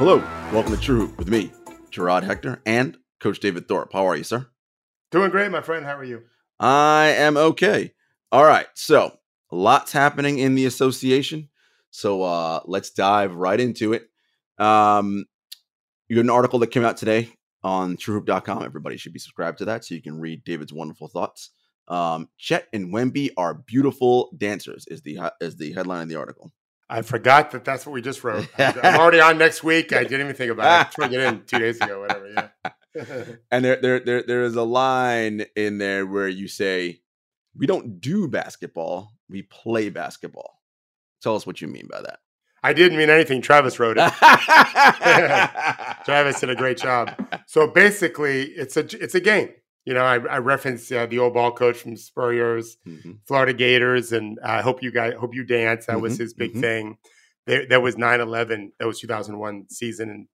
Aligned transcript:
Hello, 0.00 0.16
welcome 0.50 0.74
to 0.74 0.80
True 0.80 1.00
Hoop 1.00 1.18
with 1.18 1.28
me, 1.28 1.52
Jarod 1.90 2.22
Hector, 2.22 2.62
and 2.64 2.96
Coach 3.20 3.38
David 3.38 3.68
Thorpe. 3.68 3.92
How 3.92 4.06
are 4.06 4.16
you, 4.16 4.24
sir? 4.24 4.46
Doing 5.10 5.30
great, 5.30 5.50
my 5.50 5.60
friend. 5.60 5.84
How 5.84 5.94
are 5.98 6.04
you? 6.04 6.22
I 6.58 7.08
am 7.08 7.36
okay. 7.36 7.92
All 8.32 8.46
right, 8.46 8.66
so 8.72 9.18
lots 9.52 9.92
happening 9.92 10.38
in 10.38 10.54
the 10.54 10.64
association. 10.64 11.50
So 11.90 12.22
uh, 12.22 12.60
let's 12.64 12.88
dive 12.88 13.34
right 13.34 13.60
into 13.60 13.92
it. 13.92 14.08
Um, 14.56 15.26
you 16.08 16.16
got 16.16 16.22
an 16.22 16.30
article 16.30 16.60
that 16.60 16.68
came 16.68 16.86
out 16.86 16.96
today 16.96 17.28
on 17.62 17.98
truehoop.com. 17.98 18.64
Everybody 18.64 18.96
should 18.96 19.12
be 19.12 19.18
subscribed 19.18 19.58
to 19.58 19.66
that 19.66 19.84
so 19.84 19.94
you 19.94 20.00
can 20.00 20.18
read 20.18 20.44
David's 20.44 20.72
wonderful 20.72 21.08
thoughts. 21.08 21.50
Um, 21.88 22.30
Chet 22.38 22.68
and 22.72 22.90
Wemby 22.90 23.32
are 23.36 23.52
beautiful 23.52 24.32
dancers 24.38 24.86
is 24.88 25.02
the 25.02 25.30
is 25.42 25.58
the 25.58 25.74
headline 25.74 26.04
of 26.04 26.08
the 26.08 26.16
article. 26.16 26.52
I 26.92 27.02
forgot 27.02 27.52
that 27.52 27.64
that's 27.64 27.86
what 27.86 27.92
we 27.92 28.02
just 28.02 28.24
wrote. 28.24 28.48
I'm 28.58 28.98
already 28.98 29.20
on 29.20 29.38
next 29.38 29.62
week. 29.62 29.92
I 29.92 30.02
didn't 30.02 30.22
even 30.22 30.34
think 30.34 30.50
about 30.50 30.92
it. 30.98 31.00
I 31.00 31.04
it 31.06 31.12
in 31.12 31.44
two 31.44 31.60
days 31.60 31.80
ago, 31.80 32.00
whatever. 32.00 32.50
Yeah. 32.94 33.24
and 33.52 33.64
there, 33.64 33.76
there, 33.76 34.00
there, 34.00 34.22
there 34.24 34.42
is 34.42 34.56
a 34.56 34.64
line 34.64 35.46
in 35.54 35.78
there 35.78 36.04
where 36.04 36.26
you 36.26 36.48
say, 36.48 37.00
"We 37.54 37.68
don't 37.68 38.00
do 38.00 38.26
basketball; 38.26 39.12
we 39.28 39.42
play 39.42 39.88
basketball." 39.88 40.58
Tell 41.22 41.36
us 41.36 41.46
what 41.46 41.60
you 41.60 41.68
mean 41.68 41.86
by 41.88 42.00
that. 42.02 42.18
I 42.62 42.72
didn't 42.72 42.98
mean 42.98 43.08
anything. 43.08 43.40
Travis 43.40 43.78
wrote 43.78 43.96
it. 43.96 44.12
Travis 46.04 46.40
did 46.40 46.50
a 46.50 46.56
great 46.56 46.76
job. 46.76 47.14
So 47.46 47.68
basically, 47.68 48.46
it's 48.46 48.76
a 48.76 48.80
it's 49.00 49.14
a 49.14 49.20
game. 49.20 49.50
You 49.84 49.94
know, 49.94 50.04
I, 50.04 50.16
I 50.16 50.38
referenced 50.38 50.92
uh, 50.92 51.06
the 51.06 51.18
old 51.18 51.34
ball 51.34 51.52
coach 51.52 51.78
from 51.78 51.96
Spurrier's, 51.96 52.76
mm-hmm. 52.86 53.12
Florida 53.26 53.52
Gators, 53.52 54.12
and 54.12 54.38
I 54.44 54.60
hope 54.60 54.82
you 54.82 54.92
guys 54.92 55.14
hope 55.18 55.34
you 55.34 55.44
dance. 55.44 55.86
That 55.86 55.94
mm-hmm. 55.94 56.02
was 56.02 56.18
his 56.18 56.34
big 56.34 56.52
mm-hmm. 56.52 56.60
thing. 56.60 56.98
There, 57.46 57.66
that 57.66 57.82
was 57.82 57.96
9-11. 57.96 58.72
That 58.78 58.86
was 58.86 59.00
2001 59.00 59.70
season, 59.70 60.10
and 60.10 60.28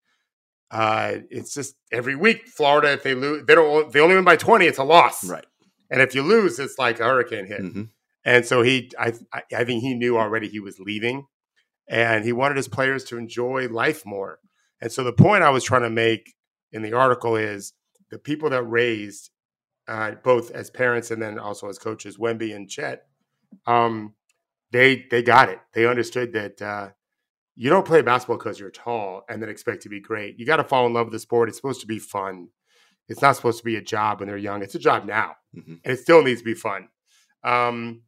uh, 0.70 1.22
it's 1.30 1.55
just 1.55 1.77
every 1.92 2.17
week 2.17 2.48
Florida. 2.48 2.92
If 2.92 3.05
they 3.05 3.14
lose, 3.14 3.47
they 3.47 3.55
don't. 3.55 3.92
They 3.92 4.00
only 4.00 4.17
win 4.17 4.24
by 4.24 4.36
20. 4.36 4.67
It's 4.67 4.78
a 4.78 4.84
loss, 4.84 5.24
right? 5.24 5.47
And 5.91 6.02
if 6.02 6.14
you 6.14 6.22
lose, 6.22 6.58
it's 6.58 6.78
like 6.78 6.98
a 6.98 7.05
hurricane 7.05 7.47
hit. 7.47 7.62
Mm-hmm. 7.62 7.83
And 8.24 8.44
so 8.44 8.62
he, 8.62 8.91
I, 8.98 9.12
I 9.55 9.62
think 9.62 9.83
he 9.83 9.94
knew 9.94 10.19
already 10.19 10.48
he 10.48 10.58
was 10.58 10.80
leaving, 10.80 11.27
and 11.89 12.24
he 12.24 12.33
wanted 12.33 12.56
his 12.56 12.67
players 12.67 13.05
to 13.05 13.19
enjoy 13.19 13.69
life 13.69 14.05
more. 14.05 14.41
And 14.80 14.91
so 14.91 15.05
the 15.05 15.12
point 15.12 15.44
I 15.44 15.50
was 15.50 15.62
trying 15.62 15.83
to 15.83 15.91
make 15.91 16.34
in 16.72 16.83
the 16.83 16.92
article 16.92 17.36
is 17.36 17.72
the 18.11 18.19
people 18.19 18.50
that 18.50 18.64
raised 18.64 19.30
uh, 19.89 20.12
both 20.23 20.51
as 20.51 20.70
parents 20.70 21.11
and 21.11 21.20
then 21.20 21.39
also 21.39 21.69
as 21.69 21.79
coaches, 21.79 22.19
Wemby 22.19 22.55
and 22.55 22.69
Chet, 22.69 23.06
um, 23.67 24.15
they 24.73 25.06
they 25.11 25.23
got 25.23 25.48
it. 25.48 25.59
They 25.73 25.87
understood 25.87 26.33
that 26.33 26.61
uh, 26.61 26.91
you 27.55 27.70
don't 27.70 27.87
play 27.87 28.03
basketball 28.03 28.39
because 28.39 28.59
you're 28.59 28.70
tall 28.70 29.23
and 29.29 29.41
then 29.41 29.48
expect 29.48 29.83
to 29.83 29.89
be 29.89 30.01
great. 30.01 30.39
You 30.39 30.47
got 30.47 30.57
to 30.57 30.64
fall 30.64 30.87
in 30.87 30.92
love 30.92 31.07
with 31.07 31.12
the 31.12 31.19
sport. 31.19 31.48
It's 31.48 31.59
supposed 31.59 31.81
to 31.81 31.87
be 31.87 31.98
fun. 31.98 32.48
It's 33.09 33.23
not 33.23 33.37
supposed 33.37 33.59
to 33.59 33.64
be 33.64 33.77
a 33.77 33.83
job 33.83 34.19
when 34.19 34.29
they're 34.29 34.37
young. 34.37 34.62
It's 34.62 34.75
a 34.75 34.81
job 34.81 35.05
now, 35.05 35.37
mm-hmm. 35.57 35.75
and 35.84 35.92
it 35.92 36.01
still 36.01 36.23
needs 36.23 36.41
to 36.41 36.45
be 36.45 36.55
fun. 36.55 36.89
Um, 37.45 38.03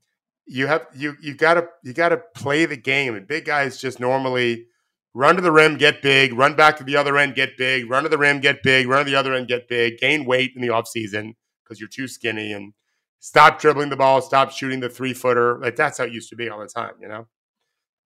you 0.46 0.66
have 0.66 0.86
you 0.94 1.16
you 1.20 1.34
gotta 1.34 1.68
you 1.84 1.92
gotta 1.92 2.20
play 2.34 2.64
the 2.64 2.76
game. 2.76 3.14
And 3.14 3.26
big 3.26 3.44
guys 3.44 3.80
just 3.80 4.00
normally 4.00 4.66
run 5.14 5.36
to 5.36 5.42
the 5.42 5.52
rim, 5.52 5.76
get 5.76 6.02
big, 6.02 6.32
run 6.32 6.56
back 6.56 6.76
to 6.78 6.84
the 6.84 6.96
other 6.96 7.16
end, 7.16 7.34
get 7.34 7.56
big, 7.56 7.88
run 7.88 8.02
to 8.02 8.08
the 8.08 8.18
rim, 8.18 8.40
get 8.40 8.62
big, 8.62 8.88
run 8.88 9.04
to 9.04 9.10
the 9.10 9.16
other 9.16 9.34
end, 9.34 9.46
get 9.46 9.68
big, 9.68 9.98
gain 9.98 10.24
weight 10.24 10.52
in 10.56 10.62
the 10.62 10.68
offseason 10.68 11.34
because 11.68 11.80
you're 11.80 11.88
too 11.88 12.08
skinny 12.08 12.52
and 12.52 12.72
stop 13.20 13.60
dribbling 13.60 13.90
the 13.90 13.96
ball, 13.96 14.22
stop 14.22 14.50
shooting 14.50 14.80
the 14.80 14.88
three 14.88 15.12
footer. 15.12 15.58
Like 15.58 15.76
that's 15.76 15.98
how 15.98 16.04
it 16.04 16.12
used 16.12 16.30
to 16.30 16.36
be 16.36 16.48
all 16.48 16.60
the 16.60 16.66
time, 16.66 16.92
you 17.00 17.08
know? 17.08 17.26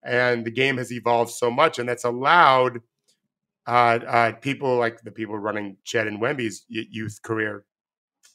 And 0.03 0.45
the 0.45 0.51
game 0.51 0.77
has 0.77 0.91
evolved 0.91 1.31
so 1.31 1.49
much, 1.49 1.79
and 1.79 1.87
that's 1.87 2.03
allowed 2.03 2.81
uh, 3.65 3.99
uh, 4.05 4.31
people 4.33 4.77
like 4.77 5.01
the 5.01 5.11
people 5.11 5.37
running 5.37 5.77
Chet 5.85 6.07
and 6.07 6.21
Wemby's 6.21 6.65
youth 6.67 7.19
career 7.23 7.65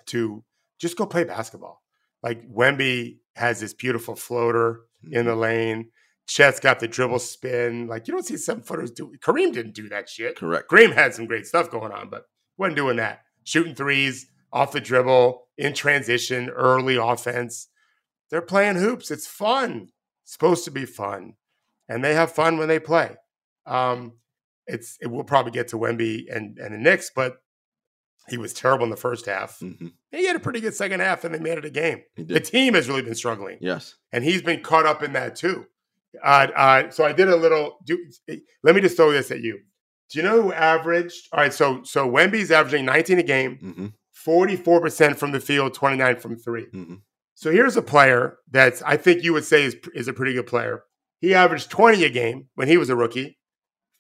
to 0.07 0.43
just 0.79 0.97
go 0.97 1.05
play 1.05 1.25
basketball. 1.25 1.83
Like 2.23 2.49
Wemby 2.51 3.19
has 3.37 3.61
this 3.61 3.75
beautiful 3.75 4.17
floater 4.17 4.81
in 5.11 5.27
the 5.27 5.33
mm-hmm. 5.33 5.41
lane. 5.41 5.91
Chet's 6.27 6.61
got 6.61 6.81
the 6.81 6.89
dribble 6.89 7.21
spin. 7.21 7.87
Like 7.87 8.07
you 8.07 8.13
don't 8.13 8.25
see 8.25 8.37
seven 8.37 8.63
footers 8.63 8.91
do. 8.91 9.13
Kareem 9.21 9.53
didn't 9.53 9.75
do 9.75 9.89
that 9.89 10.09
shit. 10.09 10.37
Correct. 10.37 10.71
Kareem 10.71 10.95
had 10.95 11.15
some 11.15 11.27
great 11.27 11.47
stuff 11.47 11.71
going 11.71 11.93
on, 11.93 12.11
but 12.11 12.25
wasn't 12.57 12.77
doing 12.77 12.97
that. 12.97 13.23
Shooting 13.45 13.75
threes, 13.75 14.27
off 14.53 14.73
the 14.73 14.81
dribble, 14.81 15.47
in 15.57 15.75
transition, 15.75 16.49
early 16.51 16.97
offense. 16.97 17.69
They're 18.31 18.43
playing 18.43 18.77
hoops. 18.77 19.11
It's 19.11 19.27
fun. 19.27 19.89
It's 20.23 20.33
supposed 20.33 20.65
to 20.65 20.71
be 20.71 20.85
fun. 20.85 21.35
And 21.89 22.05
they 22.05 22.15
have 22.15 22.33
fun 22.33 22.59
when 22.59 22.69
they 22.69 22.79
play. 22.79 23.17
Um, 23.67 24.15
it's 24.67 24.99
it 25.01 25.09
will 25.09 25.25
probably 25.25 25.53
get 25.53 25.69
to 25.69 25.77
Wemby 25.77 26.25
and, 26.35 26.59
and 26.59 26.75
the 26.75 26.79
Knicks, 26.79 27.11
but 27.15 27.39
he 28.29 28.37
was 28.37 28.53
terrible 28.53 28.85
in 28.85 28.91
the 28.91 28.97
first 28.97 29.27
half. 29.27 29.59
Mm-hmm. 29.61 29.89
He 30.13 30.27
had 30.27 30.37
a 30.37 30.41
pretty 30.41 30.61
good 30.61 30.75
second 30.75 31.01
half, 31.01 31.25
and 31.25 31.35
they 31.35 31.39
made 31.39 31.59
it 31.59 31.65
a 31.65 31.71
game. 31.71 32.03
The 32.17 32.41
team 32.41 32.75
has 32.75 32.89
really 32.89 33.03
been 33.03 33.15
struggling. 33.15 33.59
Yes, 33.61 33.97
and 34.13 34.23
he's 34.23 34.43
been 34.43 34.63
caught 34.63 34.87
up 34.87 35.03
in 35.03 35.15
that 35.15 35.37
too. 35.37 35.67
Uh, 36.23 36.49
uh, 36.55 36.91
so 36.91 37.05
I 37.05 37.13
did 37.13 37.29
a 37.29 37.37
little. 37.37 37.79
Do, 37.85 37.99
let 38.63 38.75
me 38.75 38.81
just 38.81 38.97
throw 38.97 39.11
this 39.11 39.31
at 39.31 39.41
you. 39.41 39.61
Do 40.11 40.19
you 40.19 40.25
know 40.25 40.43
who 40.43 40.53
averaged? 40.53 41.29
All 41.33 41.41
right, 41.41 41.53
so 41.53 41.83
so 41.85 42.09
Wemby's 42.09 42.51
averaging 42.51 42.85
19 42.85 43.19
a 43.19 43.23
game. 43.23 43.59
Mm-hmm. 43.63 43.87
44% 44.27 45.17
from 45.17 45.33
the 45.33 45.41
field, 45.41 45.75
29 45.75 46.17
from 46.17 46.37
3 46.37 46.67
mm-hmm. 46.67 46.95
So 47.35 47.53
here's 47.53 47.77
a 47.77 47.83
player 47.83 48.39
that's 48.51 48.83
I 48.83 48.97
think 48.97 49.23
you 49.23 49.33
would 49.33 49.45
say 49.45 49.63
is, 49.63 49.77
is 49.95 50.09
a 50.09 50.13
pretty 50.13 50.35
good 50.35 50.49
player. 50.49 50.83
He 51.21 51.35
averaged 51.35 51.71
20 51.71 52.05
a 52.05 52.11
game 52.11 52.49
when 52.57 52.67
he 52.67 52.77
was 52.77 52.91
a 52.91 52.97
rookie, 52.97 53.39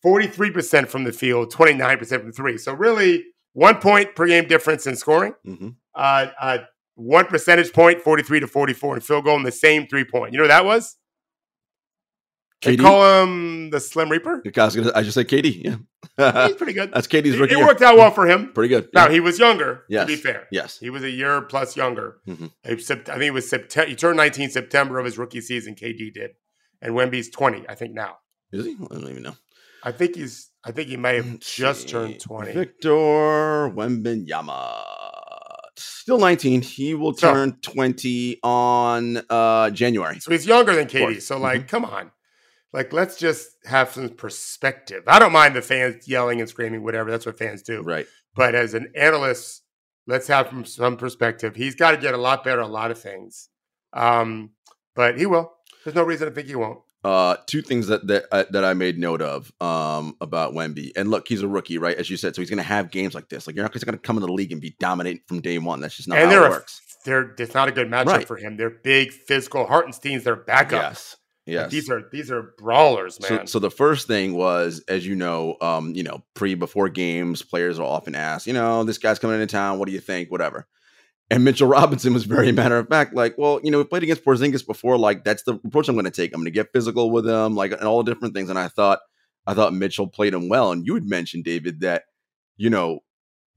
43% 0.04 0.88
from 0.88 1.04
the 1.04 1.12
field, 1.12 1.52
29% 1.52 2.20
from 2.20 2.32
three. 2.32 2.58
So 2.58 2.72
really 2.72 3.24
one 3.52 3.76
point 3.76 4.14
per 4.16 4.26
game 4.26 4.48
difference 4.48 4.86
in 4.86 4.96
scoring. 4.96 5.34
Mm-hmm. 5.46 5.68
Uh, 5.94 6.26
uh, 6.40 6.58
one 6.94 7.26
percentage 7.26 7.72
point, 7.72 8.00
43 8.02 8.40
to 8.40 8.46
44 8.48 8.96
in 8.96 9.00
field 9.02 9.24
goal, 9.24 9.36
and 9.36 9.46
the 9.46 9.52
same 9.52 9.86
three 9.86 10.04
point. 10.04 10.32
You 10.32 10.38
know 10.38 10.44
what 10.44 10.48
that 10.48 10.64
was? 10.64 10.96
They 12.62 12.76
call 12.76 13.22
him 13.22 13.70
the 13.70 13.78
Slim 13.78 14.10
Reaper. 14.10 14.42
I, 14.44 14.64
was 14.64 14.74
gonna, 14.74 14.90
I 14.94 15.02
just 15.02 15.14
said 15.14 15.28
KD. 15.28 15.64
Yeah, 16.18 16.46
he's 16.46 16.56
pretty 16.56 16.72
good. 16.72 16.92
That's 16.92 17.06
KD's 17.06 17.38
rookie. 17.38 17.54
It, 17.54 17.60
it 17.60 17.64
worked 17.64 17.82
out 17.82 17.96
well 17.96 18.10
for 18.10 18.26
him. 18.26 18.52
Pretty 18.52 18.68
good. 18.68 18.88
Now 18.92 19.08
he 19.08 19.20
was 19.20 19.38
younger. 19.38 19.84
Yes. 19.88 20.02
To 20.02 20.06
be 20.08 20.16
fair, 20.16 20.48
yes, 20.50 20.78
he 20.78 20.90
was 20.90 21.04
a 21.04 21.10
year 21.10 21.40
plus 21.42 21.76
younger. 21.76 22.18
Mm-hmm. 22.26 22.46
I 22.64 22.74
think 22.74 23.22
it 23.22 23.32
was 23.32 23.48
September. 23.48 23.88
He 23.88 23.94
turned 23.94 24.16
19 24.16 24.50
September 24.50 24.98
of 24.98 25.04
his 25.04 25.18
rookie 25.18 25.40
season. 25.40 25.76
KD 25.76 26.12
did, 26.12 26.32
and 26.82 26.94
Wemby's 26.94 27.30
20. 27.30 27.68
I 27.68 27.76
think 27.76 27.94
now. 27.94 28.18
Is 28.52 28.64
he? 28.64 28.74
I 28.74 28.94
don't 28.94 29.08
even 29.08 29.22
know. 29.22 29.36
I 29.84 29.92
think 29.92 30.16
he's. 30.16 30.50
I 30.64 30.72
think 30.72 30.88
he 30.88 30.96
may 30.96 31.16
have 31.16 31.30
Let's 31.30 31.54
just 31.54 31.82
see. 31.82 31.88
turned 31.88 32.20
20. 32.20 32.52
Victor 32.52 32.90
Wembanyama. 33.70 34.82
Still 35.76 36.18
19. 36.18 36.62
He 36.62 36.94
will 36.94 37.12
turn 37.12 37.56
so, 37.62 37.72
20 37.72 38.40
on 38.42 39.22
uh 39.30 39.70
January. 39.70 40.18
So 40.18 40.32
he's 40.32 40.44
younger 40.44 40.74
than 40.74 40.88
KD. 40.88 41.22
So 41.22 41.38
like, 41.38 41.60
mm-hmm. 41.60 41.68
come 41.68 41.84
on 41.84 42.10
like 42.72 42.92
let's 42.92 43.16
just 43.16 43.48
have 43.64 43.90
some 43.90 44.10
perspective. 44.10 45.04
I 45.06 45.18
don't 45.18 45.32
mind 45.32 45.56
the 45.56 45.62
fans 45.62 46.06
yelling 46.08 46.40
and 46.40 46.48
screaming, 46.48 46.84
whatever. 46.84 47.10
That's 47.10 47.26
what 47.26 47.38
fans 47.38 47.62
do. 47.62 47.82
Right. 47.82 48.06
But 48.34 48.54
as 48.54 48.74
an 48.74 48.92
analyst, 48.94 49.62
let's 50.06 50.26
have 50.28 50.48
from 50.48 50.64
some 50.64 50.96
perspective. 50.96 51.56
He's 51.56 51.74
got 51.74 51.92
to 51.92 51.96
get 51.96 52.14
a 52.14 52.18
lot 52.18 52.44
better, 52.44 52.60
a 52.60 52.66
lot 52.66 52.90
of 52.90 52.98
things. 52.98 53.48
Um, 53.92 54.50
but 54.94 55.18
he 55.18 55.26
will. 55.26 55.52
There's 55.84 55.96
no 55.96 56.02
reason 56.02 56.28
to 56.28 56.34
think 56.34 56.48
he 56.48 56.54
won't. 56.54 56.80
Uh, 57.04 57.36
two 57.46 57.62
things 57.62 57.86
that 57.86 58.06
that 58.08 58.26
uh, 58.32 58.44
that 58.50 58.64
I 58.64 58.74
made 58.74 58.98
note 58.98 59.22
of 59.22 59.52
um, 59.60 60.16
about 60.20 60.52
Wemby. 60.52 60.90
And 60.96 61.10
look, 61.10 61.28
he's 61.28 61.42
a 61.42 61.48
rookie, 61.48 61.78
right? 61.78 61.96
As 61.96 62.10
you 62.10 62.16
said, 62.16 62.34
so 62.34 62.42
he's 62.42 62.50
going 62.50 62.58
to 62.58 62.64
have 62.64 62.90
games 62.90 63.14
like 63.14 63.28
this. 63.28 63.46
Like 63.46 63.54
you're 63.54 63.64
not 63.64 63.72
just 63.72 63.86
going 63.86 63.96
to 63.96 64.02
come 64.02 64.16
into 64.16 64.26
the 64.26 64.32
league 64.32 64.50
and 64.50 64.60
be 64.60 64.74
dominant 64.80 65.20
from 65.26 65.40
day 65.40 65.58
one. 65.58 65.80
That's 65.80 65.96
just 65.96 66.08
not 66.08 66.18
and 66.18 66.30
how 66.30 66.44
it 66.44 66.50
works. 66.50 66.80
They're 67.04 67.34
it's 67.38 67.54
not 67.54 67.68
a 67.68 67.72
good 67.72 67.88
matchup 67.88 68.06
right. 68.06 68.26
for 68.26 68.36
him. 68.36 68.56
They're 68.56 68.70
big, 68.70 69.12
physical. 69.12 69.66
Hartenstein's 69.66 70.24
their 70.24 70.36
backup. 70.36 70.90
Yes. 70.90 71.16
Yes. 71.48 71.70
these 71.70 71.88
are 71.88 72.02
these 72.12 72.30
are 72.30 72.54
brawlers, 72.58 73.18
man. 73.20 73.46
So, 73.46 73.52
so, 73.52 73.58
the 73.58 73.70
first 73.70 74.06
thing 74.06 74.34
was, 74.34 74.84
as 74.86 75.06
you 75.06 75.14
know, 75.14 75.56
um, 75.62 75.94
you 75.94 76.02
know, 76.02 76.22
pre 76.34 76.54
before 76.54 76.88
games, 76.90 77.42
players 77.42 77.78
are 77.78 77.86
often 77.86 78.14
asked, 78.14 78.46
you 78.46 78.52
know, 78.52 78.84
this 78.84 78.98
guy's 78.98 79.18
coming 79.18 79.40
into 79.40 79.50
town. 79.50 79.78
What 79.78 79.86
do 79.86 79.92
you 79.92 80.00
think? 80.00 80.30
Whatever. 80.30 80.66
And 81.30 81.44
Mitchell 81.44 81.68
Robinson 81.68 82.12
was 82.12 82.24
very 82.24 82.52
matter 82.52 82.76
of 82.76 82.88
fact, 82.88 83.14
like, 83.14 83.36
well, 83.38 83.60
you 83.62 83.70
know, 83.70 83.78
we 83.78 83.84
played 83.84 84.02
against 84.02 84.24
Porzingis 84.24 84.66
before. 84.66 84.98
Like, 84.98 85.24
that's 85.24 85.42
the 85.44 85.54
approach 85.54 85.88
I'm 85.88 85.94
going 85.94 86.04
to 86.04 86.10
take. 86.10 86.32
I'm 86.34 86.40
going 86.40 86.46
to 86.46 86.50
get 86.50 86.72
physical 86.72 87.10
with 87.10 87.26
him, 87.26 87.54
like, 87.54 87.72
and 87.72 87.82
all 87.82 88.02
the 88.02 88.12
different 88.12 88.34
things. 88.34 88.50
And 88.50 88.58
I 88.58 88.68
thought, 88.68 89.00
I 89.46 89.54
thought 89.54 89.72
Mitchell 89.72 90.06
played 90.06 90.34
him 90.34 90.50
well. 90.50 90.70
And 90.70 90.86
you 90.86 90.94
had 90.94 91.08
mentioned 91.08 91.44
David 91.44 91.80
that, 91.80 92.04
you 92.56 92.68
know, 92.68 93.00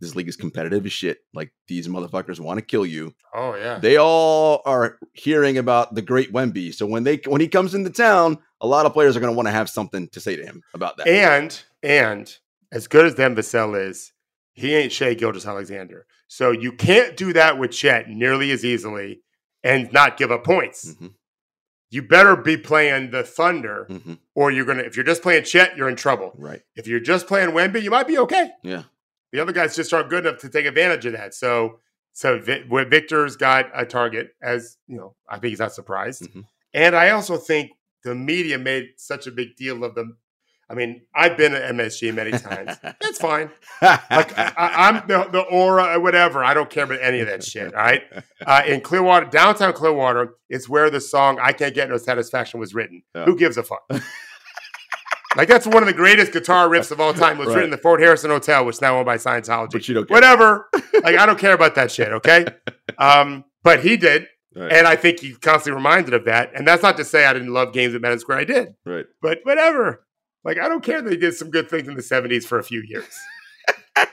this 0.01 0.15
league 0.15 0.27
is 0.27 0.35
competitive 0.35 0.85
as 0.85 0.91
shit. 0.91 1.19
Like 1.33 1.53
these 1.67 1.87
motherfuckers 1.87 2.39
want 2.39 2.57
to 2.57 2.65
kill 2.65 2.85
you. 2.85 3.13
Oh 3.33 3.55
yeah. 3.55 3.79
They 3.79 3.97
all 3.97 4.61
are 4.65 4.97
hearing 5.13 5.57
about 5.57 5.95
the 5.95 6.01
great 6.01 6.33
Wemby. 6.33 6.73
So 6.73 6.85
when 6.85 7.03
they 7.05 7.21
when 7.25 7.39
he 7.39 7.47
comes 7.47 7.73
into 7.73 7.91
town, 7.91 8.39
a 8.59 8.67
lot 8.67 8.85
of 8.85 8.93
players 8.93 9.15
are 9.15 9.19
going 9.21 9.31
to 9.31 9.35
want 9.35 9.47
to 9.47 9.53
have 9.53 9.69
something 9.69 10.09
to 10.09 10.19
say 10.19 10.35
to 10.35 10.43
him 10.43 10.63
about 10.73 10.97
that. 10.97 11.07
And 11.07 11.61
and 11.81 12.35
as 12.71 12.87
good 12.87 13.05
as 13.05 13.15
Devin 13.15 13.37
Vassell 13.37 13.79
is, 13.79 14.11
he 14.53 14.75
ain't 14.75 14.91
Shai 14.91 15.13
Gilgeous-Alexander. 15.13 16.05
So 16.27 16.51
you 16.51 16.71
can't 16.73 17.15
do 17.15 17.33
that 17.33 17.57
with 17.57 17.71
Chet 17.71 18.09
nearly 18.09 18.51
as 18.51 18.65
easily 18.65 19.21
and 19.63 19.91
not 19.93 20.17
give 20.17 20.31
up 20.31 20.43
points. 20.43 20.89
Mm-hmm. 20.89 21.07
you 21.91 22.01
better 22.01 22.35
be 22.35 22.57
playing 22.57 23.11
the 23.11 23.21
Thunder, 23.21 23.85
mm-hmm. 23.89 24.13
or 24.33 24.49
you're 24.49 24.65
gonna. 24.65 24.83
If 24.83 24.95
you're 24.95 25.05
just 25.05 25.21
playing 25.21 25.43
Chet, 25.43 25.77
you're 25.77 25.89
in 25.89 25.97
trouble. 25.97 26.31
Right. 26.37 26.61
If 26.75 26.87
you're 26.87 27.01
just 27.01 27.27
playing 27.27 27.49
Wemby, 27.49 27.83
you 27.83 27.91
might 27.91 28.07
be 28.07 28.17
okay. 28.19 28.51
Yeah. 28.63 28.83
The 29.31 29.39
other 29.41 29.51
guys 29.51 29.75
just 29.75 29.93
aren't 29.93 30.09
good 30.09 30.25
enough 30.25 30.41
to 30.41 30.49
take 30.49 30.65
advantage 30.65 31.05
of 31.05 31.13
that. 31.13 31.33
So, 31.33 31.79
so 32.13 32.39
Victor's 32.39 33.35
got 33.37 33.67
a 33.73 33.85
target, 33.85 34.31
as 34.41 34.77
you 34.87 34.97
know, 34.97 35.15
I 35.29 35.39
think 35.39 35.51
he's 35.51 35.59
not 35.59 35.73
surprised. 35.73 36.23
Mm-hmm. 36.23 36.41
And 36.73 36.95
I 36.95 37.11
also 37.11 37.37
think 37.37 37.71
the 38.03 38.15
media 38.15 38.57
made 38.57 38.89
such 38.97 39.27
a 39.27 39.31
big 39.31 39.55
deal 39.55 39.83
of 39.83 39.95
the 39.95 40.15
I 40.71 40.73
mean, 40.73 41.01
I've 41.13 41.35
been 41.35 41.53
at 41.53 41.75
MSG 41.75 42.13
many 42.13 42.31
times. 42.31 42.77
That's 42.81 43.17
fine. 43.17 43.51
Like 43.81 44.37
I, 44.37 44.87
am 44.87 45.03
the, 45.05 45.27
the 45.29 45.41
aura, 45.41 45.99
whatever. 45.99 46.45
I 46.45 46.53
don't 46.53 46.69
care 46.69 46.85
about 46.85 46.99
any 47.01 47.19
of 47.19 47.27
that 47.27 47.43
shit. 47.43 47.73
All 47.75 47.83
right. 47.83 48.03
Uh, 48.43 48.63
in 48.65 48.81
Clearwater, 48.81 49.27
downtown 49.27 49.71
Clearwater, 49.71 50.33
is 50.49 50.67
where 50.67 50.89
the 50.89 50.99
song 50.99 51.37
"I 51.39 51.53
Can't 51.53 51.75
Get 51.75 51.89
No 51.89 51.97
Satisfaction" 51.97 52.59
was 52.59 52.73
written. 52.73 53.03
Yeah. 53.13 53.25
Who 53.25 53.35
gives 53.35 53.55
a 53.55 53.61
fuck? 53.61 53.83
like 55.35 55.47
that's 55.47 55.65
one 55.65 55.83
of 55.83 55.87
the 55.87 55.93
greatest 55.93 56.31
guitar 56.31 56.67
riffs 56.67 56.91
of 56.91 56.99
all 56.99 57.13
time. 57.13 57.37
It 57.37 57.39
was 57.39 57.47
right. 57.49 57.55
written 57.55 57.65
in 57.65 57.71
the 57.71 57.77
Fort 57.77 58.01
Harrison 58.01 58.29
Hotel, 58.31 58.65
which 58.65 58.75
is 58.77 58.81
now 58.81 58.97
owned 58.97 59.05
by 59.05 59.17
Scientology. 59.17 59.71
But 59.71 59.87
you 59.87 59.95
don't. 59.95 60.09
Whatever. 60.09 60.69
like 61.03 61.17
I 61.17 61.25
don't 61.25 61.39
care 61.39 61.53
about 61.53 61.75
that 61.75 61.91
shit. 61.91 62.11
Okay. 62.11 62.45
Um, 62.97 63.45
but 63.63 63.79
he 63.79 63.97
did. 63.97 64.27
Right. 64.55 64.71
And 64.71 64.85
I 64.85 64.95
think 64.95 65.21
he's 65.21 65.37
constantly 65.37 65.75
reminded 65.75 66.13
of 66.13 66.25
that. 66.25 66.51
And 66.53 66.67
that's 66.67 66.83
not 66.83 66.97
to 66.97 67.05
say 67.05 67.25
I 67.25 67.33
didn't 67.33 67.53
love 67.53 67.73
games 67.73 67.95
at 67.95 68.01
Madison 68.01 68.19
Square. 68.19 68.37
I 68.37 68.43
did. 68.43 68.75
Right. 68.85 69.05
But 69.21 69.39
whatever. 69.43 70.05
Like, 70.43 70.59
I 70.59 70.67
don't 70.67 70.83
care 70.83 71.01
that 71.01 71.09
he 71.09 71.17
did 71.17 71.33
some 71.33 71.49
good 71.49 71.69
things 71.69 71.87
in 71.87 71.95
the 71.95 72.01
70s 72.01 72.43
for 72.43 72.59
a 72.59 72.63
few 72.63 72.83
years. 72.85 73.17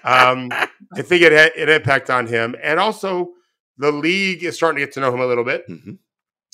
um, 0.05 0.51
I 0.53 1.03
think 1.03 1.23
it 1.23 1.33
had 1.33 1.53
an 1.53 1.69
impact 1.69 2.09
on 2.09 2.27
him. 2.27 2.55
And 2.63 2.79
also, 2.79 3.33
the 3.79 3.91
league 3.91 4.45
is 4.45 4.57
starting 4.57 4.81
to 4.81 4.87
get 4.87 4.95
to 4.95 5.01
know 5.01 5.13
him 5.13 5.21
a 5.21 5.27
little 5.27 5.45
bit. 5.45 5.69
Mm-hmm. 5.69 5.93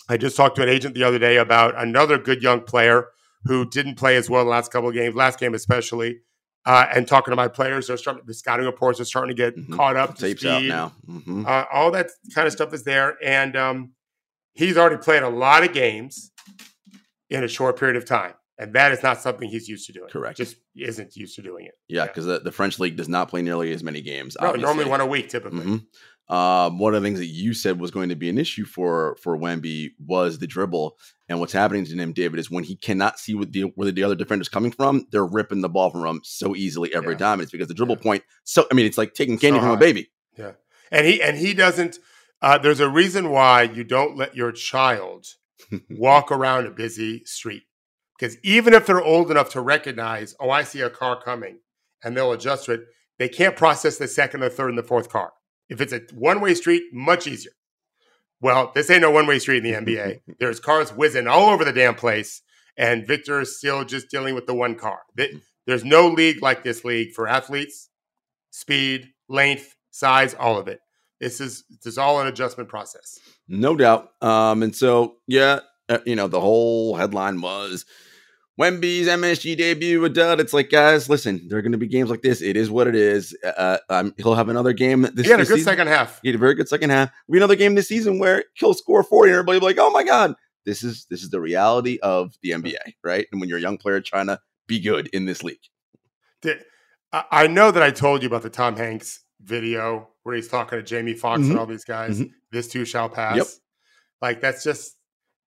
I 0.09 0.17
just 0.17 0.37
talked 0.37 0.57
to 0.57 0.63
an 0.63 0.69
agent 0.69 0.95
the 0.95 1.05
other 1.05 1.19
day 1.19 1.37
about 1.37 1.81
another 1.81 2.19
good 2.19 2.43
young 2.43 2.61
player 2.63 3.09
who 3.45 3.69
didn't 3.69 3.97
play 3.97 4.17
as 4.17 4.29
well 4.31 4.43
in 4.43 4.47
the 4.47 4.51
last 4.51 4.73
couple 4.73 4.89
of 4.89 4.95
games, 4.95 5.15
last 5.15 5.39
game 5.39 5.55
especially. 5.55 6.21
Uh, 6.67 6.87
and 6.95 7.07
talking 7.07 7.31
to 7.31 7.37
my 7.37 7.49
players, 7.49 7.89
they're 7.89 7.97
starting. 7.99 8.23
The 8.27 8.33
scouting 8.33 8.65
reports 8.65 8.99
are 8.99 9.05
starting 9.05 9.37
to 9.37 9.43
get 9.43 9.55
mm-hmm. 9.55 9.75
caught 9.77 9.97
up. 9.97 10.17
To 10.17 10.31
speed. 10.31 10.47
out 10.47 10.63
now. 10.63 10.93
Mm-hmm. 11.07 11.45
Uh, 11.47 11.65
all 11.71 11.91
that 11.91 12.09
kind 12.35 12.47
of 12.47 12.53
stuff 12.53 12.73
is 12.73 12.85
there, 12.85 13.19
and 13.23 13.55
um, 13.55 13.93
he's 14.55 14.79
already 14.79 14.97
played 14.97 15.23
a 15.23 15.29
lot 15.29 15.63
of 15.63 15.75
games 15.75 16.33
in 17.29 17.45
a 17.45 17.49
short 17.49 17.79
period 17.79 17.97
of 17.97 18.07
time. 18.07 18.33
And 18.57 18.73
that 18.75 18.93
is 18.93 19.03
not 19.03 19.21
something 19.21 19.49
he's 19.49 19.69
used 19.69 19.87
to 19.89 19.93
doing. 19.93 20.09
Correct. 20.09 20.37
Just 20.37 20.57
isn't 20.77 21.17
used 21.17 21.35
to 21.37 21.43
doing 21.43 21.67
it. 21.67 21.75
Yeah, 21.89 22.07
because 22.07 22.25
yeah. 22.25 22.35
the, 22.35 22.41
the, 22.41 22.53
French 22.53 22.79
league 22.79 22.97
does 22.97 23.09
not 23.09 23.29
play 23.29 23.43
nearly 23.43 23.73
as 23.73 23.83
many 23.83 24.01
games. 24.01 24.37
No, 24.41 24.53
normally 24.53 24.85
one 24.85 25.01
a 25.01 25.07
week 25.07 25.29
typically. 25.29 25.59
Mm-hmm. 25.59 25.77
Um, 26.29 26.79
one 26.79 26.95
of 26.95 27.03
the 27.03 27.07
things 27.07 27.19
that 27.19 27.27
you 27.27 27.53
said 27.53 27.79
was 27.79 27.91
going 27.91 28.09
to 28.09 28.15
be 28.15 28.31
an 28.31 28.39
issue 28.39 28.65
for 28.65 29.17
for 29.21 29.37
Wemby 29.37 29.91
was 29.99 30.39
the 30.39 30.47
dribble. 30.47 30.97
And 31.29 31.39
what's 31.39 31.53
happening 31.53 31.85
to 31.85 31.97
him, 31.97 32.13
David, 32.13 32.39
is 32.39 32.51
when 32.51 32.65
he 32.65 32.77
cannot 32.77 33.19
see 33.19 33.35
what 33.35 33.53
the, 33.53 33.63
where 33.75 33.91
the 33.91 34.03
other 34.03 34.15
defender's 34.15 34.49
coming 34.49 34.71
from, 34.71 35.07
they're 35.11 35.27
ripping 35.27 35.61
the 35.61 35.69
ball 35.69 35.91
from 35.91 36.07
him 36.07 36.21
so 36.25 36.57
easily 36.57 36.95
every 36.95 37.15
yeah. 37.15 37.19
time. 37.19 37.33
And 37.35 37.43
it's 37.43 37.53
because 37.53 37.69
the 37.69 37.75
dribble 37.75 37.97
yeah. 37.97 38.03
point. 38.03 38.23
So 38.45 38.67
I 38.71 38.75
mean, 38.75 38.87
it's 38.87 38.99
like 38.99 39.15
taking 39.15 39.39
candy 39.39 39.59
so 39.59 39.65
from 39.65 39.73
a 39.73 39.77
baby. 39.77 40.11
Yeah, 40.39 40.53
and 40.91 41.07
he 41.07 41.23
and 41.23 41.37
he 41.37 41.53
doesn't. 41.53 41.99
Uh, 42.41 42.59
there's 42.59 42.81
a 42.81 42.89
reason 42.89 43.31
why 43.31 43.63
you 43.63 43.85
don't 43.85 44.17
let 44.17 44.35
your 44.35 44.53
child 44.53 45.27
walk 45.91 46.33
around 46.33 46.67
a 46.67 46.71
busy 46.71 47.25
street. 47.25 47.65
Because 48.19 48.37
even 48.43 48.75
if 48.75 48.87
they're 48.87 49.03
old 49.03 49.31
enough 49.31 49.51
to 49.51 49.61
recognize, 49.61 50.35
oh, 50.39 50.51
I 50.51 50.63
see 50.63 50.81
a 50.81 50.91
car 50.91 51.21
coming, 51.21 51.59
and 52.03 52.17
they'll 52.17 52.33
adjust 52.33 52.67
to 52.67 52.73
it, 52.73 52.87
they 53.19 53.29
can't 53.29 53.57
process 53.57 53.99
the 53.99 54.09
second, 54.09 54.41
the 54.41 54.51
third, 54.51 54.71
and 54.71 54.79
the 54.79 54.83
fourth 54.83 55.09
car. 55.09 55.33
If 55.69 55.81
it's 55.81 55.93
a 55.93 56.03
one 56.13 56.41
way 56.41 56.55
street, 56.55 56.83
much 56.93 57.27
easier. 57.27 57.53
Well, 58.41 58.73
this 58.75 58.91
ain't 58.91 59.01
no 59.01 59.11
one 59.11 59.27
way 59.27 59.39
street 59.39 59.65
in 59.65 59.85
the 59.85 59.95
NBA. 59.95 60.21
There's 60.39 60.61
cars 60.61 60.93
whizzing 60.93 61.27
all 61.27 61.51
over 61.51 61.65
the 61.65 61.73
damn 61.73 61.95
place, 61.95 62.43
and 62.77 63.07
Victor 63.07 63.41
is 63.41 63.57
still 63.59 63.85
just 63.85 64.11
dealing 64.11 64.35
with 64.35 64.47
the 64.47 64.55
one 64.55 64.75
car. 64.75 65.01
There's 65.67 65.85
no 65.85 66.09
league 66.09 66.43
like 66.43 66.63
this 66.63 66.85
league 66.85 67.13
for 67.13 67.27
athletes, 67.27 67.89
speed, 68.51 69.09
length, 69.29 69.75
size, 69.91 70.35
all 70.35 70.59
of 70.59 70.69
it. 70.69 70.81
This 71.21 71.41
is 71.41 71.65
this 71.71 71.93
is 71.93 71.99
all 71.99 72.21
an 72.21 72.27
adjustment 72.27 72.69
process. 72.69 73.19
No 73.49 73.77
doubt. 73.77 74.11
Um, 74.21 74.63
and 74.63 74.77
so 74.77 75.17
yeah, 75.27 75.61
uh, 75.89 75.99
you 76.05 76.17
know, 76.17 76.29
the 76.29 76.41
whole 76.41 76.97
headline 76.97 77.41
was 77.41 77.87
Wemby's 78.59 79.09
MSG 79.09 79.57
debut 79.57 80.05
a 80.05 80.09
dud. 80.09 80.39
It's 80.39 80.53
like, 80.53 80.71
guys, 80.71 81.09
listen, 81.09 81.49
there 81.49 81.59
are 81.59 81.63
going 81.63 81.73
to 81.73 81.79
be 81.79 81.89
games 81.89 82.09
like 82.09 82.23
this. 82.23 82.41
It 82.41 82.57
is 82.57 82.71
what 82.71 82.87
it 82.87 82.95
is. 82.95 83.37
Uh, 83.45 83.79
um, 83.89 84.15
he'll 84.17 84.37
have 84.37 84.49
another 84.49 84.73
game 84.73 85.03
this. 85.03 85.27
He 85.27 85.31
had 85.31 85.41
a 85.41 85.45
good 85.45 85.57
season. 85.57 85.65
second 85.65 85.89
half. 85.89 86.21
He 86.23 86.29
had 86.29 86.37
a 86.37 86.39
very 86.39 86.55
good 86.55 86.69
second 86.69 86.91
half. 86.91 87.11
We 87.27 87.39
another 87.39 87.57
game 87.57 87.75
this 87.75 87.89
season 87.89 88.19
where 88.19 88.45
he'll 88.55 88.75
score 88.75 89.03
forty, 89.03 89.31
and 89.31 89.35
everybody 89.35 89.57
will 89.57 89.69
be 89.69 89.75
like, 89.75 89.79
"Oh 89.85 89.91
my 89.91 90.05
god, 90.05 90.35
this 90.65 90.85
is 90.85 91.07
this 91.11 91.23
is 91.23 91.31
the 91.31 91.41
reality 91.41 91.99
of 92.03 92.35
the 92.43 92.51
NBA, 92.51 92.95
right?" 93.03 93.27
And 93.33 93.41
when 93.41 93.49
you're 93.49 93.59
a 93.59 93.63
young 93.63 93.79
player 93.79 94.01
trying 94.01 94.29
to 94.29 94.39
be 94.67 94.79
good 94.79 95.09
in 95.09 95.25
this 95.27 95.43
league. 95.43 95.59
I 97.13 97.47
know 97.47 97.71
that 97.71 97.83
I 97.83 97.91
told 97.91 98.23
you 98.23 98.27
about 98.27 98.43
the 98.43 98.51
Tom 98.51 98.77
Hanks 98.77 99.21
video 99.41 100.09
where 100.23 100.35
he's 100.35 100.49
talking 100.49 100.79
to 100.79 100.83
Jamie 100.83 101.15
Foxx 101.15 101.43
mm-hmm. 101.43 101.51
and 101.53 101.61
all 101.61 101.67
these 101.67 101.85
guys. 101.85 102.19
Mm-hmm. 102.19 102.33
This 102.51 102.69
too 102.69 102.85
shall 102.85 103.09
pass. 103.09 103.37
Yep. 103.37 103.47
Like 104.21 104.41
that's 104.41 104.65
just 104.65 104.97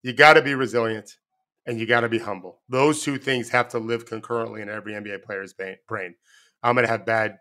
you 0.03 0.13
got 0.13 0.33
to 0.33 0.41
be 0.41 0.55
resilient 0.55 1.17
and 1.67 1.79
you 1.79 1.85
got 1.85 1.99
to 1.99 2.09
be 2.09 2.17
humble. 2.17 2.61
Those 2.69 3.03
two 3.03 3.17
things 3.17 3.49
have 3.49 3.67
to 3.69 3.79
live 3.79 4.05
concurrently 4.05 4.61
in 4.61 4.69
every 4.69 4.93
NBA 4.93 5.23
player's 5.23 5.53
brain. 5.53 6.15
I'm 6.63 6.75
going 6.75 6.85
to 6.85 6.91
have 6.91 7.05
bad 7.05 7.37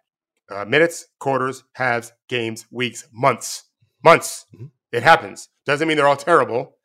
uh, 0.50 0.64
minutes, 0.64 1.06
quarters, 1.19 1.64
halves, 1.73 2.12
games, 2.28 2.67
weeks, 2.70 3.08
months, 3.12 3.64
months. 4.05 4.44
Mm-hmm. 4.55 4.67
It 4.93 5.02
happens. 5.05 5.49
Doesn't 5.64 5.87
mean 5.87 5.96
they're 5.96 6.08
all 6.08 6.17
terrible. 6.17 6.76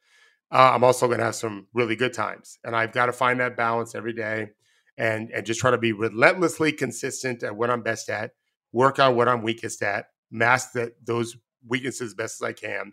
Uh, 0.52 0.72
I'm 0.74 0.84
also 0.84 1.08
going 1.08 1.20
to 1.20 1.26
have 1.26 1.36
some 1.36 1.68
really 1.74 1.96
good 1.96 2.14
times, 2.14 2.60
and 2.64 2.76
I've 2.76 2.92
got 2.92 3.06
to 3.06 3.14
find 3.14 3.40
that 3.40 3.56
balance 3.56 3.96
every 3.96 4.14
day, 4.14 4.50
and 4.98 5.32
and 5.32 5.46
just 5.46 5.62
try 5.62 5.72
to 5.72 5.78
be 5.78 5.94
relentlessly 5.94 6.74
consistent 6.74 7.42
at 7.42 7.56
what 7.56 7.70
I'm 7.70 7.84
best 7.84 8.10
at. 8.10 8.32
Work 8.74 9.00
on 9.00 9.16
what 9.16 9.30
I'm 9.30 9.44
weakest 9.44 9.82
at. 9.82 10.08
Mask 10.30 10.74
that 10.74 10.94
those 11.06 11.38
weaknesses 11.66 12.08
as 12.08 12.14
best 12.16 12.42
as 12.42 12.50
I 12.50 12.54
can, 12.54 12.92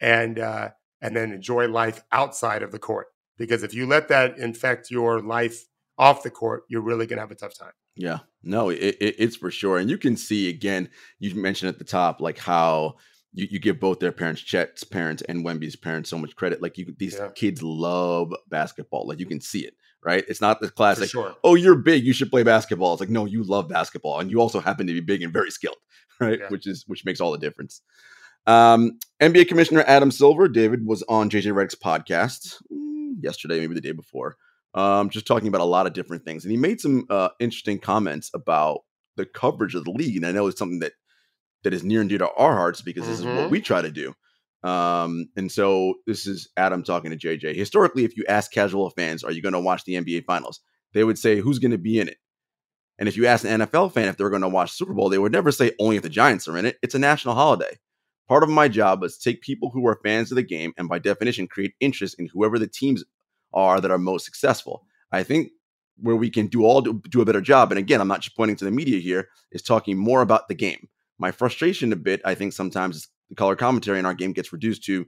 and 0.00 0.38
uh, 0.38 0.68
and 1.02 1.16
then 1.16 1.32
enjoy 1.32 1.66
life 1.66 2.04
outside 2.12 2.62
of 2.62 2.70
the 2.70 2.78
court. 2.78 3.08
Because 3.36 3.62
if 3.62 3.74
you 3.74 3.86
let 3.86 4.08
that 4.08 4.38
infect 4.38 4.90
your 4.90 5.20
life 5.20 5.64
off 5.98 6.22
the 6.22 6.30
court, 6.30 6.64
you're 6.68 6.82
really 6.82 7.06
going 7.06 7.16
to 7.16 7.22
have 7.22 7.30
a 7.30 7.36
tough 7.36 7.56
time. 7.58 7.72
Yeah, 7.96 8.20
no, 8.42 8.70
it, 8.70 8.96
it, 9.00 9.14
it's 9.18 9.36
for 9.36 9.50
sure. 9.50 9.78
And 9.78 9.88
you 9.88 9.98
can 9.98 10.16
see 10.16 10.48
again, 10.48 10.90
you 11.20 11.34
mentioned 11.34 11.68
at 11.68 11.78
the 11.78 11.84
top, 11.84 12.20
like 12.20 12.38
how 12.38 12.96
you, 13.32 13.46
you 13.50 13.58
give 13.60 13.78
both 13.78 14.00
their 14.00 14.12
parents, 14.12 14.42
Chet's 14.42 14.84
parents 14.84 15.22
and 15.28 15.44
Wemby's 15.44 15.76
parents, 15.76 16.10
so 16.10 16.18
much 16.18 16.34
credit. 16.34 16.60
Like 16.60 16.76
you, 16.76 16.92
these 16.98 17.16
yeah. 17.16 17.28
kids 17.34 17.62
love 17.62 18.32
basketball. 18.48 19.06
Like 19.06 19.20
you 19.20 19.26
can 19.26 19.40
see 19.40 19.60
it, 19.60 19.74
right? 20.04 20.24
It's 20.28 20.40
not 20.40 20.60
the 20.60 20.70
classic. 20.70 21.10
Sure. 21.10 21.34
Oh, 21.44 21.54
you're 21.54 21.76
big, 21.76 22.04
you 22.04 22.12
should 22.12 22.30
play 22.30 22.42
basketball. 22.42 22.94
It's 22.94 23.00
like 23.00 23.10
no, 23.10 23.26
you 23.26 23.44
love 23.44 23.68
basketball, 23.68 24.18
and 24.18 24.30
you 24.30 24.40
also 24.40 24.60
happen 24.60 24.86
to 24.88 24.92
be 24.92 25.00
big 25.00 25.22
and 25.22 25.32
very 25.32 25.50
skilled, 25.50 25.76
right? 26.20 26.40
Yeah. 26.40 26.48
Which 26.48 26.66
is 26.66 26.84
which 26.88 27.04
makes 27.04 27.20
all 27.20 27.32
the 27.32 27.38
difference. 27.38 27.80
Um, 28.46 28.98
NBA 29.20 29.48
Commissioner 29.48 29.84
Adam 29.86 30.10
Silver, 30.10 30.48
David, 30.48 30.84
was 30.84 31.02
on 31.04 31.30
JJ 31.30 31.52
Redick's 31.52 31.74
podcast 31.76 32.56
yesterday, 33.20 33.60
maybe 33.60 33.74
the 33.74 33.80
day 33.80 33.92
before, 33.92 34.36
um, 34.74 35.10
just 35.10 35.26
talking 35.26 35.48
about 35.48 35.60
a 35.60 35.64
lot 35.64 35.86
of 35.86 35.92
different 35.92 36.24
things. 36.24 36.44
And 36.44 36.50
he 36.50 36.56
made 36.56 36.80
some 36.80 37.06
uh, 37.10 37.28
interesting 37.40 37.78
comments 37.78 38.30
about 38.34 38.80
the 39.16 39.26
coverage 39.26 39.74
of 39.74 39.84
the 39.84 39.92
league. 39.92 40.16
And 40.16 40.26
I 40.26 40.32
know 40.32 40.46
it's 40.46 40.58
something 40.58 40.80
that 40.80 40.92
that 41.62 41.74
is 41.74 41.82
near 41.82 42.00
and 42.00 42.08
dear 42.08 42.18
to 42.18 42.30
our 42.32 42.54
hearts 42.54 42.82
because 42.82 43.06
this 43.06 43.20
mm-hmm. 43.20 43.28
is 43.28 43.34
what 43.34 43.42
mm-hmm. 43.44 43.52
we 43.52 43.60
try 43.60 43.82
to 43.82 43.90
do. 43.90 44.14
Um, 44.62 45.28
and 45.36 45.50
so 45.50 45.94
this 46.06 46.26
is 46.26 46.48
Adam 46.56 46.82
talking 46.82 47.10
to 47.10 47.16
JJ. 47.16 47.54
Historically, 47.54 48.04
if 48.04 48.16
you 48.16 48.24
ask 48.28 48.50
casual 48.50 48.90
fans, 48.90 49.22
are 49.22 49.32
you 49.32 49.42
going 49.42 49.52
to 49.52 49.60
watch 49.60 49.84
the 49.84 49.94
NBA 49.94 50.24
finals? 50.24 50.60
They 50.94 51.04
would 51.04 51.18
say, 51.18 51.40
who's 51.40 51.58
going 51.58 51.72
to 51.72 51.78
be 51.78 52.00
in 52.00 52.08
it? 52.08 52.18
And 52.98 53.08
if 53.08 53.16
you 53.16 53.26
ask 53.26 53.44
an 53.44 53.60
NFL 53.60 53.92
fan 53.92 54.08
if 54.08 54.16
they're 54.16 54.30
going 54.30 54.42
to 54.42 54.48
watch 54.48 54.72
Super 54.72 54.94
Bowl, 54.94 55.08
they 55.08 55.18
would 55.18 55.32
never 55.32 55.50
say 55.50 55.72
only 55.80 55.96
if 55.96 56.02
the 56.02 56.08
Giants 56.08 56.46
are 56.48 56.56
in 56.56 56.64
it. 56.64 56.78
It's 56.82 56.94
a 56.94 56.98
national 56.98 57.34
holiday. 57.34 57.78
Part 58.26 58.42
of 58.42 58.48
my 58.48 58.68
job 58.68 59.04
is 59.04 59.18
to 59.18 59.30
take 59.30 59.42
people 59.42 59.70
who 59.70 59.86
are 59.86 60.00
fans 60.02 60.32
of 60.32 60.36
the 60.36 60.42
game 60.42 60.72
and 60.78 60.88
by 60.88 60.98
definition 60.98 61.46
create 61.46 61.74
interest 61.80 62.18
in 62.18 62.26
whoever 62.26 62.58
the 62.58 62.66
teams 62.66 63.04
are 63.52 63.80
that 63.80 63.90
are 63.90 63.98
most 63.98 64.24
successful. 64.24 64.86
I 65.12 65.22
think 65.22 65.50
where 65.98 66.16
we 66.16 66.30
can 66.30 66.46
do 66.46 66.64
all 66.64 66.80
do, 66.80 67.02
do 67.10 67.20
a 67.20 67.24
better 67.24 67.42
job, 67.42 67.70
and 67.70 67.78
again, 67.78 68.00
I'm 68.00 68.08
not 68.08 68.22
just 68.22 68.36
pointing 68.36 68.56
to 68.56 68.64
the 68.64 68.70
media 68.70 68.98
here, 68.98 69.28
is 69.52 69.62
talking 69.62 69.96
more 69.96 70.22
about 70.22 70.48
the 70.48 70.54
game. 70.54 70.88
My 71.18 71.30
frustration 71.30 71.92
a 71.92 71.96
bit, 71.96 72.20
I 72.24 72.34
think 72.34 72.52
sometimes 72.52 72.96
is 72.96 73.08
the 73.28 73.36
color 73.36 73.56
commentary 73.56 73.98
in 73.98 74.06
our 74.06 74.14
game 74.14 74.32
gets 74.32 74.52
reduced 74.52 74.84
to 74.84 75.06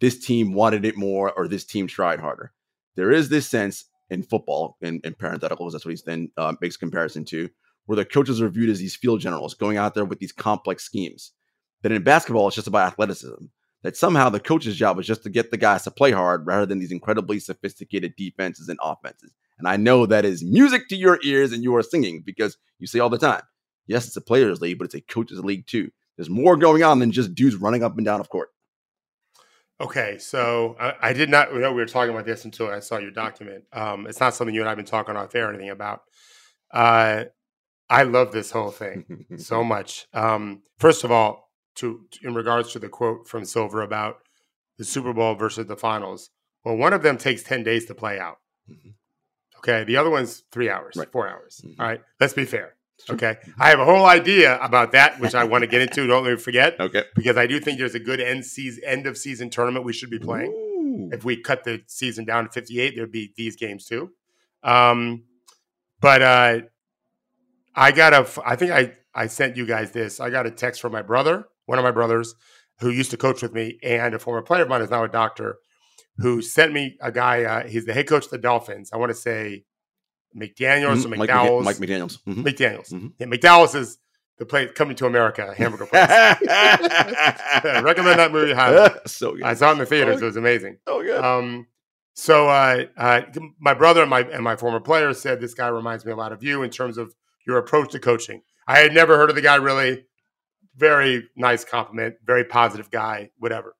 this 0.00 0.24
team 0.24 0.52
wanted 0.52 0.84
it 0.84 0.96
more 0.96 1.32
or 1.32 1.48
this 1.48 1.64
team 1.64 1.86
tried 1.86 2.20
harder. 2.20 2.52
There 2.94 3.10
is 3.10 3.28
this 3.28 3.48
sense 3.48 3.86
in 4.10 4.22
football, 4.22 4.76
in, 4.82 5.00
in 5.02 5.14
parentheticals, 5.14 5.72
that's 5.72 5.84
what 5.84 5.94
he 5.94 6.02
then 6.04 6.30
uh, 6.36 6.54
makes 6.60 6.76
comparison 6.76 7.24
to, 7.26 7.48
where 7.86 7.96
the 7.96 8.04
coaches 8.04 8.40
are 8.40 8.48
viewed 8.48 8.70
as 8.70 8.78
these 8.78 8.96
field 8.96 9.20
generals 9.20 9.54
going 9.54 9.78
out 9.78 9.94
there 9.94 10.04
with 10.04 10.18
these 10.18 10.32
complex 10.32 10.84
schemes 10.84 11.32
that 11.82 11.92
in 11.92 12.02
basketball 12.02 12.48
it's 12.48 12.56
just 12.56 12.68
about 12.68 12.92
athleticism. 12.92 13.46
That 13.82 13.96
somehow 13.96 14.28
the 14.28 14.40
coach's 14.40 14.76
job 14.76 14.98
is 14.98 15.06
just 15.06 15.22
to 15.22 15.30
get 15.30 15.50
the 15.50 15.56
guys 15.56 15.84
to 15.84 15.90
play 15.90 16.10
hard 16.10 16.46
rather 16.46 16.66
than 16.66 16.80
these 16.80 16.92
incredibly 16.92 17.40
sophisticated 17.40 18.14
defenses 18.14 18.68
and 18.68 18.78
offenses. 18.82 19.32
And 19.58 19.66
I 19.66 19.76
know 19.78 20.04
that 20.04 20.26
is 20.26 20.44
music 20.44 20.88
to 20.88 20.96
your 20.96 21.18
ears 21.24 21.52
and 21.52 21.62
you 21.62 21.74
are 21.76 21.82
singing 21.82 22.22
because 22.24 22.58
you 22.78 22.86
say 22.86 22.98
all 22.98 23.08
the 23.08 23.16
time, 23.16 23.42
yes, 23.86 24.06
it's 24.06 24.16
a 24.16 24.20
players' 24.20 24.60
league, 24.60 24.78
but 24.78 24.84
it's 24.84 24.94
a 24.94 25.00
coaches' 25.00 25.42
league 25.42 25.66
too. 25.66 25.90
There's 26.16 26.28
more 26.28 26.56
going 26.56 26.82
on 26.82 26.98
than 26.98 27.12
just 27.12 27.34
dudes 27.34 27.56
running 27.56 27.82
up 27.82 27.96
and 27.96 28.04
down 28.04 28.20
of 28.20 28.28
court. 28.28 28.50
Okay, 29.80 30.18
so 30.18 30.76
I, 30.78 30.94
I, 31.00 31.12
did 31.14 31.30
not 31.30 31.54
know 31.54 31.72
we 31.72 31.80
were 31.80 31.86
talking 31.86 32.12
about 32.12 32.26
this 32.26 32.44
until 32.44 32.68
I 32.68 32.80
saw 32.80 32.98
your 32.98 33.12
document. 33.12 33.64
Um, 33.72 34.06
it's 34.06 34.20
not 34.20 34.34
something 34.34 34.54
you 34.54 34.60
and 34.60 34.68
I've 34.68 34.76
been 34.76 34.84
talking 34.84 35.16
off 35.16 35.34
air 35.34 35.46
or 35.46 35.48
anything 35.50 35.70
about. 35.70 36.02
Uh, 36.70 37.24
I 37.88 38.02
love 38.02 38.30
this 38.30 38.50
whole 38.50 38.70
thing 38.70 39.24
so 39.38 39.64
much. 39.64 40.06
Um, 40.12 40.62
first 40.78 41.02
of 41.02 41.10
all, 41.10 41.49
to 41.80 42.06
in 42.22 42.34
regards 42.34 42.72
to 42.72 42.78
the 42.78 42.88
quote 42.88 43.28
from 43.28 43.44
Silver 43.44 43.82
about 43.82 44.18
the 44.78 44.84
Super 44.84 45.12
Bowl 45.12 45.34
versus 45.34 45.66
the 45.66 45.76
finals, 45.76 46.30
well, 46.64 46.76
one 46.76 46.92
of 46.92 47.02
them 47.02 47.18
takes 47.18 47.42
ten 47.42 47.62
days 47.62 47.86
to 47.86 47.94
play 47.94 48.18
out. 48.18 48.38
Mm-hmm. 48.70 48.90
Okay, 49.58 49.84
the 49.84 49.96
other 49.96 50.10
one's 50.10 50.44
three 50.50 50.70
hours, 50.70 50.96
right. 50.96 51.10
four 51.12 51.28
hours. 51.28 51.60
Mm-hmm. 51.64 51.80
All 51.80 51.86
right, 51.88 52.00
let's 52.18 52.34
be 52.34 52.44
fair. 52.44 52.74
Okay. 53.08 53.38
I 53.58 53.70
have 53.70 53.80
a 53.80 53.84
whole 53.84 54.04
idea 54.04 54.58
about 54.60 54.92
that, 54.92 55.20
which 55.20 55.34
I 55.34 55.44
want 55.44 55.62
to 55.62 55.66
get 55.66 55.80
into. 55.80 56.06
Don't 56.06 56.24
let 56.24 56.32
me 56.32 56.36
forget. 56.36 56.78
Okay. 56.78 57.04
Because 57.14 57.36
I 57.36 57.46
do 57.46 57.60
think 57.60 57.78
there's 57.78 57.94
a 57.94 58.00
good 58.00 58.20
end 58.20 58.44
season 58.44 58.82
end 58.84 59.06
of 59.06 59.16
season 59.16 59.48
tournament 59.50 59.84
we 59.84 59.92
should 59.92 60.10
be 60.10 60.18
playing. 60.18 60.50
Ooh. 60.50 61.10
If 61.12 61.24
we 61.24 61.40
cut 61.40 61.64
the 61.64 61.82
season 61.86 62.24
down 62.24 62.44
to 62.44 62.50
58, 62.50 62.94
there'd 62.96 63.12
be 63.12 63.32
these 63.36 63.56
games 63.56 63.86
too. 63.86 64.10
Um, 64.62 65.24
but 66.00 66.22
uh, 66.22 66.60
I 67.74 67.92
got 67.92 68.12
a 68.12 68.28
I 68.44 68.56
think 68.56 68.72
I 68.72 68.92
I 69.14 69.26
sent 69.26 69.56
you 69.56 69.66
guys 69.66 69.92
this. 69.92 70.20
I 70.20 70.30
got 70.30 70.46
a 70.46 70.50
text 70.50 70.80
from 70.80 70.92
my 70.92 71.02
brother, 71.02 71.46
one 71.70 71.78
of 71.78 71.84
my 71.84 71.92
brothers, 71.92 72.34
who 72.80 72.90
used 72.90 73.12
to 73.12 73.16
coach 73.16 73.42
with 73.42 73.54
me, 73.54 73.78
and 73.84 74.12
a 74.12 74.18
former 74.18 74.42
player 74.42 74.64
of 74.64 74.68
mine 74.68 74.82
is 74.82 74.90
now 74.90 75.04
a 75.04 75.08
doctor, 75.08 75.58
who 76.16 76.42
sent 76.42 76.72
me 76.72 76.98
a 77.00 77.12
guy. 77.12 77.44
Uh, 77.44 77.66
he's 77.68 77.86
the 77.86 77.92
head 77.92 78.08
coach 78.08 78.24
of 78.24 78.30
the 78.32 78.38
Dolphins. 78.38 78.90
I 78.92 78.96
want 78.96 79.10
to 79.10 79.14
say 79.14 79.64
McDaniels 80.36 81.04
mm-hmm. 81.04 81.12
or 81.12 81.26
McDowell's. 81.26 81.64
Mike, 81.64 81.78
Mike 81.78 81.88
McDaniels. 81.88 82.18
Mm-hmm. 82.26 82.42
McDaniels. 82.42 82.92
Mm-hmm. 82.92 83.06
Yeah, 83.20 83.26
McDowell's 83.26 83.76
is 83.76 83.98
the 84.38 84.46
place 84.46 84.72
coming 84.74 84.96
to 84.96 85.06
America 85.06 85.54
hamburger 85.56 85.86
place. 85.86 86.02
recommend 87.84 88.18
that 88.18 88.32
movie 88.32 88.52
highly. 88.52 88.90
so 89.06 89.34
good. 89.34 89.44
I 89.44 89.54
saw 89.54 89.68
it 89.68 89.72
in 89.74 89.78
the 89.78 89.86
theaters. 89.86 90.16
Oh, 90.16 90.24
it 90.24 90.26
was 90.26 90.36
amazing. 90.36 90.78
Oh, 90.88 91.02
good. 91.04 91.24
Um, 91.24 91.68
so 92.14 92.48
uh, 92.48 92.86
uh, 92.96 93.22
my 93.60 93.74
brother 93.74 94.00
and 94.00 94.10
my 94.10 94.22
and 94.22 94.42
my 94.42 94.56
former 94.56 94.80
player 94.80 95.14
said 95.14 95.40
this 95.40 95.54
guy 95.54 95.68
reminds 95.68 96.04
me 96.04 96.10
a 96.10 96.16
lot 96.16 96.32
of 96.32 96.42
you 96.42 96.64
in 96.64 96.70
terms 96.70 96.98
of 96.98 97.14
your 97.46 97.58
approach 97.58 97.92
to 97.92 98.00
coaching. 98.00 98.42
I 98.66 98.80
had 98.80 98.92
never 98.92 99.16
heard 99.16 99.30
of 99.30 99.36
the 99.36 99.42
guy 99.42 99.54
really. 99.54 100.06
Very 100.80 101.28
nice 101.36 101.64
compliment. 101.64 102.16
Very 102.24 102.44
positive 102.44 102.90
guy. 102.90 103.30
Whatever. 103.38 103.76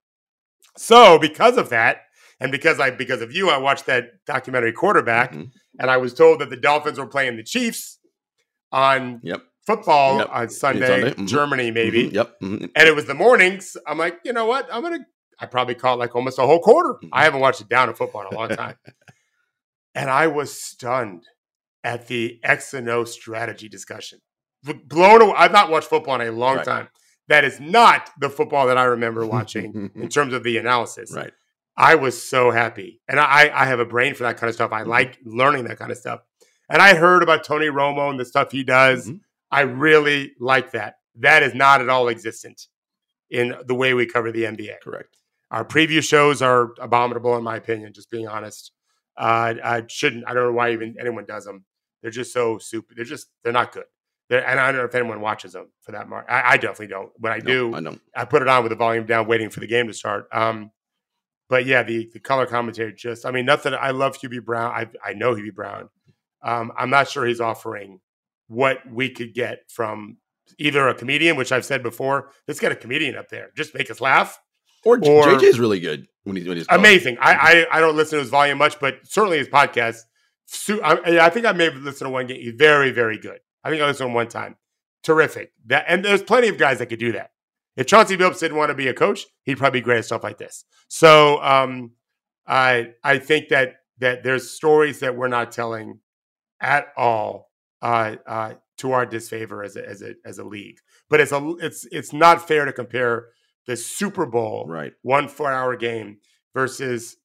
So 0.77 1.19
because 1.19 1.57
of 1.57 1.69
that, 1.69 2.03
and 2.39 2.51
because 2.51 2.79
I 2.79 2.91
because 2.91 3.21
of 3.21 3.33
you, 3.33 3.49
I 3.49 3.57
watched 3.57 3.87
that 3.87 4.25
documentary 4.25 4.71
quarterback. 4.71 5.33
Mm-hmm 5.33 5.57
and 5.79 5.89
I 5.89 5.97
was 5.97 6.13
told 6.13 6.39
that 6.39 6.49
the 6.49 6.57
Dolphins 6.57 6.99
were 6.99 7.07
playing 7.07 7.37
the 7.37 7.43
Chiefs 7.43 7.99
on 8.71 9.19
yep. 9.23 9.41
football 9.65 10.19
yep. 10.19 10.29
on 10.31 10.49
Sunday, 10.49 10.87
Sunday. 10.87 11.11
Mm-hmm. 11.11 11.25
Germany 11.25 11.71
maybe. 11.71 12.05
Mm-hmm. 12.05 12.15
Yep. 12.15 12.39
Mm-hmm. 12.41 12.65
And 12.75 12.87
it 12.87 12.95
was 12.95 13.05
the 13.05 13.13
mornings. 13.13 13.77
I'm 13.87 13.97
like, 13.97 14.19
you 14.23 14.33
know 14.33 14.45
what? 14.45 14.67
I'm 14.71 14.81
gonna. 14.81 15.05
I 15.39 15.47
probably 15.47 15.75
caught 15.75 15.97
like 15.97 16.15
almost 16.15 16.37
a 16.37 16.45
whole 16.45 16.59
quarter. 16.59 16.97
I 17.01 17.05
mm-hmm. 17.05 17.23
haven't 17.23 17.39
watched 17.39 17.61
it 17.61 17.69
down 17.69 17.89
in 17.89 17.95
football 17.95 18.27
in 18.27 18.35
a 18.35 18.37
long 18.37 18.49
time, 18.49 18.75
and 19.95 20.09
I 20.09 20.27
was 20.27 20.53
stunned 20.61 21.23
at 21.83 22.07
the 22.07 22.39
X 22.43 22.73
and 22.73 22.87
O 22.89 23.03
strategy 23.05 23.67
discussion. 23.67 24.19
Blown 24.63 25.21
away. 25.21 25.33
I've 25.37 25.51
not 25.51 25.69
watched 25.69 25.87
football 25.87 26.19
in 26.19 26.27
a 26.27 26.31
long 26.31 26.57
right. 26.57 26.65
time. 26.65 26.87
That 27.27 27.43
is 27.43 27.59
not 27.59 28.09
the 28.19 28.29
football 28.29 28.67
that 28.67 28.77
I 28.77 28.83
remember 28.83 29.25
watching 29.37 29.91
in 29.95 30.09
terms 30.09 30.33
of 30.33 30.43
the 30.43 30.57
analysis. 30.57 31.13
Right. 31.13 31.31
I 31.77 31.95
was 31.95 32.21
so 32.21 32.51
happy. 32.51 33.01
And 33.07 33.19
I, 33.19 33.49
I 33.53 33.65
have 33.65 33.79
a 33.79 33.85
brain 33.85 34.13
for 34.13 34.23
that 34.23 34.37
kind 34.37 34.49
of 34.49 34.55
stuff. 34.55 34.71
I 34.71 34.81
mm-hmm. 34.81 34.89
like 34.89 35.17
learning 35.23 35.65
that 35.65 35.79
kind 35.79 35.91
of 35.91 35.97
stuff. 35.97 36.21
And 36.69 36.81
I 36.81 36.95
heard 36.95 37.23
about 37.23 37.43
Tony 37.43 37.67
Romo 37.67 38.09
and 38.09 38.19
the 38.19 38.25
stuff 38.25 38.51
he 38.51 38.63
does. 38.63 39.07
Mm-hmm. 39.07 39.17
I 39.51 39.61
really 39.61 40.33
like 40.39 40.71
that. 40.71 40.95
That 41.15 41.43
is 41.43 41.53
not 41.53 41.81
at 41.81 41.89
all 41.89 42.07
existent 42.07 42.67
in 43.29 43.55
the 43.65 43.75
way 43.75 43.93
we 43.93 44.05
cover 44.05 44.31
the 44.31 44.43
NBA. 44.43 44.81
Correct. 44.81 45.17
Our 45.49 45.65
preview 45.65 46.01
shows 46.01 46.41
are 46.41 46.71
abominable, 46.79 47.35
in 47.35 47.43
my 47.43 47.57
opinion, 47.57 47.91
just 47.93 48.09
being 48.09 48.27
honest. 48.27 48.71
Uh, 49.17 49.55
I 49.63 49.83
shouldn't, 49.87 50.23
I 50.25 50.33
don't 50.33 50.45
know 50.45 50.53
why 50.53 50.71
even 50.71 50.95
anyone 50.99 51.25
does 51.25 51.43
them. 51.43 51.65
They're 52.01 52.11
just 52.11 52.31
so 52.31 52.57
super. 52.57 52.93
They're 52.95 53.05
just, 53.05 53.27
they're 53.43 53.51
not 53.51 53.73
good. 53.73 53.83
And 54.31 54.59
I 54.59 54.71
don't 54.71 54.77
know 54.77 54.85
if 54.85 54.95
anyone 54.95 55.19
watches 55.19 55.53
them 55.53 55.67
for 55.81 55.91
that 55.91 56.07
mark. 56.07 56.25
I, 56.29 56.53
I 56.53 56.57
definitely 56.57 56.87
don't. 56.87 57.11
When 57.17 57.33
I 57.33 57.37
no, 57.37 57.43
do, 57.43 57.75
I 57.75 57.81
don't. 57.81 58.01
I 58.15 58.25
put 58.25 58.41
it 58.41 58.47
on 58.47 58.63
with 58.63 58.71
the 58.71 58.77
volume 58.77 59.05
down, 59.05 59.27
waiting 59.27 59.49
for 59.49 59.59
the 59.59 59.67
game 59.67 59.87
to 59.87 59.93
start. 59.93 60.27
Um, 60.31 60.71
but 61.49 61.65
yeah, 61.65 61.83
the 61.83 62.09
the 62.13 62.19
color 62.19 62.45
commentary 62.45 62.93
just 62.93 63.25
I 63.25 63.31
mean 63.31 63.45
nothing. 63.45 63.73
I 63.73 63.91
love 63.91 64.17
Hubie 64.17 64.43
Brown. 64.43 64.71
I 64.71 64.87
I 65.05 65.13
know 65.13 65.35
Hubie 65.35 65.53
Brown. 65.53 65.89
Um, 66.41 66.71
I'm 66.77 66.89
not 66.89 67.09
sure 67.09 67.25
he's 67.25 67.41
offering 67.41 67.99
what 68.47 68.79
we 68.89 69.09
could 69.09 69.33
get 69.33 69.69
from 69.69 70.17
either 70.57 70.87
a 70.87 70.95
comedian, 70.95 71.35
which 71.35 71.51
I've 71.51 71.65
said 71.65 71.83
before. 71.83 72.31
Let's 72.47 72.59
get 72.59 72.71
a 72.71 72.75
comedian 72.75 73.15
up 73.15 73.29
there, 73.29 73.51
just 73.55 73.75
make 73.75 73.91
us 73.91 74.01
laugh. 74.01 74.39
Or, 74.83 74.97
or 75.05 75.43
is 75.43 75.59
really 75.59 75.79
good 75.79 76.07
when 76.23 76.35
he's 76.37 76.47
when 76.47 76.57
he's 76.57 76.65
amazing. 76.69 77.17
I, 77.21 77.67
I, 77.71 77.77
I 77.77 77.79
don't 77.79 77.95
listen 77.95 78.17
to 78.17 78.21
his 78.21 78.31
volume 78.31 78.57
much, 78.57 78.79
but 78.79 78.95
certainly 79.03 79.37
his 79.37 79.47
podcast. 79.47 79.97
I, 80.83 81.19
I 81.19 81.29
think 81.29 81.45
I 81.45 81.51
may 81.51 81.65
have 81.65 81.75
listened 81.75 82.07
to 82.07 82.09
one 82.09 82.27
game. 82.27 82.41
He's 82.41 82.55
very 82.55 82.91
very 82.91 83.19
good. 83.19 83.39
I 83.63 83.69
think 83.69 83.81
I 83.81 83.85
listened 83.85 84.05
to 84.05 84.09
him 84.09 84.13
one 84.13 84.27
time. 84.27 84.55
Terrific. 85.03 85.51
That 85.65 85.85
and 85.87 86.05
there's 86.05 86.23
plenty 86.23 86.47
of 86.47 86.57
guys 86.57 86.79
that 86.79 86.87
could 86.87 86.99
do 86.99 87.11
that. 87.13 87.31
If 87.75 87.87
Chauncey 87.87 88.17
Billups 88.17 88.39
didn't 88.39 88.57
want 88.57 88.69
to 88.69 88.75
be 88.75 88.87
a 88.87 88.93
coach, 88.93 89.25
he'd 89.43 89.57
probably 89.57 89.79
be 89.79 89.83
great 89.83 89.99
at 89.99 90.05
stuff 90.05 90.23
like 90.23 90.37
this. 90.37 90.65
So 90.87 91.41
um, 91.41 91.91
I 92.47 92.91
I 93.03 93.17
think 93.17 93.49
that 93.49 93.75
that 93.99 94.23
there's 94.23 94.51
stories 94.51 94.99
that 94.99 95.15
we're 95.15 95.27
not 95.27 95.51
telling 95.51 95.99
at 96.59 96.87
all 96.97 97.51
uh, 97.81 98.15
uh, 98.27 98.53
to 98.77 98.91
our 98.91 99.05
disfavor 99.05 99.63
as 99.63 99.75
a, 99.75 99.87
as 99.87 100.01
a 100.01 100.13
as 100.25 100.37
a 100.37 100.43
league. 100.43 100.77
But 101.09 101.21
it's 101.21 101.31
a 101.31 101.55
it's 101.59 101.87
it's 101.91 102.13
not 102.13 102.47
fair 102.47 102.65
to 102.65 102.73
compare 102.73 103.29
the 103.65 103.77
Super 103.77 104.25
Bowl 104.25 104.65
right 104.67 104.93
one 105.01 105.27
four 105.27 105.51
hour 105.51 105.75
game 105.75 106.17
versus 106.53 107.17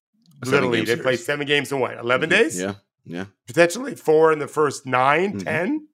literally 0.45 0.85
they 0.85 0.97
play 0.97 1.17
seven 1.17 1.47
games 1.47 1.73
in 1.73 1.81
what 1.81 1.99
11 1.99 2.29
mm-hmm. 2.29 2.39
days 2.39 2.61
yeah 2.61 2.75
yeah 3.05 3.25
potentially 3.47 3.95
four 3.95 4.33
in 4.33 4.39
the 4.39 4.47
first 4.47 4.85
9 4.85 5.31
mm-hmm. 5.31 5.39
10 5.39 5.89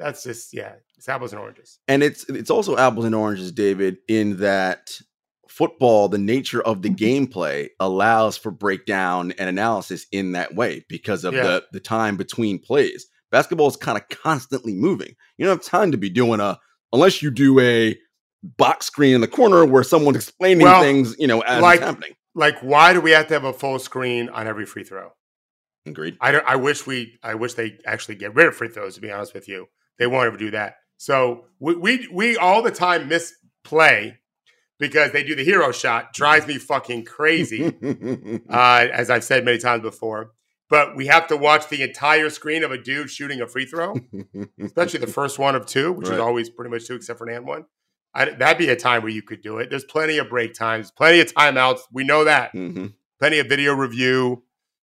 that's 0.00 0.22
just 0.22 0.52
yeah, 0.52 0.72
it's 0.96 1.08
apples 1.08 1.32
and 1.32 1.40
oranges. 1.40 1.78
And 1.86 2.02
it's 2.02 2.28
it's 2.28 2.50
also 2.50 2.76
apples 2.76 3.04
and 3.04 3.14
oranges, 3.14 3.52
David, 3.52 3.98
in 4.08 4.38
that 4.38 4.98
football, 5.48 6.08
the 6.08 6.18
nature 6.18 6.62
of 6.62 6.82
the 6.82 6.90
mm-hmm. 6.90 7.32
gameplay 7.32 7.68
allows 7.78 8.36
for 8.36 8.50
breakdown 8.50 9.32
and 9.38 9.48
analysis 9.48 10.06
in 10.12 10.32
that 10.32 10.54
way 10.54 10.84
because 10.88 11.24
of 11.24 11.34
yeah. 11.34 11.42
the 11.42 11.64
the 11.72 11.80
time 11.80 12.16
between 12.16 12.58
plays. 12.58 13.06
Basketball 13.30 13.68
is 13.68 13.76
kind 13.76 13.96
of 13.96 14.08
constantly 14.08 14.74
moving. 14.74 15.14
You 15.36 15.46
don't 15.46 15.58
have 15.58 15.64
time 15.64 15.92
to 15.92 15.98
be 15.98 16.10
doing 16.10 16.40
a 16.40 16.58
unless 16.92 17.22
you 17.22 17.30
do 17.30 17.60
a 17.60 17.96
box 18.42 18.86
screen 18.86 19.14
in 19.14 19.20
the 19.20 19.28
corner 19.28 19.64
where 19.64 19.82
someone's 19.82 20.16
explaining 20.16 20.64
well, 20.64 20.82
things, 20.82 21.14
you 21.18 21.26
know, 21.26 21.40
as 21.42 21.62
like, 21.62 21.76
it's 21.76 21.86
happening. 21.86 22.14
Like, 22.34 22.60
why 22.60 22.92
do 22.92 23.00
we 23.00 23.10
have 23.10 23.28
to 23.28 23.34
have 23.34 23.44
a 23.44 23.52
full 23.52 23.78
screen 23.78 24.28
on 24.30 24.46
every 24.46 24.64
free 24.66 24.84
throw? 24.84 25.12
Agreed. 25.86 26.16
I, 26.20 26.38
I 26.38 26.56
wish 26.56 26.86
we 26.86 27.18
I 27.22 27.34
wish 27.34 27.54
they 27.54 27.78
actually 27.86 28.16
get 28.16 28.34
rid 28.34 28.46
of 28.46 28.54
free 28.54 28.68
throws. 28.68 28.94
To 28.94 29.00
be 29.00 29.10
honest 29.10 29.34
with 29.34 29.48
you, 29.48 29.68
they 29.98 30.06
won't 30.06 30.26
ever 30.26 30.36
do 30.36 30.50
that. 30.52 30.76
So 30.96 31.46
we, 31.58 31.74
we, 31.76 32.08
we 32.12 32.36
all 32.36 32.62
the 32.62 32.70
time 32.70 33.08
miss 33.08 33.34
play 33.64 34.18
because 34.78 35.12
they 35.12 35.22
do 35.22 35.34
the 35.34 35.44
hero 35.44 35.72
shot. 35.72 36.12
Drives 36.12 36.46
me 36.46 36.58
fucking 36.58 37.04
crazy, 37.04 37.66
uh, 38.50 38.86
as 38.92 39.10
I've 39.10 39.24
said 39.24 39.44
many 39.44 39.58
times 39.58 39.82
before. 39.82 40.32
But 40.68 40.96
we 40.96 41.06
have 41.06 41.26
to 41.28 41.36
watch 41.36 41.68
the 41.68 41.82
entire 41.82 42.30
screen 42.30 42.62
of 42.62 42.70
a 42.70 42.78
dude 42.78 43.10
shooting 43.10 43.40
a 43.40 43.46
free 43.46 43.66
throw, 43.66 43.96
especially 44.60 45.00
the 45.00 45.08
first 45.08 45.38
one 45.38 45.56
of 45.56 45.66
two, 45.66 45.92
which 45.92 46.08
right. 46.08 46.14
is 46.14 46.20
always 46.20 46.48
pretty 46.48 46.70
much 46.70 46.86
two 46.86 46.94
except 46.94 47.18
for 47.18 47.28
an 47.28 47.36
and 47.36 47.46
one. 47.46 47.64
I, 48.14 48.26
that'd 48.26 48.58
be 48.58 48.68
a 48.68 48.76
time 48.76 49.02
where 49.02 49.10
you 49.10 49.22
could 49.22 49.42
do 49.42 49.58
it. 49.58 49.70
There's 49.70 49.84
plenty 49.84 50.18
of 50.18 50.28
break 50.28 50.54
times, 50.54 50.90
plenty 50.90 51.20
of 51.20 51.32
timeouts. 51.32 51.80
We 51.92 52.04
know 52.04 52.24
that. 52.24 52.52
Mm-hmm. 52.52 52.86
Plenty 53.18 53.38
of 53.40 53.48
video 53.48 53.74
review. 53.74 54.44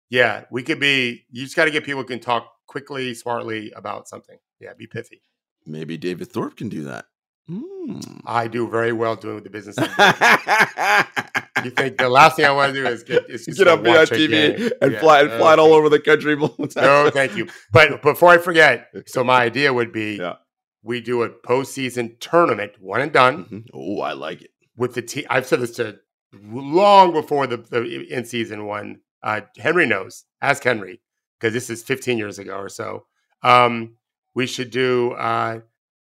Yeah, 0.08 0.44
we 0.50 0.62
could 0.62 0.80
be. 0.80 1.24
You 1.30 1.44
just 1.44 1.56
got 1.56 1.66
to 1.66 1.70
get 1.70 1.84
people 1.84 2.02
who 2.02 2.08
can 2.08 2.20
talk 2.20 2.52
quickly, 2.72 3.12
smartly 3.12 3.70
about 3.76 4.08
something. 4.08 4.38
Yeah, 4.58 4.72
be 4.72 4.86
pithy. 4.86 5.20
Maybe 5.66 5.98
David 5.98 6.32
Thorpe 6.32 6.56
can 6.56 6.70
do 6.70 6.84
that. 6.84 7.04
Mm. 7.50 8.22
I 8.24 8.48
do 8.48 8.66
very 8.68 8.92
well 8.92 9.14
doing 9.14 9.34
with 9.34 9.44
the 9.44 9.50
business. 9.50 9.76
you 11.64 11.70
think 11.70 11.98
the 11.98 12.08
last 12.08 12.36
thing 12.36 12.46
I 12.46 12.50
want 12.52 12.72
to 12.72 12.82
do 12.82 12.88
is 12.88 13.02
get, 13.02 13.28
is 13.28 13.46
get 13.58 13.68
up 13.68 13.80
on 13.80 13.84
TV 13.84 14.72
and 14.80 14.92
yeah. 14.92 15.00
fly 15.00 15.20
and 15.20 15.30
fly 15.32 15.54
all 15.56 15.74
over 15.74 15.90
the 15.90 16.00
country? 16.00 16.34
no, 16.76 17.10
thank 17.10 17.36
you. 17.36 17.48
But 17.72 18.00
before 18.00 18.30
I 18.30 18.38
forget, 18.38 18.88
so 19.06 19.22
my 19.22 19.42
idea 19.42 19.72
would 19.72 19.92
be 19.92 20.16
yeah. 20.16 20.36
we 20.82 21.02
do 21.02 21.22
a 21.24 21.28
postseason 21.28 22.18
tournament, 22.20 22.72
one 22.80 23.02
and 23.02 23.12
done. 23.12 23.44
Mm-hmm. 23.44 23.58
Oh, 23.74 24.00
I 24.00 24.12
like 24.12 24.42
it. 24.42 24.50
With 24.76 24.94
the 24.94 25.02
team, 25.02 25.26
I've 25.28 25.46
said 25.46 25.60
this 25.60 25.76
to 25.76 25.98
long 26.32 27.12
before 27.12 27.46
the, 27.46 27.58
the 27.58 28.06
in 28.08 28.24
season 28.24 28.64
one. 28.66 29.00
Uh, 29.22 29.42
Henry 29.58 29.86
knows. 29.86 30.24
Ask 30.40 30.64
Henry 30.64 31.00
because 31.42 31.52
this 31.52 31.70
is 31.70 31.82
15 31.82 32.18
years 32.18 32.38
ago 32.38 32.56
or 32.56 32.68
so. 32.68 33.06
Um, 33.42 33.96
we 34.32 34.46
should 34.46 34.70
do 34.70 35.12
uh, 35.12 35.60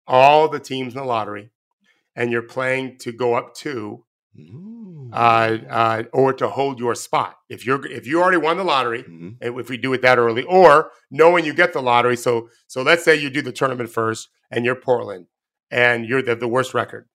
all 0.06 0.48
the 0.48 0.58
teams 0.58 0.94
in 0.94 0.98
the 0.98 1.04
lottery, 1.04 1.50
and 2.16 2.32
you're 2.32 2.40
playing 2.40 2.96
to 3.00 3.12
go 3.12 3.34
up 3.34 3.54
to, 3.56 4.04
uh, 5.12 5.58
uh, 5.68 6.02
or 6.14 6.32
to 6.32 6.48
hold 6.48 6.80
your 6.80 6.94
spot. 6.94 7.36
If 7.50 7.66
you're 7.66 7.86
if 7.86 8.06
you 8.06 8.22
already 8.22 8.38
won 8.38 8.56
the 8.56 8.64
lottery, 8.64 9.02
mm-hmm. 9.02 9.58
if 9.58 9.68
we 9.68 9.76
do 9.76 9.92
it 9.92 10.00
that 10.02 10.18
early, 10.18 10.42
or 10.44 10.90
knowing 11.10 11.44
you 11.44 11.52
get 11.52 11.74
the 11.74 11.82
lottery, 11.82 12.16
so 12.16 12.48
so 12.66 12.80
let's 12.80 13.04
say 13.04 13.14
you 13.14 13.28
do 13.28 13.42
the 13.42 13.52
tournament 13.52 13.90
first, 13.90 14.28
and 14.50 14.64
you're 14.64 14.74
Portland, 14.74 15.26
and 15.70 16.06
you're 16.06 16.22
the, 16.22 16.34
the 16.34 16.48
worst 16.48 16.72
record. 16.72 17.08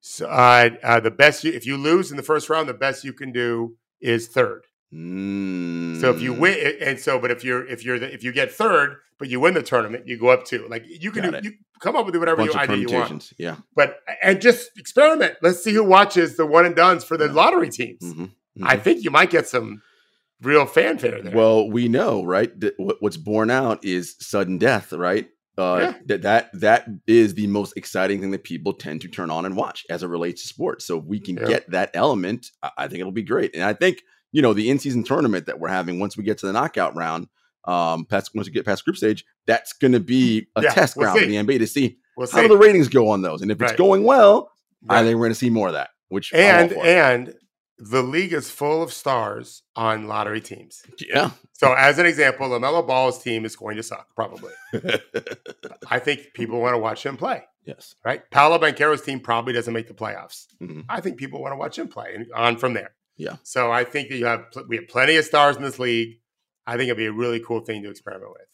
So 0.00 0.26
uh, 0.28 0.70
uh, 0.82 1.00
the 1.00 1.10
best 1.10 1.42
you, 1.42 1.52
if 1.52 1.66
you 1.66 1.78
lose 1.78 2.10
in 2.10 2.18
the 2.18 2.22
first 2.22 2.50
round, 2.50 2.68
the 2.68 2.74
best 2.74 3.02
you 3.02 3.14
can 3.14 3.32
do 3.32 3.76
is 4.00 4.28
third. 4.28 4.66
Mm. 4.94 6.00
So 6.00 6.10
if 6.10 6.20
you 6.20 6.32
win, 6.32 6.76
and 6.80 6.98
so, 6.98 7.18
but 7.18 7.30
if 7.30 7.44
you're 7.44 7.66
if 7.66 7.84
you're 7.84 7.98
the, 7.98 8.12
if 8.12 8.22
you 8.22 8.32
get 8.32 8.52
third, 8.52 8.96
but 9.18 9.28
you 9.28 9.40
win 9.40 9.54
the 9.54 9.62
tournament, 9.62 10.06
you 10.06 10.18
go 10.18 10.28
up 10.28 10.44
two. 10.44 10.66
Like 10.68 10.84
you 10.86 11.10
can 11.10 11.32
do, 11.32 11.40
you 11.42 11.54
come 11.80 11.96
up 11.96 12.06
with 12.06 12.16
whatever 12.16 12.44
you, 12.44 12.52
idea 12.54 12.76
you 12.76 12.92
want. 12.92 13.32
Yeah, 13.38 13.56
but 13.74 13.98
and 14.22 14.40
just 14.40 14.70
experiment. 14.78 15.34
Let's 15.42 15.62
see 15.62 15.72
who 15.72 15.82
watches 15.82 16.36
the 16.36 16.46
one 16.46 16.66
and 16.66 16.76
duns 16.76 17.04
for 17.04 17.16
the 17.16 17.26
yeah. 17.26 17.32
lottery 17.32 17.70
teams. 17.70 18.02
Mm-hmm. 18.02 18.22
Mm-hmm. 18.22 18.64
I 18.64 18.76
think 18.76 19.02
you 19.02 19.10
might 19.10 19.30
get 19.30 19.48
some 19.48 19.82
real 20.40 20.66
fanfare 20.66 21.22
there. 21.22 21.34
Well, 21.34 21.68
we 21.70 21.88
know, 21.88 22.24
right? 22.24 22.58
That 22.60 22.74
what's 22.78 23.16
borne 23.16 23.50
out 23.50 23.84
is 23.84 24.16
sudden 24.20 24.58
death, 24.58 24.92
right? 24.92 25.28
Uh, 25.58 25.78
yeah. 25.80 25.94
that 26.04 26.22
that 26.22 26.50
that 26.52 26.86
is 27.06 27.34
the 27.34 27.46
most 27.46 27.76
exciting 27.76 28.20
thing 28.20 28.30
that 28.30 28.44
people 28.44 28.74
tend 28.74 29.00
to 29.00 29.08
turn 29.08 29.30
on 29.30 29.46
and 29.46 29.56
watch 29.56 29.86
as 29.88 30.02
it 30.02 30.08
relates 30.08 30.42
to 30.42 30.48
sports. 30.48 30.84
So 30.84 30.98
if 30.98 31.04
we 31.04 31.18
can 31.18 31.36
yeah. 31.36 31.46
get 31.46 31.70
that 31.70 31.90
element, 31.94 32.50
I 32.76 32.88
think 32.88 33.00
it'll 33.00 33.10
be 33.10 33.22
great. 33.22 33.54
And 33.54 33.64
I 33.64 33.72
think 33.72 34.02
you 34.36 34.42
know 34.42 34.52
the 34.52 34.68
in-season 34.68 35.02
tournament 35.02 35.46
that 35.46 35.58
we're 35.58 35.68
having 35.68 35.98
once 35.98 36.14
we 36.14 36.22
get 36.22 36.36
to 36.36 36.46
the 36.46 36.52
knockout 36.52 36.94
round, 36.94 37.26
um, 37.64 38.04
past 38.04 38.32
once 38.34 38.46
we 38.46 38.52
get 38.52 38.66
past 38.66 38.84
group 38.84 38.98
stage, 38.98 39.24
that's 39.46 39.72
going 39.72 39.92
to 39.92 40.00
be 40.00 40.46
a 40.56 40.62
yeah, 40.62 40.74
test 40.74 40.94
we'll 40.94 41.04
ground 41.04 41.20
see. 41.20 41.24
for 41.24 41.30
the 41.30 41.54
NBA 41.54 41.58
to 41.60 41.66
see 41.66 41.96
we'll 42.18 42.26
how 42.30 42.36
see. 42.36 42.42
do 42.42 42.48
the 42.48 42.58
ratings 42.58 42.88
go 42.88 43.08
on 43.08 43.22
those. 43.22 43.40
And 43.40 43.50
if 43.50 43.58
right. 43.58 43.70
it's 43.70 43.78
going 43.78 44.04
well, 44.04 44.50
right. 44.84 44.98
I 44.98 45.04
think 45.04 45.14
we're 45.14 45.24
going 45.24 45.30
to 45.30 45.38
see 45.38 45.48
more 45.48 45.68
of 45.68 45.72
that. 45.72 45.88
Which 46.10 46.34
and 46.34 46.70
and 46.72 47.34
the 47.78 48.02
league 48.02 48.34
is 48.34 48.50
full 48.50 48.82
of 48.82 48.92
stars 48.92 49.62
on 49.74 50.06
lottery 50.06 50.42
teams. 50.42 50.82
Yeah. 51.00 51.30
So, 51.54 51.72
as 51.72 51.98
an 51.98 52.04
example, 52.04 52.46
LaMelo 52.50 52.86
Ball's 52.86 53.22
team 53.22 53.46
is 53.46 53.56
going 53.56 53.78
to 53.78 53.82
suck, 53.82 54.14
probably. 54.14 54.52
I 55.90 55.98
think 55.98 56.34
people 56.34 56.60
want 56.60 56.74
to 56.74 56.78
watch 56.78 57.06
him 57.06 57.16
play. 57.16 57.44
Yes. 57.64 57.94
Right? 58.04 58.22
Paolo 58.30 58.58
Banchero's 58.58 59.00
team 59.00 59.18
probably 59.18 59.54
doesn't 59.54 59.72
make 59.72 59.88
the 59.88 59.94
playoffs. 59.94 60.44
Mm-hmm. 60.62 60.82
I 60.90 61.00
think 61.00 61.16
people 61.16 61.40
want 61.40 61.52
to 61.52 61.56
watch 61.56 61.78
him 61.78 61.88
play 61.88 62.12
and 62.14 62.26
on 62.34 62.58
from 62.58 62.74
there. 62.74 62.95
Yeah. 63.16 63.36
So, 63.42 63.72
I 63.72 63.84
think 63.84 64.08
that 64.10 64.16
you 64.16 64.26
have 64.26 64.46
we 64.68 64.76
have 64.76 64.88
plenty 64.88 65.16
of 65.16 65.24
stars 65.24 65.56
in 65.56 65.62
this 65.62 65.78
league. 65.78 66.18
I 66.66 66.76
think 66.76 66.88
it'd 66.88 66.96
be 66.96 67.06
a 67.06 67.12
really 67.12 67.40
cool 67.40 67.60
thing 67.60 67.82
to 67.82 67.90
experiment 67.90 68.30
with. 68.30 68.46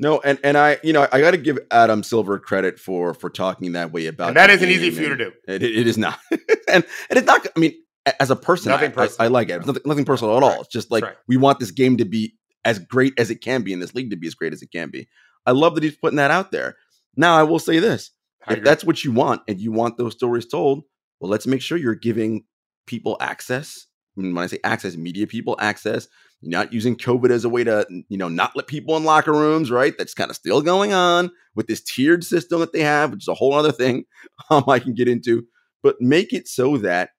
No, 0.00 0.18
and 0.24 0.38
and 0.42 0.56
I, 0.56 0.78
you 0.82 0.94
know, 0.94 1.06
I 1.12 1.20
got 1.20 1.32
to 1.32 1.36
give 1.36 1.58
Adam 1.70 2.02
Silver 2.02 2.38
credit 2.38 2.78
for 2.78 3.12
for 3.12 3.28
talking 3.28 3.72
that 3.72 3.92
way 3.92 4.06
about. 4.06 4.28
And 4.28 4.36
that 4.38 4.48
isn't 4.48 4.68
easy 4.68 4.90
for 4.90 5.02
you 5.02 5.08
to 5.10 5.16
do. 5.16 5.32
It, 5.46 5.62
it 5.62 5.86
is 5.86 5.98
not, 5.98 6.18
and 6.30 6.40
and 6.68 6.84
it's 7.10 7.26
not. 7.26 7.46
I 7.54 7.60
mean, 7.60 7.74
as 8.18 8.30
a 8.30 8.36
person, 8.36 8.70
nothing 8.70 8.94
I, 8.96 9.04
I, 9.04 9.08
I, 9.24 9.26
like 9.26 9.50
it. 9.50 9.56
It's 9.56 9.66
nothing, 9.66 9.82
nothing 9.84 10.04
personal 10.06 10.36
at 10.38 10.42
all. 10.42 10.50
Right. 10.50 10.60
It's 10.60 10.68
just 10.68 10.90
like 10.90 11.04
right. 11.04 11.16
we 11.28 11.36
want 11.36 11.58
this 11.58 11.70
game 11.70 11.98
to 11.98 12.06
be 12.06 12.34
as 12.64 12.78
great 12.78 13.12
as 13.18 13.30
it 13.30 13.42
can 13.42 13.62
be, 13.62 13.74
and 13.74 13.82
this 13.82 13.94
league 13.94 14.10
to 14.10 14.16
be 14.16 14.26
as 14.26 14.34
great 14.34 14.54
as 14.54 14.62
it 14.62 14.72
can 14.72 14.88
be. 14.88 15.06
I 15.44 15.52
love 15.52 15.74
that 15.74 15.84
he's 15.84 15.96
putting 15.96 16.16
that 16.16 16.30
out 16.30 16.50
there. 16.50 16.76
Now, 17.14 17.36
I 17.36 17.42
will 17.42 17.58
say 17.58 17.78
this: 17.78 18.10
if 18.48 18.64
that's 18.64 18.84
what 18.84 19.04
you 19.04 19.12
want, 19.12 19.42
and 19.48 19.60
you 19.60 19.70
want 19.70 19.98
those 19.98 20.14
stories 20.14 20.46
told, 20.46 20.84
well, 21.20 21.30
let's 21.30 21.46
make 21.46 21.60
sure 21.60 21.76
you're 21.76 21.94
giving 21.94 22.44
people 22.86 23.18
access. 23.20 23.86
When 24.14 24.36
I 24.36 24.46
say 24.46 24.58
access, 24.64 24.96
media 24.96 25.26
people 25.26 25.56
access. 25.58 26.08
You're 26.40 26.50
not 26.50 26.72
using 26.72 26.96
COVID 26.96 27.30
as 27.30 27.44
a 27.44 27.48
way 27.48 27.64
to, 27.64 27.86
you 28.08 28.16
know, 28.16 28.28
not 28.28 28.56
let 28.56 28.66
people 28.66 28.96
in 28.96 29.04
locker 29.04 29.32
rooms, 29.32 29.70
right? 29.70 29.96
That's 29.96 30.14
kind 30.14 30.30
of 30.30 30.36
still 30.36 30.62
going 30.62 30.92
on 30.92 31.30
with 31.54 31.66
this 31.66 31.82
tiered 31.82 32.24
system 32.24 32.60
that 32.60 32.72
they 32.72 32.80
have, 32.80 33.10
which 33.10 33.24
is 33.24 33.28
a 33.28 33.34
whole 33.34 33.52
other 33.52 33.72
thing 33.72 34.04
um, 34.50 34.64
I 34.66 34.78
can 34.78 34.94
get 34.94 35.08
into. 35.08 35.46
But 35.82 36.00
make 36.00 36.32
it 36.32 36.48
so 36.48 36.76
that 36.78 37.10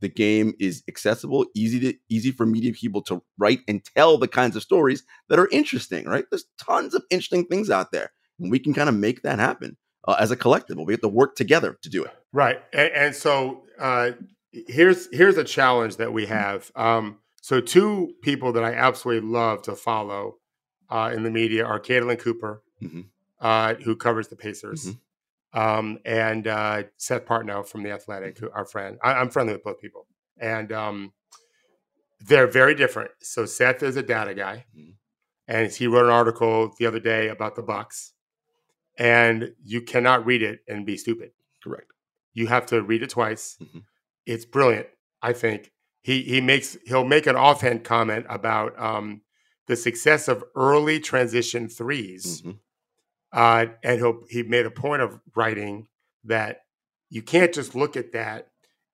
the 0.00 0.08
game 0.08 0.54
is 0.58 0.82
accessible, 0.88 1.46
easy 1.54 1.80
to 1.80 1.94
easy 2.08 2.30
for 2.30 2.46
media 2.46 2.72
people 2.72 3.02
to 3.02 3.22
write 3.38 3.60
and 3.68 3.84
tell 3.96 4.18
the 4.18 4.28
kinds 4.28 4.56
of 4.56 4.62
stories 4.62 5.02
that 5.28 5.38
are 5.38 5.48
interesting, 5.52 6.06
right? 6.06 6.24
There's 6.30 6.46
tons 6.58 6.94
of 6.94 7.04
interesting 7.10 7.44
things 7.46 7.70
out 7.70 7.92
there, 7.92 8.12
and 8.38 8.50
we 8.50 8.58
can 8.58 8.74
kind 8.74 8.88
of 8.88 8.94
make 8.94 9.22
that 9.22 9.38
happen 9.38 9.76
uh, 10.08 10.16
as 10.18 10.30
a 10.30 10.36
collective. 10.36 10.78
We 10.78 10.92
have 10.92 11.02
to 11.02 11.08
work 11.08 11.36
together 11.36 11.78
to 11.82 11.90
do 11.90 12.04
it. 12.04 12.12
Right, 12.32 12.62
and, 12.72 12.92
and 12.92 13.14
so 13.14 13.64
uh, 13.78 14.12
here's 14.52 15.08
here's 15.14 15.36
a 15.36 15.44
challenge 15.44 15.96
that 15.96 16.12
we 16.12 16.26
have. 16.26 16.70
Um, 16.76 17.18
so 17.40 17.60
two 17.60 18.14
people 18.22 18.52
that 18.52 18.64
I 18.64 18.74
absolutely 18.74 19.28
love 19.28 19.62
to 19.62 19.74
follow 19.74 20.36
uh, 20.90 21.12
in 21.14 21.22
the 21.22 21.30
media 21.30 21.64
are 21.64 21.80
Caitlin 21.80 22.18
Cooper, 22.18 22.62
mm-hmm. 22.82 23.02
Uh, 23.40 23.74
who 23.74 23.96
covers 23.96 24.28
the 24.28 24.36
Pacers. 24.36 24.86
Mm-hmm 24.86 24.98
um, 25.52 25.98
and 26.04 26.46
uh, 26.46 26.84
Seth 26.96 27.26
Partnow 27.26 27.66
from 27.66 27.82
the 27.82 27.90
Athletic, 27.90 28.38
who 28.38 28.50
our 28.50 28.64
friend. 28.64 28.98
I, 29.02 29.20
am 29.20 29.30
friendly 29.30 29.54
with 29.54 29.64
both 29.64 29.80
people, 29.80 30.06
and 30.38 30.72
um, 30.72 31.12
they're 32.20 32.46
very 32.46 32.74
different. 32.74 33.10
So 33.20 33.46
Seth 33.46 33.82
is 33.82 33.96
a 33.96 34.02
data 34.02 34.34
guy, 34.34 34.66
mm-hmm. 34.76 34.92
and 35.48 35.72
he 35.72 35.86
wrote 35.86 36.04
an 36.04 36.12
article 36.12 36.72
the 36.78 36.86
other 36.86 37.00
day 37.00 37.28
about 37.28 37.56
the 37.56 37.62
Bucks, 37.62 38.12
and 38.98 39.52
you 39.64 39.80
cannot 39.82 40.24
read 40.24 40.42
it 40.42 40.60
and 40.68 40.86
be 40.86 40.96
stupid. 40.96 41.32
Correct. 41.62 41.92
You 42.32 42.46
have 42.46 42.66
to 42.66 42.82
read 42.82 43.02
it 43.02 43.10
twice. 43.10 43.58
It's 44.26 44.44
brilliant. 44.44 44.86
I 45.22 45.32
think 45.32 45.72
he 46.02 46.22
he 46.22 46.40
makes 46.40 46.76
he'll 46.86 47.04
make 47.04 47.26
an 47.26 47.36
offhand 47.36 47.84
comment 47.84 48.26
about 48.28 48.78
um, 48.80 49.22
the 49.66 49.76
success 49.76 50.28
of 50.28 50.44
early 50.54 51.00
transition 51.00 51.66
3s 51.66 52.42
mm-hmm 52.42 52.50
uh, 53.32 53.66
and 53.82 54.00
he 54.00 54.38
he 54.38 54.42
made 54.42 54.66
a 54.66 54.70
point 54.70 55.02
of 55.02 55.20
writing 55.34 55.86
that 56.24 56.62
you 57.08 57.22
can't 57.22 57.52
just 57.52 57.74
look 57.74 57.96
at 57.96 58.12
that 58.12 58.48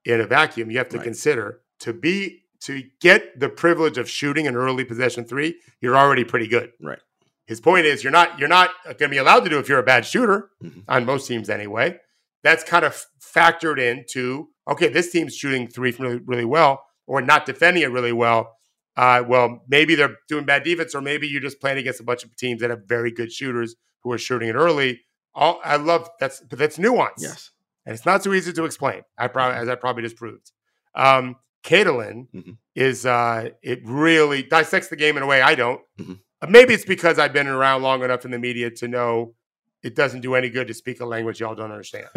in 0.04 0.20
a 0.20 0.26
vacuum. 0.26 0.70
You 0.70 0.78
have 0.78 0.88
to 0.90 0.98
right. 0.98 1.04
consider 1.04 1.60
to 1.80 1.92
be 1.92 2.42
to 2.64 2.82
get 3.00 3.38
the 3.38 3.48
privilege 3.48 3.98
of 3.98 4.08
shooting 4.08 4.46
an 4.46 4.56
early 4.56 4.84
possession 4.84 5.24
three, 5.24 5.56
you're 5.80 5.96
already 5.96 6.24
pretty 6.24 6.48
good. 6.48 6.72
Right. 6.80 6.98
His 7.46 7.60
point 7.60 7.86
is 7.86 8.02
you're 8.02 8.12
not 8.12 8.38
you're 8.38 8.48
not 8.48 8.70
going 8.84 8.96
to 8.98 9.08
be 9.08 9.18
allowed 9.18 9.40
to 9.40 9.50
do 9.50 9.58
if 9.58 9.68
you're 9.68 9.78
a 9.78 9.84
bad 9.84 10.04
shooter 10.04 10.50
mm-hmm. 10.62 10.80
on 10.88 11.04
most 11.04 11.28
teams 11.28 11.48
anyway. 11.48 11.98
That's 12.42 12.62
kind 12.62 12.84
of 12.84 13.04
factored 13.20 13.78
into 13.78 14.48
okay, 14.68 14.88
this 14.88 15.10
team's 15.10 15.36
shooting 15.36 15.68
three 15.68 15.92
from 15.92 16.06
really, 16.06 16.20
really 16.24 16.44
well 16.44 16.82
or 17.06 17.22
not 17.22 17.46
defending 17.46 17.82
it 17.82 17.90
really 17.90 18.12
well. 18.12 18.56
Uh, 18.96 19.22
well, 19.26 19.62
maybe 19.68 19.94
they're 19.94 20.16
doing 20.28 20.44
bad 20.44 20.64
defense, 20.64 20.94
or 20.94 21.00
maybe 21.00 21.28
you're 21.28 21.40
just 21.40 21.60
playing 21.60 21.78
against 21.78 22.00
a 22.00 22.04
bunch 22.04 22.24
of 22.24 22.34
teams 22.36 22.62
that 22.62 22.70
have 22.70 22.80
very 22.86 23.10
good 23.10 23.30
shooters 23.30 23.76
who 24.02 24.12
are 24.12 24.18
shooting 24.18 24.48
it 24.48 24.54
early. 24.54 25.00
All 25.34 25.60
I 25.62 25.76
love 25.76 26.08
that's 26.18 26.40
but 26.40 26.58
that's 26.58 26.78
nuance. 26.78 27.22
Yes. 27.22 27.50
And 27.84 27.94
it's 27.94 28.06
not 28.06 28.24
so 28.24 28.32
easy 28.32 28.52
to 28.54 28.64
explain. 28.64 29.02
I 29.18 29.28
probably 29.28 29.58
as 29.58 29.68
I 29.68 29.74
probably 29.74 30.02
just 30.02 30.16
proved. 30.16 30.50
Um 30.94 31.36
Caitlin 31.62 32.28
mm-hmm. 32.34 32.52
is 32.74 33.04
uh 33.04 33.50
it 33.62 33.80
really 33.84 34.42
dissects 34.42 34.88
the 34.88 34.96
game 34.96 35.18
in 35.18 35.22
a 35.22 35.26
way 35.26 35.42
I 35.42 35.54
don't. 35.54 35.82
Mm-hmm. 35.98 36.14
Uh, 36.40 36.46
maybe 36.48 36.72
it's 36.72 36.86
because 36.86 37.18
I've 37.18 37.34
been 37.34 37.48
around 37.48 37.82
long 37.82 38.02
enough 38.02 38.24
in 38.24 38.30
the 38.30 38.38
media 38.38 38.70
to 38.70 38.88
know 38.88 39.34
it 39.82 39.94
doesn't 39.94 40.20
do 40.20 40.34
any 40.34 40.50
good 40.50 40.68
to 40.68 40.74
speak 40.74 41.00
a 41.00 41.06
language 41.06 41.40
y'all 41.40 41.54
don't 41.54 41.70
understand. 41.70 42.06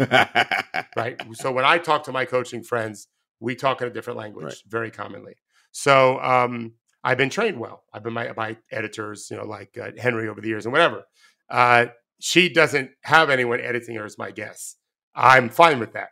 right. 0.96 1.20
So 1.34 1.52
when 1.52 1.64
I 1.64 1.78
talk 1.78 2.04
to 2.04 2.12
my 2.12 2.24
coaching 2.24 2.62
friends, 2.62 3.08
we 3.38 3.54
talk 3.54 3.80
in 3.80 3.88
a 3.88 3.90
different 3.90 4.18
language 4.18 4.44
right. 4.44 4.62
very 4.68 4.90
commonly. 4.90 5.34
So 5.72 6.20
um, 6.20 6.72
I've 7.02 7.18
been 7.18 7.30
trained 7.30 7.58
well. 7.58 7.84
I've 7.92 8.02
been 8.02 8.14
by, 8.14 8.32
by 8.32 8.56
editors, 8.70 9.28
you 9.30 9.36
know, 9.36 9.44
like 9.44 9.78
uh, 9.80 9.90
Henry 9.98 10.28
over 10.28 10.40
the 10.40 10.48
years 10.48 10.66
and 10.66 10.72
whatever. 10.72 11.04
Uh, 11.48 11.86
she 12.20 12.48
doesn't 12.48 12.90
have 13.02 13.30
anyone 13.30 13.60
editing 13.60 13.96
her 13.96 14.04
as 14.04 14.18
my 14.18 14.30
guest. 14.30 14.76
I'm 15.14 15.48
fine 15.48 15.78
with 15.78 15.94
that 15.94 16.10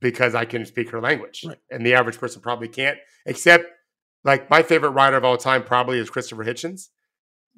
because 0.00 0.34
I 0.34 0.44
can 0.44 0.64
speak 0.64 0.90
her 0.90 1.00
language, 1.00 1.44
right. 1.46 1.58
and 1.70 1.84
the 1.84 1.94
average 1.94 2.18
person 2.18 2.40
probably 2.40 2.68
can't. 2.68 2.98
Except, 3.26 3.64
like 4.22 4.48
my 4.48 4.62
favorite 4.62 4.90
writer 4.90 5.16
of 5.16 5.24
all 5.24 5.36
time 5.36 5.64
probably 5.64 5.98
is 5.98 6.08
Christopher 6.08 6.44
Hitchens. 6.44 6.88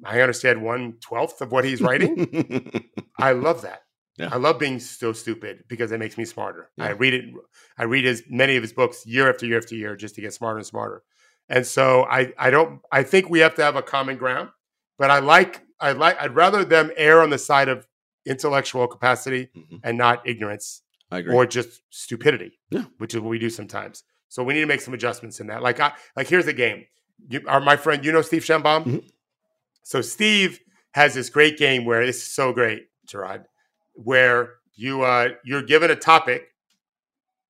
I 0.03 0.21
understand 0.21 0.63
one 0.63 0.93
twelfth 1.01 1.41
of 1.41 1.51
what 1.51 1.65
he's 1.65 1.81
writing. 1.81 2.89
I 3.19 3.31
love 3.33 3.61
that. 3.63 3.81
Yeah. 4.17 4.29
I 4.31 4.37
love 4.37 4.57
being 4.57 4.79
so 4.79 5.13
stupid 5.13 5.63
because 5.67 5.91
it 5.91 5.99
makes 5.99 6.17
me 6.17 6.25
smarter. 6.25 6.71
Yeah. 6.77 6.85
I 6.85 6.89
read 6.89 7.13
it. 7.13 7.25
I 7.77 7.83
read 7.83 8.05
as 8.05 8.23
many 8.29 8.55
of 8.55 8.63
his 8.63 8.73
books 8.73 9.05
year 9.05 9.29
after 9.29 9.45
year 9.45 9.57
after 9.57 9.75
year 9.75 9.95
just 9.95 10.15
to 10.15 10.21
get 10.21 10.33
smarter 10.33 10.57
and 10.57 10.65
smarter. 10.65 11.03
And 11.49 11.65
so 11.65 12.05
I, 12.09 12.33
I 12.37 12.49
don't. 12.49 12.81
I 12.91 13.03
think 13.03 13.29
we 13.29 13.39
have 13.39 13.55
to 13.55 13.63
have 13.63 13.75
a 13.75 13.81
common 13.81 14.17
ground. 14.17 14.49
But 14.97 15.11
I 15.11 15.19
like 15.19 15.63
I 15.79 15.91
like 15.91 16.19
I'd 16.19 16.35
rather 16.35 16.65
them 16.65 16.91
err 16.97 17.21
on 17.21 17.29
the 17.29 17.37
side 17.37 17.69
of 17.69 17.87
intellectual 18.25 18.87
capacity 18.87 19.49
mm-hmm. 19.55 19.77
and 19.83 19.97
not 19.97 20.27
ignorance 20.27 20.81
or 21.11 21.45
just 21.45 21.81
stupidity, 21.89 22.59
yeah. 22.69 22.85
which 22.97 23.13
is 23.13 23.21
what 23.21 23.29
we 23.29 23.39
do 23.39 23.49
sometimes. 23.49 24.03
So 24.29 24.43
we 24.43 24.53
need 24.53 24.61
to 24.61 24.67
make 24.67 24.81
some 24.81 24.93
adjustments 24.93 25.39
in 25.39 25.47
that. 25.47 25.61
Like 25.61 25.79
I 25.79 25.93
like 26.15 26.27
here's 26.27 26.45
the 26.45 26.53
game. 26.53 26.85
You 27.29 27.41
are 27.47 27.61
my 27.61 27.77
friend, 27.77 28.03
you 28.03 28.11
know 28.11 28.21
Steve 28.21 28.43
Shenbaum? 28.43 28.83
Mm-hmm. 28.83 28.97
So 29.87 30.01
Steve 30.01 30.59
has 30.91 31.13
this 31.13 31.29
great 31.29 31.57
game 31.57 31.85
where 31.85 32.05
this 32.05 32.17
is 32.17 32.33
so 32.33 32.51
great, 32.51 32.87
Jarod, 33.07 33.45
where 33.93 34.55
you 34.75 35.03
uh 35.03 35.29
you're 35.45 35.61
given 35.61 35.89
a 35.89 35.95
topic. 35.95 36.49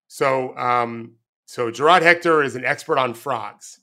So 0.08 0.56
um 0.56 1.15
so 1.47 1.71
Jarod 1.71 2.04
Hector 2.04 2.43
is 2.43 2.56
an 2.56 2.63
expert 2.63 3.00
on 3.00 3.15
frogs. 3.15 3.80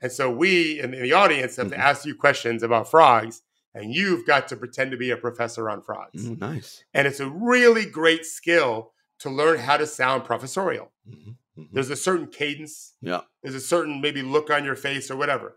And 0.00 0.12
so 0.12 0.30
we 0.30 0.78
in, 0.78 0.94
in 0.94 1.02
the 1.02 1.12
audience 1.14 1.56
have 1.56 1.66
mm-hmm. 1.66 1.74
to 1.74 1.84
ask 1.84 2.06
you 2.06 2.14
questions 2.14 2.62
about 2.62 2.88
frogs, 2.88 3.42
and 3.74 3.92
you've 3.92 4.24
got 4.24 4.46
to 4.46 4.56
pretend 4.56 4.92
to 4.92 4.96
be 4.96 5.10
a 5.10 5.16
professor 5.16 5.68
on 5.68 5.82
frogs. 5.82 6.24
Mm, 6.24 6.38
nice. 6.38 6.84
And 6.94 7.08
it's 7.08 7.18
a 7.18 7.28
really 7.28 7.84
great 7.84 8.24
skill 8.24 8.92
to 9.18 9.28
learn 9.28 9.58
how 9.58 9.76
to 9.76 9.88
sound 9.88 10.22
professorial. 10.22 10.92
Mm-hmm. 11.10 11.30
Mm-hmm. 11.30 11.74
There's 11.74 11.90
a 11.90 11.96
certain 11.96 12.28
cadence. 12.28 12.92
Yeah. 13.00 13.22
There's 13.42 13.56
a 13.56 13.60
certain 13.60 14.00
maybe 14.00 14.22
look 14.22 14.50
on 14.50 14.64
your 14.64 14.76
face 14.76 15.10
or 15.10 15.16
whatever. 15.16 15.56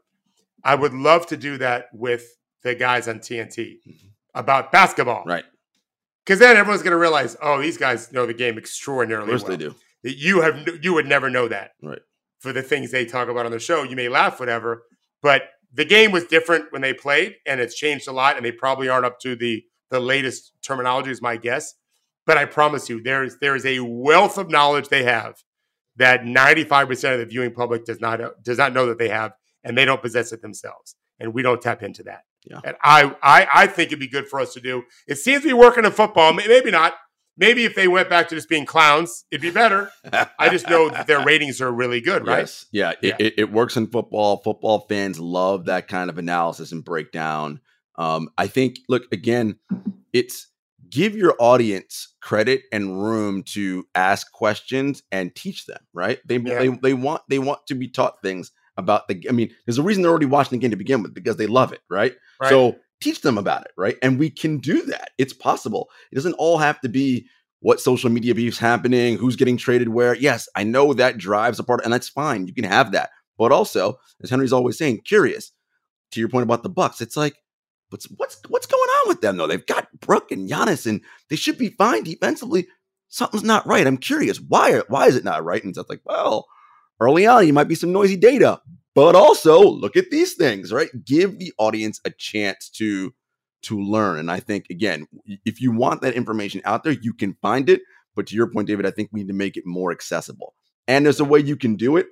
I 0.64 0.76
would 0.76 0.94
love 0.94 1.28
to 1.28 1.38
do 1.38 1.58
that 1.58 1.86
with 1.94 2.26
the 2.64 2.76
guys 2.76 3.08
on 3.08 3.20
TNT 3.20 3.78
mm-hmm. 3.88 4.08
about 4.34 4.72
basketball. 4.72 5.24
Right. 5.26 5.46
Because 6.26 6.40
then 6.40 6.58
everyone's 6.58 6.84
going 6.84 6.92
to 6.92 6.98
realize, 6.98 7.36
oh, 7.42 7.62
these 7.62 7.78
guys 7.78 8.12
know 8.12 8.26
the 8.26 8.34
game 8.34 8.58
extraordinarily 8.58 9.28
well. 9.28 9.36
Of 9.36 9.42
course 9.42 9.50
well. 9.50 9.74
they 10.04 10.10
do. 10.10 10.18
You 10.18 10.42
have 10.42 10.84
you 10.84 10.94
would 10.94 11.08
never 11.08 11.30
know 11.30 11.48
that. 11.48 11.72
Right. 11.82 12.00
For 12.40 12.54
the 12.54 12.62
things 12.62 12.92
they 12.92 13.06
talk 13.06 13.28
about 13.28 13.46
on 13.46 13.52
the 13.52 13.60
show, 13.60 13.84
you 13.84 13.98
may 13.98 14.08
laugh, 14.08 14.40
whatever, 14.40 14.84
but 15.22 15.44
the 15.74 15.86
game 15.86 16.12
was 16.12 16.24
different 16.26 16.72
when 16.72 16.82
they 16.82 16.94
played, 16.94 17.36
and 17.46 17.60
it's 17.60 17.76
changed 17.76 18.08
a 18.08 18.12
lot, 18.12 18.38
and 18.38 18.46
they 18.46 18.52
probably 18.52 18.90
aren't 18.90 19.06
up 19.06 19.20
to 19.22 19.36
the 19.36 19.64
the 19.90 20.00
latest 20.00 20.54
terminology, 20.62 21.12
is 21.12 21.22
my 21.22 21.36
guess. 21.36 21.74
But 22.26 22.38
I 22.38 22.46
promise 22.46 22.90
you, 22.90 23.02
there 23.02 23.24
is 23.24 23.38
there 23.40 23.56
is 23.56 23.66
a 23.66 23.80
wealth 23.80 24.38
of 24.38 24.50
knowledge 24.50 24.90
they 24.90 25.04
have 25.04 25.36
that 25.98 26.22
95% 26.22 27.14
of 27.14 27.20
the 27.20 27.26
viewing 27.26 27.54
public 27.54 27.86
does 27.86 28.00
not 28.00 28.22
does 28.44 28.58
not 28.58 28.74
know 28.74 28.86
that 28.88 28.98
they 28.98 29.10
have, 29.10 29.34
and 29.64 29.78
they 29.78 29.86
don't 29.86 30.02
possess 30.02 30.32
it 30.32 30.42
themselves, 30.42 30.96
and 31.20 31.34
we 31.34 31.42
don't 31.42 31.62
tap 31.62 31.84
into 31.84 32.04
that. 32.04 32.24
Yeah. 32.46 32.62
And 32.64 32.76
I, 32.82 33.16
I 33.22 33.48
I 33.54 33.68
think 33.68 33.88
it'd 33.88 34.00
be 34.00 34.08
good 34.08 34.28
for 34.28 34.40
us 34.40 34.54
to 34.54 34.62
do. 34.62 34.84
It 35.08 35.16
seems 35.16 35.44
to 35.44 35.50
be 35.50 35.54
working 35.54 35.86
in 35.86 35.92
football. 35.92 36.34
Maybe 36.34 36.72
not. 36.72 36.94
Maybe 37.38 37.64
if 37.64 37.74
they 37.74 37.88
went 37.88 38.10
back 38.10 38.28
to 38.30 38.36
just 38.36 38.50
being 38.50 38.66
clowns, 38.66 39.24
it'd 39.32 39.42
be 39.42 39.50
better. 39.50 39.92
I 40.38 40.50
just 40.50 40.70
know 40.70 40.90
that 40.90 41.08
their 41.08 41.24
ratings 41.24 41.62
are 41.62 41.72
really 41.72 42.02
good, 42.02 42.28
right? 42.28 42.40
Yes. 42.40 42.66
Yeah, 42.74 42.94
yeah. 43.02 43.16
It, 43.18 43.36
it, 43.38 43.52
works 43.52 43.78
in 43.78 43.88
football. 43.88 44.42
Football 44.44 44.86
fans 44.90 45.22
love 45.22 45.66
that 45.66 45.88
kind 45.88 46.10
of 46.10 46.18
analysis 46.18 46.74
and 46.74 46.84
breakdown. 46.84 47.62
Um, 47.96 48.28
I 48.38 48.48
think, 48.48 48.80
look, 48.90 49.04
again, 49.14 49.58
it's 50.12 50.48
give 50.90 51.16
your 51.16 51.34
audience 51.40 52.14
credit 52.22 52.64
and 52.74 53.02
room 53.02 53.44
to 53.44 53.86
ask 53.96 54.30
questions 54.34 55.04
and 55.10 55.34
teach 55.34 55.66
them, 55.66 55.80
right? 55.94 56.20
They, 56.26 56.38
yeah. 56.40 56.60
they, 56.60 56.68
they 56.68 56.94
want 56.94 57.22
they 57.30 57.40
want 57.40 57.66
to 57.68 57.76
be 57.76 57.88
taught 57.88 58.22
things 58.22 58.52
about 58.80 59.08
the 59.08 59.24
I 59.30 59.32
mean, 59.32 59.54
there's 59.66 59.78
a 59.78 59.84
reason 59.84 60.02
they're 60.02 60.12
already 60.12 60.26
watching 60.26 60.58
the 60.58 60.62
game 60.62 60.72
to 60.72 60.78
begin 60.78 61.04
with 61.04 61.14
because 61.14 61.38
they 61.38 61.48
love 61.48 61.74
it, 61.74 61.82
right? 61.90 62.16
right? 62.42 62.50
So 62.50 62.78
teach 63.02 63.22
them 63.22 63.38
about 63.38 63.66
it, 63.66 63.72
right? 63.78 63.98
And 64.02 64.20
we 64.20 64.30
can 64.30 64.58
do 64.58 64.82
that. 64.88 65.12
It's 65.18 65.34
possible. 65.34 65.90
It 66.12 66.16
doesn't 66.16 66.34
all 66.34 66.58
have 66.58 66.82
to 66.82 66.90
be 66.90 67.28
what 67.62 67.80
social 67.80 68.10
media 68.10 68.34
beefs 68.36 68.58
happening, 68.58 69.18
who's 69.18 69.36
getting 69.36 69.58
traded 69.58 69.90
where. 69.90 70.16
Yes, 70.16 70.48
I 70.56 70.64
know 70.64 70.94
that 70.94 71.18
drives 71.18 71.60
a 71.60 71.64
part, 71.64 71.84
and 71.84 71.94
that's 71.94 72.10
fine. 72.10 72.48
You 72.48 72.54
can 72.54 72.64
have 72.64 72.92
that. 72.94 73.10
But 73.38 73.52
also, 73.52 74.00
as 74.22 74.30
Henry's 74.30 74.54
always 74.54 74.78
saying, 74.78 75.02
curious. 75.06 75.52
To 76.14 76.20
your 76.20 76.30
point 76.30 76.44
about 76.44 76.64
the 76.64 76.70
Bucks, 76.70 77.02
it's 77.02 77.16
like, 77.16 77.36
what's 77.92 78.06
what's 78.18 78.42
what's 78.48 78.66
going 78.66 78.90
on 78.90 79.10
with 79.10 79.22
them 79.22 79.38
though? 79.38 79.46
They've 79.46 79.66
got 79.66 79.88
Brook 80.00 80.32
and 80.32 80.50
Giannis, 80.50 80.88
and 80.88 81.02
they 81.30 81.36
should 81.36 81.58
be 81.58 81.70
fine 81.70 82.04
defensively. 82.04 82.68
Something's 83.10 83.44
not 83.44 83.68
right. 83.68 83.86
I'm 83.86 83.98
curious. 83.98 84.40
Why 84.40 84.82
why 84.88 85.06
is 85.06 85.16
it 85.16 85.24
not 85.24 85.44
right? 85.44 85.64
And 85.64 85.78
it's 85.78 85.90
like, 85.90 86.02
well, 86.06 86.48
early 87.00 87.26
on, 87.26 87.46
you 87.48 87.54
might 87.54 87.68
be 87.68 87.76
some 87.76 87.92
noisy 87.92 88.16
data, 88.16 88.62
but 88.96 89.16
also 89.16 89.62
look 89.62 89.96
at 89.96 90.10
these 90.12 90.34
things, 90.34 90.72
right? 90.72 90.90
Give 91.06 91.38
the 91.40 91.54
audience 91.58 92.00
a 92.06 92.12
chance 92.12 92.70
to 92.72 93.14
to 93.62 93.80
learn. 93.80 94.20
And 94.20 94.32
I 94.32 94.40
think 94.40 94.68
again, 94.70 95.06
if 95.46 95.62
you 95.62 95.72
want 95.72 96.02
that 96.02 96.14
information 96.14 96.62
out 96.66 96.84
there, 96.84 96.94
you 96.94 97.14
can 97.14 97.36
find 97.42 97.70
it. 97.70 97.82
But 98.16 98.28
to 98.28 98.36
your 98.36 98.48
point, 98.48 98.68
David, 98.68 98.86
I 98.86 98.92
think 98.92 99.10
we 99.12 99.22
need 99.22 99.28
to 99.28 99.34
make 99.34 99.58
it 99.58 99.66
more 99.66 99.92
accessible. 99.92 100.56
And 100.88 101.06
there's 101.06 101.20
a 101.20 101.26
way 101.26 101.40
you 101.40 101.56
can 101.56 101.76
do 101.76 101.98
it. 101.98 102.08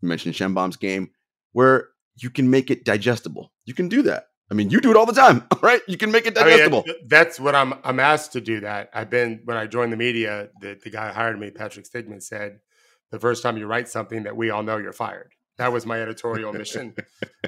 You 0.00 0.08
mentioned 0.08 0.34
Shenbaum's 0.34 0.76
game, 0.76 1.10
where 1.52 1.88
you 2.16 2.30
can 2.30 2.50
make 2.50 2.70
it 2.70 2.84
digestible. 2.84 3.52
You 3.64 3.74
can 3.74 3.88
do 3.88 4.02
that. 4.02 4.26
I 4.50 4.54
mean, 4.54 4.70
you 4.70 4.80
do 4.80 4.90
it 4.90 4.96
all 4.96 5.06
the 5.06 5.12
time, 5.12 5.44
right? 5.62 5.80
You 5.86 5.96
can 5.96 6.10
make 6.10 6.26
it 6.26 6.34
digestible. 6.34 6.84
I 6.86 6.92
mean, 6.92 6.96
that's 7.08 7.38
what 7.38 7.54
I'm. 7.54 7.74
I'm 7.84 8.00
asked 8.00 8.32
to 8.32 8.40
do 8.40 8.60
that. 8.60 8.90
I've 8.94 9.10
been 9.10 9.40
when 9.44 9.56
I 9.56 9.66
joined 9.66 9.92
the 9.92 9.96
media. 9.96 10.48
The 10.60 10.78
the 10.82 10.90
guy 10.90 11.12
hired 11.12 11.38
me, 11.38 11.50
Patrick 11.50 11.86
Stiegman, 11.88 12.22
said 12.22 12.60
the 13.10 13.18
first 13.18 13.42
time 13.42 13.56
you 13.56 13.66
write 13.66 13.88
something 13.88 14.22
that 14.24 14.36
we 14.36 14.50
all 14.50 14.62
know 14.62 14.76
you're 14.76 14.92
fired. 14.92 15.32
That 15.58 15.72
was 15.72 15.84
my 15.84 16.00
editorial 16.00 16.54
mission. 16.54 16.94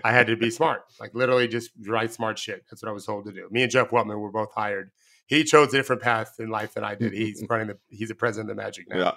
I 0.05 0.12
had 0.12 0.27
to 0.27 0.37
be 0.37 0.51
smart, 0.59 0.83
like 1.01 1.14
literally 1.14 1.48
just 1.48 1.70
write 1.87 2.12
smart 2.12 2.38
shit. 2.38 2.62
That's 2.70 2.83
what 2.83 2.90
I 2.90 2.92
was 2.92 3.07
told 3.07 3.25
to 3.25 3.33
do. 3.33 3.48
Me 3.51 3.62
and 3.62 3.72
Jeff 3.72 3.88
Weltman 3.88 4.20
were 4.20 4.31
both 4.31 4.53
hired. 4.55 4.90
He 5.27 5.44
chose 5.44 5.68
a 5.68 5.79
different 5.79 6.03
path 6.03 6.35
in 6.38 6.51
life 6.51 6.75
than 6.75 6.85
I 6.85 6.94
did. 6.94 7.14
He's 7.14 7.42
running 7.51 7.68
the. 7.68 7.79
He's 7.88 8.09
the 8.09 8.14
president 8.14 8.51
of 8.51 8.57
the 8.57 8.62
Magic 8.62 8.87
now. 8.90 8.98
Yeah. 8.98 9.12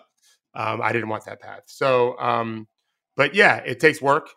Um, 0.54 0.82
I 0.82 0.94
didn't 0.94 1.10
want 1.10 1.26
that 1.26 1.42
path. 1.42 1.64
So, 1.66 2.18
um, 2.20 2.68
but 3.18 3.36
yeah, 3.36 3.58
it 3.58 3.82
takes 3.82 4.02
work, 4.02 4.30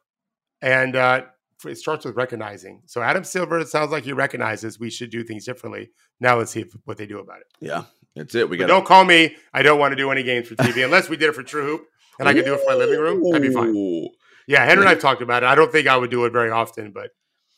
and 0.60 0.96
uh, 0.96 1.26
it 1.64 1.78
starts 1.78 2.04
with 2.04 2.16
recognizing. 2.16 2.82
So 2.86 3.00
Adam 3.00 3.22
Silver, 3.22 3.60
it 3.60 3.68
sounds 3.68 3.92
like 3.92 4.02
he 4.02 4.12
recognizes 4.12 4.80
we 4.80 4.90
should 4.90 5.10
do 5.10 5.22
things 5.22 5.44
differently. 5.44 5.90
Now 6.18 6.36
let's 6.36 6.50
see 6.50 6.62
if, 6.62 6.72
what 6.84 6.96
they 6.96 7.06
do 7.06 7.20
about 7.20 7.38
it. 7.42 7.46
Yeah, 7.60 7.84
that's 8.16 8.34
it. 8.34 8.50
We 8.50 8.56
got. 8.56 8.66
Don't 8.66 8.86
call 8.86 9.04
me. 9.04 9.36
I 9.54 9.62
don't 9.62 9.78
want 9.78 9.92
to 9.92 9.96
do 9.96 10.10
any 10.10 10.24
games 10.24 10.48
for 10.48 10.56
TV 10.56 10.84
unless 10.84 11.08
we 11.08 11.16
did 11.16 11.28
it 11.28 11.36
for 11.36 11.44
True 11.44 11.64
Hoop 11.64 11.86
and 12.18 12.28
I 12.28 12.34
could 12.34 12.44
do 12.44 12.54
it 12.54 12.60
for 12.60 12.70
my 12.70 12.74
living 12.74 12.98
room. 12.98 13.22
That'd 13.30 13.48
be 13.48 13.54
fine. 13.54 13.74
Yeah, 14.46 14.64
Henry 14.64 14.82
and 14.82 14.88
I've 14.88 15.00
talked 15.00 15.20
about 15.20 15.42
it. 15.42 15.46
I 15.46 15.54
don't 15.54 15.70
think 15.70 15.86
I 15.86 15.96
would 15.96 16.10
do 16.10 16.24
it 16.24 16.32
very 16.32 16.50
often, 16.50 16.90
but 16.90 17.10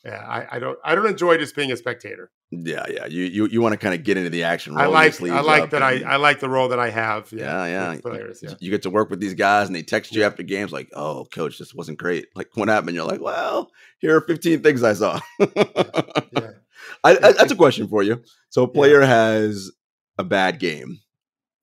yeah, 0.03 0.25
I, 0.27 0.55
I 0.55 0.59
don't. 0.59 0.79
I 0.83 0.95
don't 0.95 1.05
enjoy 1.05 1.37
just 1.37 1.55
being 1.55 1.71
a 1.71 1.77
spectator. 1.77 2.31
Yeah, 2.49 2.85
yeah. 2.89 3.05
You 3.05 3.23
you, 3.23 3.45
you 3.45 3.61
want 3.61 3.73
to 3.73 3.77
kind 3.77 3.93
of 3.93 4.03
get 4.03 4.17
into 4.17 4.31
the 4.31 4.43
action. 4.43 4.75
I 4.75 4.87
like 4.87 5.21
I 5.21 5.41
like 5.41 5.63
uh, 5.63 5.65
that. 5.67 5.83
I, 5.83 6.01
I 6.01 6.15
like 6.15 6.39
the 6.39 6.49
role 6.49 6.69
that 6.69 6.79
I 6.79 6.89
have. 6.89 7.31
Yeah, 7.31 7.65
yeah. 7.65 7.93
yeah. 7.93 8.01
Players, 8.01 8.39
yeah. 8.41 8.55
You 8.59 8.71
get 8.71 8.81
to 8.81 8.89
work 8.89 9.11
with 9.11 9.19
these 9.19 9.35
guys, 9.35 9.67
and 9.67 9.75
they 9.75 9.83
text 9.83 10.15
you 10.15 10.23
after 10.23 10.41
games 10.41 10.71
like, 10.71 10.89
"Oh, 10.93 11.25
coach, 11.31 11.59
this 11.59 11.73
wasn't 11.73 11.99
great. 11.99 12.27
Like, 12.35 12.49
what 12.55 12.67
happened?" 12.67 12.95
You're 12.95 13.05
like, 13.05 13.21
"Well, 13.21 13.69
here 13.99 14.17
are 14.17 14.21
15 14.21 14.63
things 14.63 14.81
I 14.81 14.93
saw." 14.93 15.19
yeah. 15.39 15.45
I, 17.03 17.11
I, 17.11 17.31
that's 17.33 17.51
a 17.51 17.55
question 17.55 17.87
for 17.87 18.01
you. 18.01 18.23
So, 18.49 18.63
a 18.63 18.67
player 18.67 19.01
has 19.01 19.71
a 20.17 20.23
bad 20.23 20.59
game 20.59 20.99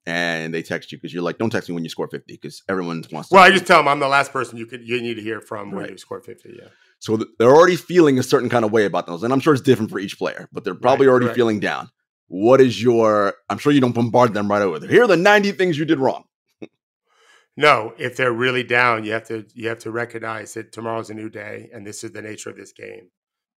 and 0.05 0.53
they 0.53 0.61
text 0.61 0.91
you 0.91 0.97
because 0.97 1.13
you're 1.13 1.23
like, 1.23 1.37
don't 1.37 1.49
text 1.49 1.69
me 1.69 1.75
when 1.75 1.83
you 1.83 1.89
score 1.89 2.07
50 2.07 2.33
because 2.33 2.63
everyone 2.69 3.03
wants 3.11 3.29
to. 3.29 3.35
Well, 3.35 3.43
I 3.43 3.51
just 3.51 3.65
tell 3.65 3.77
them 3.77 3.87
I'm 3.87 3.99
the 3.99 4.07
last 4.07 4.31
person 4.31 4.57
you 4.57 4.65
could 4.65 4.87
you 4.87 5.01
need 5.01 5.15
to 5.15 5.21
hear 5.21 5.41
from 5.41 5.71
when 5.71 5.89
you 5.89 5.97
score 5.97 6.21
50. 6.21 6.57
Yeah. 6.57 6.69
So 6.99 7.17
th- 7.17 7.29
they're 7.37 7.55
already 7.55 7.75
feeling 7.75 8.19
a 8.19 8.23
certain 8.23 8.49
kind 8.49 8.65
of 8.65 8.71
way 8.71 8.85
about 8.85 9.07
those, 9.07 9.23
and 9.23 9.31
I'm 9.31 9.39
sure 9.39 9.53
it's 9.53 9.61
different 9.61 9.91
for 9.91 9.99
each 9.99 10.17
player, 10.17 10.49
but 10.51 10.63
they're 10.63 10.75
probably 10.75 11.07
right, 11.07 11.11
already 11.11 11.27
right. 11.27 11.35
feeling 11.35 11.59
down. 11.59 11.89
What 12.27 12.61
is 12.61 12.81
your? 12.81 13.35
I'm 13.49 13.57
sure 13.57 13.71
you 13.71 13.81
don't 13.81 13.95
bombard 13.95 14.33
them 14.33 14.49
right 14.49 14.61
away. 14.61 14.87
Here 14.87 15.03
are 15.03 15.07
the 15.07 15.17
90 15.17 15.53
things 15.53 15.77
you 15.77 15.85
did 15.85 15.99
wrong. 15.99 16.25
no, 17.57 17.93
if 17.97 18.17
they're 18.17 18.33
really 18.33 18.63
down, 18.63 19.03
you 19.03 19.13
have 19.13 19.27
to 19.27 19.45
you 19.53 19.69
have 19.69 19.79
to 19.79 19.91
recognize 19.91 20.53
that 20.53 20.71
tomorrow's 20.71 21.09
a 21.09 21.13
new 21.13 21.29
day, 21.29 21.69
and 21.73 21.85
this 21.85 22.03
is 22.03 22.11
the 22.11 22.21
nature 22.21 22.49
of 22.49 22.57
this 22.57 22.73
game. 22.73 23.09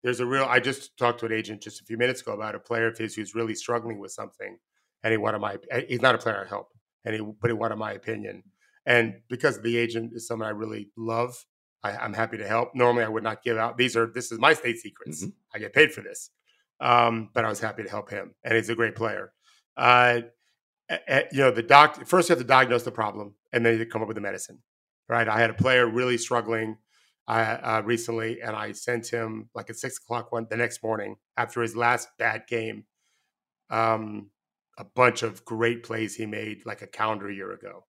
There's 0.02 0.20
a 0.20 0.26
real. 0.26 0.44
I 0.44 0.60
just 0.60 0.96
talked 0.96 1.20
to 1.20 1.26
an 1.26 1.32
agent 1.32 1.62
just 1.62 1.80
a 1.80 1.84
few 1.84 1.98
minutes 1.98 2.22
ago 2.22 2.32
about 2.32 2.54
a 2.54 2.60
player 2.60 2.86
of 2.86 2.98
his 2.98 3.14
who's 3.14 3.34
really 3.34 3.54
struggling 3.54 3.98
with 3.98 4.12
something 4.12 4.58
and 5.02 5.12
he 5.12 5.16
wanted 5.16 5.40
my 5.40 5.56
he's 5.88 6.02
not 6.02 6.14
a 6.14 6.18
player 6.18 6.44
I 6.44 6.48
help, 6.48 6.68
and 7.04 7.14
he 7.14 7.20
but 7.20 7.48
he 7.48 7.54
wanted 7.54 7.76
my 7.76 7.92
opinion. 7.92 8.42
And 8.86 9.14
because 9.28 9.60
the 9.60 9.76
agent 9.76 10.12
is 10.14 10.26
someone 10.26 10.48
I 10.48 10.52
really 10.52 10.90
love, 10.96 11.44
I, 11.84 12.04
am 12.04 12.12
happy 12.12 12.36
to 12.38 12.46
help. 12.46 12.74
Normally, 12.74 13.04
I 13.04 13.08
would 13.08 13.22
not 13.22 13.42
give 13.44 13.56
out. 13.56 13.76
These 13.76 13.96
are 13.96 14.06
this 14.06 14.32
is 14.32 14.38
my 14.38 14.54
state 14.54 14.78
secrets. 14.78 15.22
Mm-hmm. 15.22 15.30
I 15.54 15.58
get 15.58 15.72
paid 15.72 15.92
for 15.92 16.00
this, 16.00 16.30
um, 16.80 17.30
but 17.34 17.44
I 17.44 17.48
was 17.48 17.60
happy 17.60 17.82
to 17.82 17.90
help 17.90 18.10
him, 18.10 18.34
and 18.44 18.54
he's 18.54 18.68
a 18.68 18.74
great 18.74 18.94
player. 18.94 19.32
Uh, 19.76 20.22
you 21.32 21.38
know, 21.38 21.50
the 21.50 21.62
doc 21.62 22.06
first 22.06 22.28
you 22.28 22.34
have 22.34 22.42
to 22.42 22.46
diagnose 22.48 22.82
the 22.82 22.92
problem, 22.92 23.34
and 23.52 23.64
then 23.64 23.78
you 23.78 23.86
come 23.86 24.02
up 24.02 24.08
with 24.08 24.16
the 24.16 24.20
medicine. 24.20 24.58
Right? 25.08 25.28
I 25.28 25.38
had 25.38 25.50
a 25.50 25.54
player 25.54 25.86
really 25.86 26.16
struggling 26.16 26.76
uh, 27.28 27.82
recently, 27.84 28.40
and 28.42 28.56
I 28.56 28.72
sent 28.72 29.08
him 29.08 29.48
like 29.54 29.70
at 29.70 29.76
six 29.76 29.98
o'clock 29.98 30.32
one 30.32 30.46
the 30.50 30.56
next 30.56 30.82
morning 30.82 31.16
after 31.36 31.62
his 31.62 31.76
last 31.76 32.08
bad 32.18 32.44
game. 32.48 32.84
Um, 33.70 34.30
a 34.82 34.86
bunch 34.96 35.22
of 35.22 35.44
great 35.44 35.84
plays 35.84 36.16
he 36.16 36.26
made 36.26 36.66
like 36.66 36.82
a 36.82 36.88
calendar 36.88 37.30
year 37.30 37.52
ago 37.52 37.84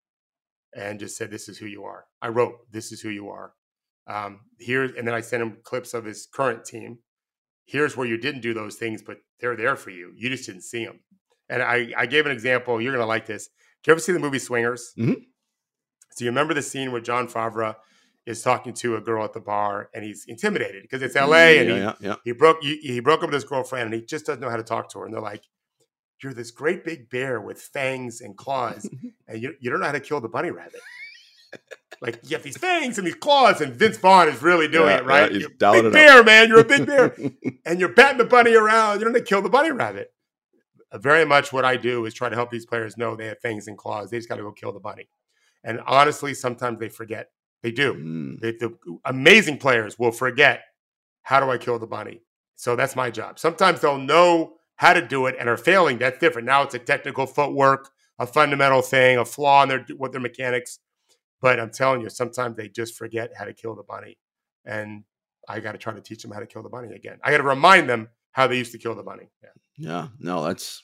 and 0.75 0.99
just 0.99 1.17
said, 1.17 1.31
This 1.31 1.49
is 1.49 1.57
who 1.57 1.65
you 1.65 1.83
are. 1.85 2.05
I 2.21 2.27
wrote, 2.27 2.71
This 2.71 2.91
is 2.91 3.01
who 3.01 3.09
you 3.09 3.29
are. 3.29 3.53
Um, 4.05 4.41
here, 4.59 4.83
and 4.83 5.07
then 5.07 5.15
I 5.15 5.21
sent 5.21 5.41
him 5.41 5.57
clips 5.63 5.95
of 5.95 6.05
his 6.05 6.27
current 6.31 6.65
team. 6.65 6.99
Here's 7.65 7.97
where 7.97 8.05
you 8.05 8.17
didn't 8.17 8.41
do 8.41 8.53
those 8.53 8.75
things, 8.75 9.01
but 9.01 9.17
they're 9.39 9.55
there 9.55 9.75
for 9.75 9.89
you. 9.89 10.11
You 10.15 10.29
just 10.29 10.45
didn't 10.45 10.63
see 10.63 10.85
them. 10.85 10.99
And 11.49 11.63
I, 11.63 11.93
I 11.97 12.05
gave 12.05 12.25
an 12.25 12.31
example. 12.31 12.79
You're 12.79 12.93
going 12.93 13.03
to 13.03 13.07
like 13.07 13.25
this. 13.25 13.47
Do 13.81 13.89
you 13.89 13.93
ever 13.93 14.01
see 14.01 14.11
the 14.11 14.19
movie 14.19 14.39
Swingers? 14.39 14.93
Mm-hmm. 14.99 15.13
So 16.11 16.25
you 16.25 16.31
remember 16.31 16.53
the 16.53 16.61
scene 16.61 16.91
where 16.91 17.01
Jon 17.01 17.27
Favreau 17.27 17.75
is 18.25 18.41
talking 18.41 18.73
to 18.73 18.97
a 18.97 19.01
girl 19.01 19.23
at 19.23 19.33
the 19.33 19.39
bar 19.39 19.89
and 19.93 20.03
he's 20.03 20.25
intimidated 20.27 20.83
because 20.83 21.01
it's 21.01 21.15
LA 21.15 21.57
and 21.59 21.69
yeah, 21.69 21.75
he, 21.75 21.81
yeah, 21.81 21.93
yeah. 21.99 22.15
he 22.23 22.31
broke 22.31 22.57
he, 22.61 22.77
he 22.77 22.99
broke 22.99 23.21
up 23.21 23.29
with 23.29 23.33
his 23.33 23.43
girlfriend 23.43 23.85
and 23.85 23.93
he 23.93 24.05
just 24.05 24.25
doesn't 24.25 24.41
know 24.41 24.49
how 24.49 24.55
to 24.55 24.63
talk 24.63 24.89
to 24.89 24.99
her. 24.99 25.05
And 25.05 25.13
they're 25.13 25.21
like, 25.21 25.43
you're 26.23 26.33
this 26.33 26.51
great 26.51 26.85
big 26.85 27.09
bear 27.09 27.39
with 27.41 27.61
fangs 27.61 28.21
and 28.21 28.37
claws, 28.37 28.89
and 29.27 29.41
you, 29.41 29.55
you 29.59 29.69
don't 29.69 29.79
know 29.79 29.85
how 29.85 29.91
to 29.91 29.99
kill 29.99 30.21
the 30.21 30.29
bunny 30.29 30.51
rabbit. 30.51 30.81
like 32.01 32.19
you 32.23 32.35
have 32.35 32.43
these 32.43 32.57
fangs 32.57 32.97
and 32.97 33.05
these 33.05 33.15
claws, 33.15 33.61
and 33.61 33.75
Vince 33.75 33.97
Vaughn 33.97 34.27
is 34.27 34.41
really 34.41 34.67
doing 34.67 34.89
yeah, 34.89 34.97
it, 34.97 35.05
right? 35.05 35.31
Yeah, 35.31 35.39
you're 35.39 35.47
a 35.47 35.83
big 35.83 35.93
bear, 35.93 36.19
up. 36.19 36.25
man. 36.25 36.47
You're 36.47 36.59
a 36.59 36.65
big 36.65 36.85
bear, 36.85 37.15
and 37.65 37.79
you're 37.79 37.89
batting 37.89 38.17
the 38.17 38.25
bunny 38.25 38.55
around. 38.55 38.99
You 38.99 39.05
don't 39.05 39.13
know 39.13 39.19
to 39.19 39.25
kill 39.25 39.41
the 39.41 39.49
bunny 39.49 39.71
rabbit. 39.71 40.13
Uh, 40.91 40.97
very 40.97 41.25
much 41.25 41.51
what 41.51 41.65
I 41.65 41.75
do 41.77 42.05
is 42.05 42.13
try 42.13 42.29
to 42.29 42.35
help 42.35 42.51
these 42.51 42.65
players 42.65 42.97
know 42.97 43.15
they 43.15 43.27
have 43.27 43.39
fangs 43.39 43.67
and 43.67 43.77
claws. 43.77 44.09
They 44.09 44.17
just 44.17 44.29
got 44.29 44.35
to 44.35 44.43
go 44.43 44.51
kill 44.51 44.71
the 44.71 44.79
bunny. 44.79 45.07
And 45.63 45.79
honestly, 45.85 46.33
sometimes 46.33 46.79
they 46.79 46.89
forget. 46.89 47.29
They 47.61 47.71
do. 47.71 47.93
Mm. 47.93 48.41
They, 48.41 48.51
the 48.51 48.75
amazing 49.05 49.57
players 49.57 49.97
will 49.97 50.11
forget 50.11 50.63
how 51.23 51.39
do 51.39 51.49
I 51.49 51.57
kill 51.57 51.79
the 51.79 51.87
bunny. 51.87 52.21
So 52.55 52.75
that's 52.75 52.95
my 52.95 53.09
job. 53.09 53.39
Sometimes 53.39 53.81
they'll 53.81 53.97
know 53.97 54.55
how 54.75 54.93
to 54.93 55.05
do 55.05 55.27
it 55.27 55.35
and 55.39 55.47
are 55.49 55.57
failing, 55.57 55.97
that's 55.97 56.19
different. 56.19 56.45
Now 56.45 56.63
it's 56.63 56.73
a 56.73 56.79
technical 56.79 57.25
footwork, 57.25 57.91
a 58.19 58.27
fundamental 58.27 58.81
thing, 58.81 59.17
a 59.17 59.25
flaw 59.25 59.63
in 59.63 59.69
their 59.69 59.85
what 59.97 60.11
their 60.11 60.21
mechanics. 60.21 60.79
But 61.41 61.59
I'm 61.59 61.71
telling 61.71 62.01
you, 62.01 62.09
sometimes 62.09 62.55
they 62.55 62.69
just 62.69 62.95
forget 62.95 63.31
how 63.37 63.45
to 63.45 63.53
kill 63.53 63.75
the 63.75 63.83
bunny, 63.83 64.17
and 64.65 65.03
I 65.47 65.59
got 65.59 65.73
to 65.73 65.77
try 65.77 65.93
to 65.93 66.01
teach 66.01 66.21
them 66.21 66.31
how 66.31 66.39
to 66.39 66.45
kill 66.45 66.63
the 66.63 66.69
bunny 66.69 66.93
again. 66.95 67.19
I 67.23 67.31
got 67.31 67.37
to 67.37 67.43
remind 67.43 67.89
them 67.89 68.09
how 68.31 68.47
they 68.47 68.57
used 68.57 68.71
to 68.71 68.77
kill 68.77 68.95
the 68.95 69.03
bunny. 69.03 69.29
Yeah. 69.43 69.49
Yeah. 69.77 70.07
No, 70.19 70.43
that's 70.43 70.83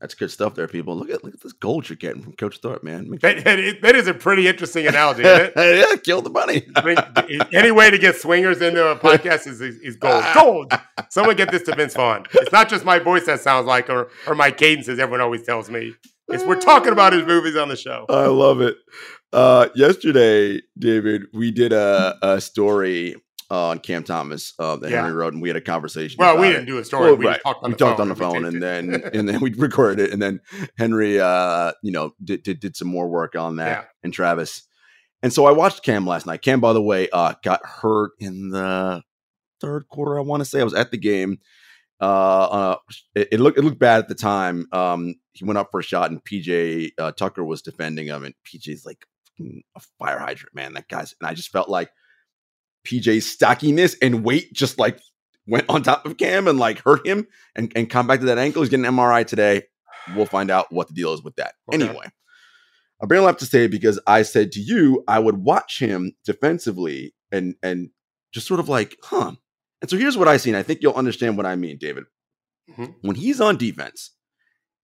That's 0.00 0.14
good 0.14 0.30
stuff 0.30 0.54
there, 0.54 0.68
people. 0.68 0.96
Look 0.96 1.08
at 1.08 1.24
look 1.24 1.34
at 1.34 1.40
this 1.40 1.52
gold 1.52 1.88
you're 1.88 1.96
getting 1.96 2.22
from 2.22 2.34
Coach 2.34 2.58
Thorpe, 2.58 2.82
man. 2.82 3.10
That, 3.22 3.78
that 3.80 3.94
is 3.94 4.06
a 4.06 4.12
pretty 4.12 4.48
interesting 4.48 4.86
analogy, 4.86 5.22
isn't 5.22 5.52
it? 5.56 5.78
yeah, 5.90 5.96
kill 5.96 6.20
the 6.20 6.30
money. 6.30 6.66
I 6.76 6.84
mean, 6.84 7.40
any 7.52 7.70
way 7.70 7.90
to 7.90 7.96
get 7.96 8.16
swingers 8.16 8.60
into 8.60 8.86
a 8.86 8.96
podcast 8.96 9.46
is, 9.46 9.60
is 9.60 9.96
gold. 9.96 10.24
Gold. 10.34 10.72
Someone 11.10 11.36
get 11.36 11.50
this 11.50 11.62
to 11.62 11.76
Vince 11.76 11.94
Vaughn. 11.94 12.24
It's 12.34 12.52
not 12.52 12.68
just 12.68 12.84
my 12.84 12.98
voice 12.98 13.26
that 13.26 13.40
sounds 13.40 13.66
like, 13.66 13.88
or 13.88 14.10
or 14.26 14.34
my 14.34 14.50
cadences. 14.50 14.98
Everyone 14.98 15.20
always 15.20 15.42
tells 15.42 15.70
me. 15.70 15.94
It's 16.28 16.44
we're 16.44 16.60
talking 16.60 16.92
about 16.92 17.12
his 17.12 17.24
movies 17.26 17.56
on 17.56 17.68
the 17.68 17.76
show. 17.76 18.06
I 18.08 18.26
love 18.26 18.60
it. 18.60 18.76
Uh, 19.32 19.68
yesterday, 19.74 20.60
David, 20.78 21.24
we 21.32 21.50
did 21.50 21.72
a, 21.72 22.16
a 22.22 22.40
story 22.40 23.16
uh, 23.50 23.68
on 23.68 23.78
Cam 23.78 24.04
Thomas 24.04 24.54
uh, 24.58 24.76
that 24.76 24.90
yeah. 24.90 25.02
Henry 25.02 25.12
wrote, 25.12 25.32
and 25.32 25.42
we 25.42 25.48
had 25.48 25.56
a 25.56 25.60
conversation. 25.60 26.16
Well, 26.18 26.38
we 26.38 26.48
didn't 26.48 26.66
do 26.66 26.78
a 26.78 26.84
story. 26.84 27.06
Well, 27.06 27.16
we 27.16 27.26
right. 27.26 27.40
talked 27.42 27.62
on 27.64 27.70
we 27.70 27.74
the 27.74 27.78
talked 27.78 27.98
phone, 27.98 28.04
on 28.04 28.08
the 28.08 28.14
phone, 28.14 28.44
and 28.44 28.62
then 28.62 29.02
and 29.14 29.28
then 29.28 29.40
we 29.40 29.52
recorded 29.56 30.00
it, 30.00 30.12
and 30.12 30.20
then 30.20 30.40
Henry, 30.78 31.20
uh, 31.20 31.72
you 31.82 31.92
know, 31.92 32.12
did, 32.22 32.42
did, 32.42 32.60
did 32.60 32.76
some 32.76 32.88
more 32.88 33.08
work 33.08 33.36
on 33.36 33.56
that, 33.56 33.82
yeah. 33.82 33.84
and 34.02 34.12
Travis. 34.12 34.62
And 35.22 35.32
so 35.32 35.46
I 35.46 35.52
watched 35.52 35.82
Cam 35.82 36.06
last 36.06 36.26
night. 36.26 36.42
Cam, 36.42 36.60
by 36.60 36.74
the 36.74 36.82
way, 36.82 37.08
uh, 37.10 37.34
got 37.42 37.64
hurt 37.64 38.12
in 38.18 38.50
the 38.50 39.02
third 39.60 39.88
quarter. 39.88 40.18
I 40.18 40.22
want 40.22 40.42
to 40.42 40.44
say 40.44 40.60
I 40.60 40.64
was 40.64 40.74
at 40.74 40.90
the 40.90 40.98
game. 40.98 41.38
Uh, 42.00 42.76
it, 43.14 43.28
it, 43.32 43.40
looked 43.40 43.56
it 43.56 43.62
looked 43.62 43.78
bad 43.78 44.00
at 44.00 44.08
the 44.08 44.14
time. 44.14 44.66
Um, 44.72 45.14
he 45.32 45.44
went 45.44 45.58
up 45.58 45.70
for 45.70 45.80
a 45.80 45.82
shot, 45.82 46.10
and 46.10 46.22
PJ 46.22 46.90
uh, 46.98 47.12
Tucker 47.12 47.44
was 47.44 47.62
defending 47.62 48.06
him, 48.06 48.24
and 48.24 48.34
PJ's 48.44 48.84
like 48.84 49.06
a 49.40 49.80
fire 49.98 50.18
hydrant, 50.18 50.54
man. 50.54 50.74
That 50.74 50.88
guy's, 50.88 51.14
and 51.20 51.28
I 51.28 51.34
just 51.34 51.50
felt 51.50 51.68
like 51.68 51.90
PJ's 52.84 53.26
stockiness 53.30 53.96
and 54.00 54.24
weight 54.24 54.52
just 54.52 54.78
like 54.78 55.00
went 55.46 55.68
on 55.68 55.82
top 55.82 56.06
of 56.06 56.16
Cam 56.16 56.48
and 56.48 56.58
like 56.58 56.80
hurt 56.80 57.06
him 57.06 57.26
and, 57.54 57.72
and 57.74 57.90
come 57.90 58.06
back 58.06 58.20
to 58.20 58.26
that 58.26 58.38
ankle. 58.38 58.62
He's 58.62 58.70
getting 58.70 58.86
an 58.86 58.94
MRI 58.94 59.26
today. 59.26 59.64
We'll 60.14 60.26
find 60.26 60.50
out 60.50 60.72
what 60.72 60.88
the 60.88 60.94
deal 60.94 61.12
is 61.12 61.22
with 61.22 61.36
that. 61.36 61.54
Okay. 61.72 61.82
Anyway, 61.82 62.06
I 63.02 63.06
bring 63.06 63.22
him 63.22 63.28
up 63.28 63.38
to 63.38 63.46
say 63.46 63.66
because 63.66 63.98
I 64.06 64.22
said 64.22 64.52
to 64.52 64.60
you, 64.60 65.02
I 65.08 65.18
would 65.18 65.38
watch 65.38 65.78
him 65.78 66.12
defensively 66.24 67.14
and 67.32 67.54
and 67.62 67.90
just 68.32 68.46
sort 68.46 68.60
of 68.60 68.68
like, 68.68 68.96
huh. 69.02 69.32
And 69.80 69.90
so 69.90 69.96
here's 69.96 70.16
what 70.16 70.28
I 70.28 70.38
see, 70.38 70.50
and 70.50 70.56
I 70.56 70.62
think 70.62 70.80
you'll 70.82 70.94
understand 70.94 71.36
what 71.36 71.46
I 71.46 71.56
mean, 71.56 71.78
David. 71.78 72.04
Mm-hmm. 72.70 72.92
When 73.02 73.16
he's 73.16 73.40
on 73.40 73.58
defense, 73.58 74.10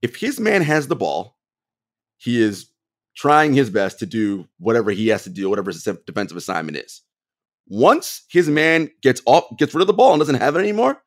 if 0.03 0.17
his 0.17 0.39
man 0.39 0.63
has 0.63 0.89
the 0.89 0.97
ball, 0.97 1.37
he 2.19 2.41
is 2.41 2.71
trying 3.17 3.55
his 3.55 3.71
best 3.71 3.99
to 4.01 4.07
do 4.07 4.47
whatever 4.59 4.91
he 4.91 5.09
has 5.09 5.25
to 5.25 5.31
do, 5.31 5.49
whatever 5.49 5.71
his 5.71 5.87
defensive 6.07 6.37
assignment 6.37 6.77
is. 6.77 7.03
Once 7.71 8.25
his 8.29 8.49
man 8.49 8.91
gets 9.01 9.23
off, 9.27 9.45
gets 9.57 9.75
rid 9.75 9.81
of 9.81 9.87
the 9.87 9.93
ball 9.93 10.13
and 10.13 10.21
doesn't 10.21 10.35
have 10.35 10.57
it 10.57 10.59
anymore, 10.59 11.01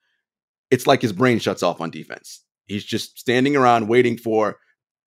it's 0.71 0.87
like 0.87 1.01
his 1.01 1.11
brain 1.11 1.37
shuts 1.37 1.61
off 1.61 1.81
on 1.81 1.91
defense. 1.91 2.41
He's 2.65 2.85
just 2.85 3.19
standing 3.19 3.57
around 3.57 3.89
waiting 3.89 4.17
for 4.17 4.57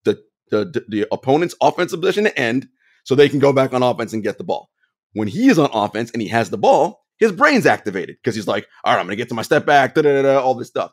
the 0.04 0.22
the, 0.50 0.84
the 0.86 1.06
opponent's 1.10 1.54
offensive 1.62 2.00
position 2.00 2.24
to 2.24 2.38
end 2.38 2.68
so 3.04 3.14
they 3.14 3.30
can 3.30 3.38
go 3.38 3.54
back 3.54 3.72
on 3.72 3.82
offense 3.82 4.12
and 4.12 4.22
get 4.22 4.36
the 4.36 4.44
ball. 4.44 4.68
When 5.14 5.28
he 5.28 5.48
is 5.48 5.58
on 5.58 5.70
offense 5.72 6.10
and 6.10 6.20
he 6.20 6.28
has 6.28 6.50
the 6.50 6.58
ball, 6.58 7.00
his 7.18 7.32
brain's 7.32 7.64
activated 7.64 8.16
because 8.22 8.34
he's 8.34 8.46
like, 8.46 8.68
all 8.84 8.92
right, 8.92 9.00
I'm 9.00 9.06
gonna 9.06 9.16
get 9.16 9.30
to 9.30 9.34
my 9.34 9.42
step 9.42 9.64
back, 9.64 9.94
da 9.94 10.02
da 10.02 10.20
da, 10.20 10.38
all 10.38 10.54
this 10.54 10.68
stuff. 10.68 10.92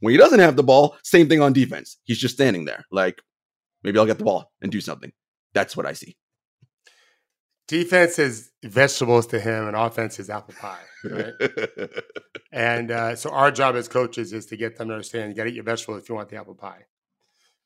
When 0.00 0.12
he 0.12 0.18
doesn't 0.18 0.40
have 0.40 0.56
the 0.56 0.62
ball, 0.62 0.96
same 1.02 1.26
thing 1.26 1.40
on 1.40 1.54
defense. 1.54 1.96
He's 2.04 2.18
just 2.18 2.34
standing 2.34 2.66
there, 2.66 2.84
like 2.92 3.22
maybe 3.82 3.98
I'll 3.98 4.04
get 4.04 4.18
the 4.18 4.24
ball 4.24 4.52
and 4.60 4.70
do 4.70 4.82
something. 4.82 5.12
That's 5.54 5.74
what 5.74 5.86
I 5.86 5.94
see. 5.94 6.16
Defense 7.72 8.18
is 8.18 8.50
vegetables 8.62 9.26
to 9.28 9.40
him, 9.40 9.66
and 9.66 9.74
offense 9.74 10.18
is 10.18 10.28
apple 10.28 10.52
pie. 10.60 10.82
Right? 11.04 11.32
and 12.52 12.90
uh, 12.90 13.16
so 13.16 13.30
our 13.30 13.50
job 13.50 13.76
as 13.76 13.88
coaches 13.88 14.34
is 14.34 14.44
to 14.48 14.58
get 14.58 14.76
them 14.76 14.88
to 14.88 14.92
understand 14.92 15.30
you 15.30 15.34
got 15.34 15.44
to 15.44 15.48
eat 15.48 15.54
your 15.54 15.64
vegetables 15.64 16.02
if 16.02 16.06
you 16.10 16.14
want 16.14 16.28
the 16.28 16.36
apple 16.36 16.54
pie. 16.54 16.82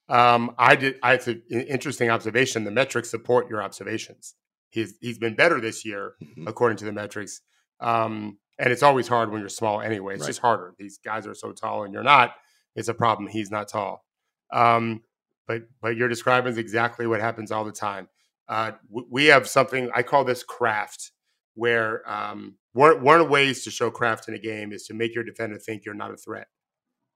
Um, 0.08 0.54
I 0.58 0.76
did. 0.76 1.00
I, 1.02 1.14
it's 1.14 1.26
an 1.26 1.42
interesting 1.50 2.08
observation. 2.08 2.62
The 2.62 2.70
metrics 2.70 3.10
support 3.10 3.50
your 3.50 3.60
observations. 3.60 4.36
He's 4.70 4.94
he's 5.00 5.18
been 5.18 5.34
better 5.34 5.60
this 5.60 5.84
year 5.84 6.12
mm-hmm. 6.22 6.46
according 6.46 6.78
to 6.78 6.84
the 6.84 6.92
metrics. 6.92 7.40
Um, 7.80 8.38
and 8.60 8.72
it's 8.72 8.84
always 8.84 9.08
hard 9.08 9.32
when 9.32 9.40
you're 9.40 9.48
small 9.48 9.80
anyway. 9.80 10.14
It's 10.14 10.20
right. 10.20 10.28
just 10.28 10.40
harder. 10.40 10.72
These 10.78 10.98
guys 10.98 11.26
are 11.26 11.34
so 11.34 11.50
tall, 11.50 11.82
and 11.82 11.92
you're 11.92 12.04
not. 12.04 12.36
It's 12.76 12.86
a 12.86 12.94
problem. 12.94 13.26
He's 13.28 13.50
not 13.50 13.66
tall. 13.66 14.04
Um, 14.52 15.02
but 15.48 15.62
but 15.82 15.96
you're 15.96 16.08
describing 16.08 16.56
exactly 16.56 17.08
what 17.08 17.20
happens 17.20 17.50
all 17.50 17.64
the 17.64 17.72
time. 17.72 18.06
Uh, 18.48 18.72
we 18.90 19.26
have 19.26 19.48
something 19.48 19.90
I 19.94 20.02
call 20.02 20.24
this 20.24 20.42
craft, 20.42 21.12
where 21.54 22.08
um, 22.10 22.56
one 22.72 23.02
one 23.02 23.20
of 23.20 23.26
the 23.26 23.32
ways 23.32 23.64
to 23.64 23.70
show 23.70 23.90
craft 23.90 24.28
in 24.28 24.34
a 24.34 24.38
game 24.38 24.72
is 24.72 24.86
to 24.86 24.94
make 24.94 25.14
your 25.14 25.24
defender 25.24 25.58
think 25.58 25.84
you're 25.84 25.94
not 25.94 26.12
a 26.12 26.16
threat, 26.16 26.48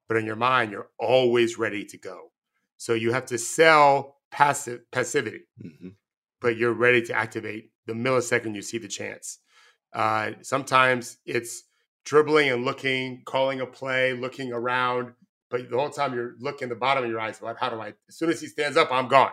but 0.09 0.17
in 0.17 0.27
your 0.27 0.37
mind 0.37 0.73
you're 0.73 0.91
always 0.99 1.59
ready 1.59 1.85
to 1.85 1.99
go. 1.99 2.33
So 2.77 2.95
you 2.95 3.13
have 3.13 3.27
to 3.27 3.39
sell 3.39 4.17
passive 4.31 4.81
passivity, 4.91 5.43
mm-hmm. 5.63 5.89
but 6.41 6.57
you're 6.57 6.73
ready 6.73 7.03
to 7.03 7.13
activate 7.13 7.71
the 7.87 7.93
millisecond 7.93 8.55
you 8.55 8.63
see 8.63 8.79
the 8.79 8.89
chance. 8.89 9.39
Uh, 9.93 10.33
sometimes 10.43 11.19
it's 11.27 11.65
dribbling 12.05 12.49
and 12.49 12.65
looking, 12.65 13.23
calling 13.27 13.61
a 13.61 13.67
play, 13.67 14.15
looking 14.15 14.53
around, 14.53 15.13
but 15.51 15.69
the 15.69 15.77
whole 15.77 15.91
time 15.91 16.15
you're 16.15 16.35
looking 16.39 16.69
the 16.69 16.75
bottom 16.75 17.05
of 17.05 17.11
your 17.11 17.21
eyes, 17.21 17.43
like, 17.43 17.59
how 17.59 17.69
do 17.69 17.81
I? 17.81 17.89
As 18.09 18.17
soon 18.17 18.31
as 18.31 18.41
he 18.41 18.47
stands 18.47 18.77
up, 18.77 18.91
I'm 18.93 19.09
gone. 19.09 19.33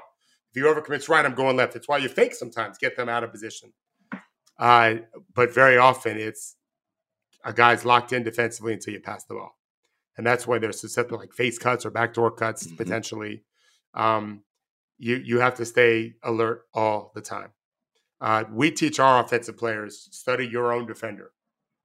If 0.49 0.55
he 0.55 0.61
overcommits 0.61 1.09
right, 1.09 1.25
I'm 1.25 1.35
going 1.35 1.57
left. 1.57 1.75
It's 1.75 1.87
why 1.87 1.97
you 1.97 2.09
fake 2.09 2.33
sometimes, 2.33 2.77
get 2.77 2.95
them 2.95 3.09
out 3.09 3.23
of 3.23 3.31
position. 3.31 3.73
Uh, 4.57 4.95
but 5.33 5.53
very 5.53 5.77
often 5.77 6.17
it's 6.17 6.55
a 7.43 7.53
guy's 7.53 7.85
locked 7.85 8.13
in 8.13 8.23
defensively 8.23 8.73
until 8.73 8.93
you 8.93 8.99
pass 8.99 9.23
the 9.25 9.35
ball. 9.35 9.57
And 10.17 10.25
that's 10.25 10.47
why 10.47 10.57
they're 10.57 10.71
susceptible 10.71 11.19
like 11.19 11.33
face 11.33 11.59
cuts 11.59 11.85
or 11.85 11.91
backdoor 11.91 12.31
cuts 12.31 12.65
mm-hmm. 12.65 12.75
potentially. 12.75 13.43
Um, 13.93 14.43
you 14.97 15.17
you 15.17 15.39
have 15.39 15.55
to 15.55 15.65
stay 15.65 16.15
alert 16.23 16.63
all 16.73 17.11
the 17.13 17.21
time. 17.21 17.49
Uh, 18.19 18.45
we 18.51 18.71
teach 18.71 18.99
our 18.99 19.23
offensive 19.23 19.57
players 19.57 20.09
study 20.11 20.47
your 20.47 20.73
own 20.73 20.87
defender. 20.87 21.31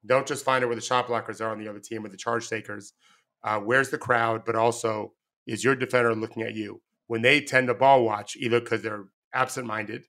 Don't 0.06 0.26
just 0.26 0.46
find 0.46 0.64
out 0.64 0.68
where 0.68 0.76
the 0.76 0.82
shot 0.82 1.08
blockers 1.08 1.42
are 1.42 1.50
on 1.50 1.58
the 1.58 1.68
other 1.68 1.78
team 1.78 2.06
or 2.06 2.08
the 2.08 2.16
charge 2.16 2.48
takers 2.48 2.94
uh, 3.44 3.58
where's 3.58 3.90
the 3.90 3.98
crowd, 3.98 4.44
but 4.44 4.54
also 4.54 5.12
is 5.46 5.64
your 5.64 5.74
defender 5.74 6.14
looking 6.14 6.42
at 6.42 6.54
you? 6.54 6.80
When 7.12 7.20
they 7.20 7.42
tend 7.42 7.66
to 7.66 7.74
ball 7.74 8.04
watch, 8.04 8.36
either 8.36 8.58
because 8.58 8.80
they're 8.80 9.04
absent 9.34 9.66
minded 9.66 10.04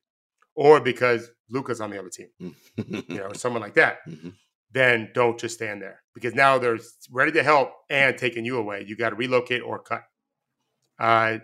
or 0.55 0.79
because 0.79 1.29
Luka's 1.49 1.81
on 1.81 1.89
the 1.89 1.99
other 1.99 2.07
team, 2.07 2.29
you 2.77 3.03
know, 3.09 3.23
or 3.23 3.33
someone 3.33 3.61
like 3.61 3.73
that, 3.73 3.97
mm-hmm. 4.07 4.29
then 4.71 5.11
don't 5.13 5.37
just 5.37 5.55
stand 5.55 5.81
there 5.81 6.01
because 6.13 6.33
now 6.33 6.57
they're 6.57 6.79
ready 7.11 7.33
to 7.33 7.43
help 7.43 7.71
and 7.89 8.17
taking 8.17 8.45
you 8.45 8.57
away. 8.57 8.85
You 8.87 8.95
got 8.95 9.09
to 9.09 9.17
relocate 9.17 9.61
or 9.63 9.79
cut. 9.79 10.03
Uh, 10.97 11.39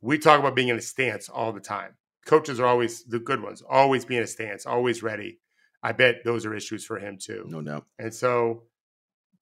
we 0.00 0.16
talk 0.16 0.40
about 0.40 0.56
being 0.56 0.68
in 0.68 0.78
a 0.78 0.80
stance 0.80 1.28
all 1.28 1.52
the 1.52 1.60
time. 1.60 1.98
Coaches 2.24 2.58
are 2.58 2.66
always 2.66 3.04
the 3.04 3.18
good 3.18 3.42
ones, 3.42 3.62
always 3.68 4.06
being 4.06 4.22
a 4.22 4.26
stance, 4.26 4.64
always 4.64 5.02
ready. 5.02 5.38
I 5.82 5.92
bet 5.92 6.24
those 6.24 6.46
are 6.46 6.54
issues 6.54 6.82
for 6.82 6.98
him 6.98 7.18
too. 7.20 7.44
No 7.46 7.60
doubt. 7.60 7.84
And 7.98 8.14
so 8.14 8.62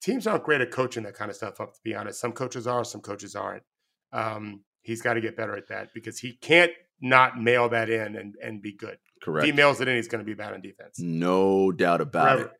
teams 0.01 0.27
aren't 0.27 0.43
great 0.43 0.59
at 0.59 0.71
coaching 0.71 1.03
that 1.03 1.13
kind 1.13 1.31
of 1.31 1.37
stuff 1.37 1.61
up, 1.61 1.73
to 1.73 1.79
be 1.85 1.95
honest. 1.95 2.19
Some 2.19 2.33
coaches 2.33 2.67
are, 2.67 2.83
some 2.83 2.99
coaches 2.99 3.33
aren't. 3.33 3.63
Um, 4.11 4.65
he's 4.83 5.01
got 5.01 5.15
to 5.15 5.21
get 5.21 5.35
better 5.35 5.55
at 5.57 5.67
that 5.69 5.89
because 5.93 6.19
he 6.19 6.33
can't 6.33 6.71
not 7.01 7.41
mail 7.41 7.67
that 7.69 7.89
in 7.89 8.15
and, 8.15 8.35
and 8.41 8.61
be 8.61 8.73
good. 8.73 8.97
Correct. 9.21 9.47
If 9.47 9.53
he 9.53 9.55
mails 9.55 9.81
it 9.81 9.87
in, 9.87 9.95
he's 9.95 10.07
going 10.07 10.23
to 10.23 10.25
be 10.25 10.35
bad 10.35 10.53
on 10.53 10.61
defense. 10.61 10.99
No 10.99 11.71
doubt 11.71 12.01
about 12.01 12.37
Forever. 12.37 12.49
it. 12.49 12.51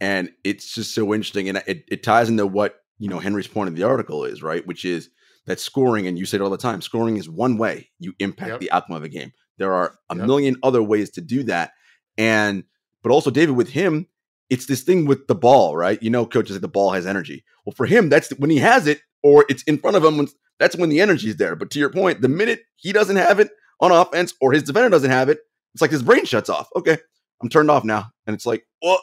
And 0.00 0.32
it's 0.42 0.74
just 0.74 0.94
so 0.94 1.12
interesting. 1.14 1.48
And 1.48 1.62
it, 1.66 1.84
it 1.88 2.02
ties 2.02 2.28
into 2.28 2.46
what, 2.46 2.76
you 2.98 3.08
know, 3.08 3.18
Henry's 3.18 3.46
point 3.46 3.68
of 3.68 3.76
the 3.76 3.82
article 3.82 4.24
is, 4.24 4.42
right? 4.42 4.66
Which 4.66 4.84
is 4.84 5.10
that 5.46 5.60
scoring, 5.60 6.06
and 6.06 6.18
you 6.18 6.24
say 6.24 6.38
it 6.38 6.40
all 6.40 6.50
the 6.50 6.56
time, 6.56 6.80
scoring 6.80 7.16
is 7.16 7.28
one 7.28 7.58
way 7.58 7.90
you 7.98 8.14
impact 8.18 8.50
yep. 8.50 8.60
the 8.60 8.72
outcome 8.72 8.96
of 8.96 9.04
a 9.04 9.08
game. 9.08 9.32
There 9.58 9.72
are 9.72 9.98
a 10.08 10.16
yep. 10.16 10.26
million 10.26 10.56
other 10.62 10.82
ways 10.82 11.10
to 11.10 11.20
do 11.20 11.42
that. 11.44 11.72
And, 12.16 12.64
but 13.02 13.12
also, 13.12 13.30
David, 13.30 13.56
with 13.56 13.68
him, 13.68 14.06
it's 14.50 14.66
this 14.66 14.82
thing 14.82 15.06
with 15.06 15.26
the 15.26 15.34
ball, 15.34 15.76
right? 15.76 16.02
You 16.02 16.10
know, 16.10 16.26
coaches 16.26 16.56
say 16.56 16.60
the 16.60 16.68
ball 16.68 16.92
has 16.92 17.06
energy. 17.06 17.44
Well, 17.64 17.74
for 17.74 17.86
him, 17.86 18.08
that's 18.08 18.30
when 18.30 18.50
he 18.50 18.58
has 18.58 18.86
it 18.86 19.00
or 19.22 19.44
it's 19.48 19.62
in 19.64 19.78
front 19.78 19.96
of 19.96 20.04
him. 20.04 20.28
That's 20.58 20.76
when 20.76 20.88
the 20.88 21.00
energy 21.00 21.28
is 21.30 21.36
there. 21.36 21.56
But 21.56 21.70
to 21.72 21.78
your 21.78 21.90
point, 21.90 22.20
the 22.20 22.28
minute 22.28 22.60
he 22.76 22.92
doesn't 22.92 23.16
have 23.16 23.40
it 23.40 23.50
on 23.80 23.90
offense 23.90 24.34
or 24.40 24.52
his 24.52 24.62
defender 24.62 24.88
doesn't 24.90 25.10
have 25.10 25.28
it, 25.28 25.40
it's 25.74 25.82
like 25.82 25.90
his 25.90 26.02
brain 26.02 26.24
shuts 26.24 26.48
off. 26.48 26.68
Okay, 26.76 26.96
I'm 27.42 27.48
turned 27.48 27.70
off 27.70 27.84
now, 27.84 28.10
and 28.26 28.34
it's 28.34 28.46
like, 28.46 28.66
well. 28.82 29.00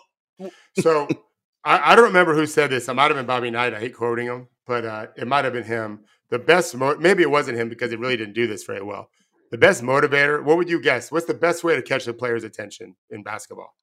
so 0.80 1.08
I, 1.64 1.92
I, 1.92 1.96
don't 1.96 2.06
remember 2.06 2.34
who 2.34 2.46
said 2.46 2.70
this. 2.70 2.88
It 2.88 2.94
might 2.94 3.08
have 3.08 3.16
been 3.16 3.26
Bobby 3.26 3.52
Knight. 3.52 3.74
I 3.74 3.80
hate 3.80 3.94
quoting 3.96 4.28
him, 4.28 4.48
but 4.66 4.86
uh, 4.86 5.08
it 5.18 5.28
might 5.28 5.44
have 5.46 5.54
been 5.54 5.64
him. 5.66 6.02
The 6.30 6.40
best, 6.40 6.76
mo- 6.76 6.96
maybe 6.98 7.24
it 7.24 7.30
wasn't 7.30 7.58
him 7.58 7.68
because 7.70 7.92
he 7.92 7.98
really 7.98 8.16
didn't 8.18 8.34
do 8.34 8.48
this 8.48 8.64
very 8.64 8.82
well. 8.82 9.10
The 9.52 9.58
best 9.58 9.84
motivator. 9.84 10.42
What 10.42 10.56
would 10.58 10.70
you 10.70 10.82
guess? 10.82 11.12
What's 11.12 11.26
the 11.26 11.34
best 11.34 11.64
way 11.64 11.76
to 11.76 11.82
catch 11.82 12.06
the 12.06 12.14
player's 12.14 12.46
attention 12.46 12.96
in 13.10 13.22
basketball? 13.22 13.76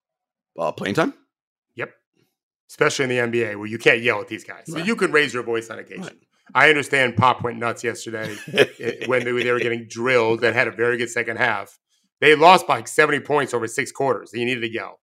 Uh, 0.59 0.73
playing 0.73 0.95
time 0.95 1.13
Yep. 1.77 1.93
especially 2.71 3.05
in 3.05 3.31
the 3.31 3.41
NBA 3.41 3.57
where 3.57 3.67
you 3.69 3.79
can't 3.79 4.01
yell 4.01 4.21
at 4.21 4.29
these 4.29 4.45
guys. 4.45 4.65
Right. 4.69 4.81
So 4.81 4.85
you 4.85 4.97
can 4.97 5.13
raise 5.13 5.33
your 5.33 5.43
voice 5.43 5.71
on 5.71 5.79
occasion. 5.79 6.05
Right. 6.05 6.28
I 6.55 6.69
understand 6.69 7.17
Pop 7.17 7.43
went 7.43 7.59
nuts 7.59 7.85
yesterday 7.85 8.35
when 9.07 9.25
they, 9.25 9.33
they 9.33 9.53
were 9.53 9.61
getting 9.61 9.87
drilled 9.89 10.43
and 10.45 10.55
had 10.55 10.69
a 10.69 10.73
very 10.73 10.97
good 10.97 11.11
second 11.11 11.37
half. 11.37 11.79
They 12.21 12.35
lost 12.35 12.67
by 12.67 12.77
like 12.77 12.89
70 12.89 13.21
points 13.21 13.55
over 13.55 13.67
six 13.67 13.93
quarters. 13.93 14.33
He 14.33 14.45
needed 14.45 14.61
to 14.61 14.73
yell. 14.73 15.01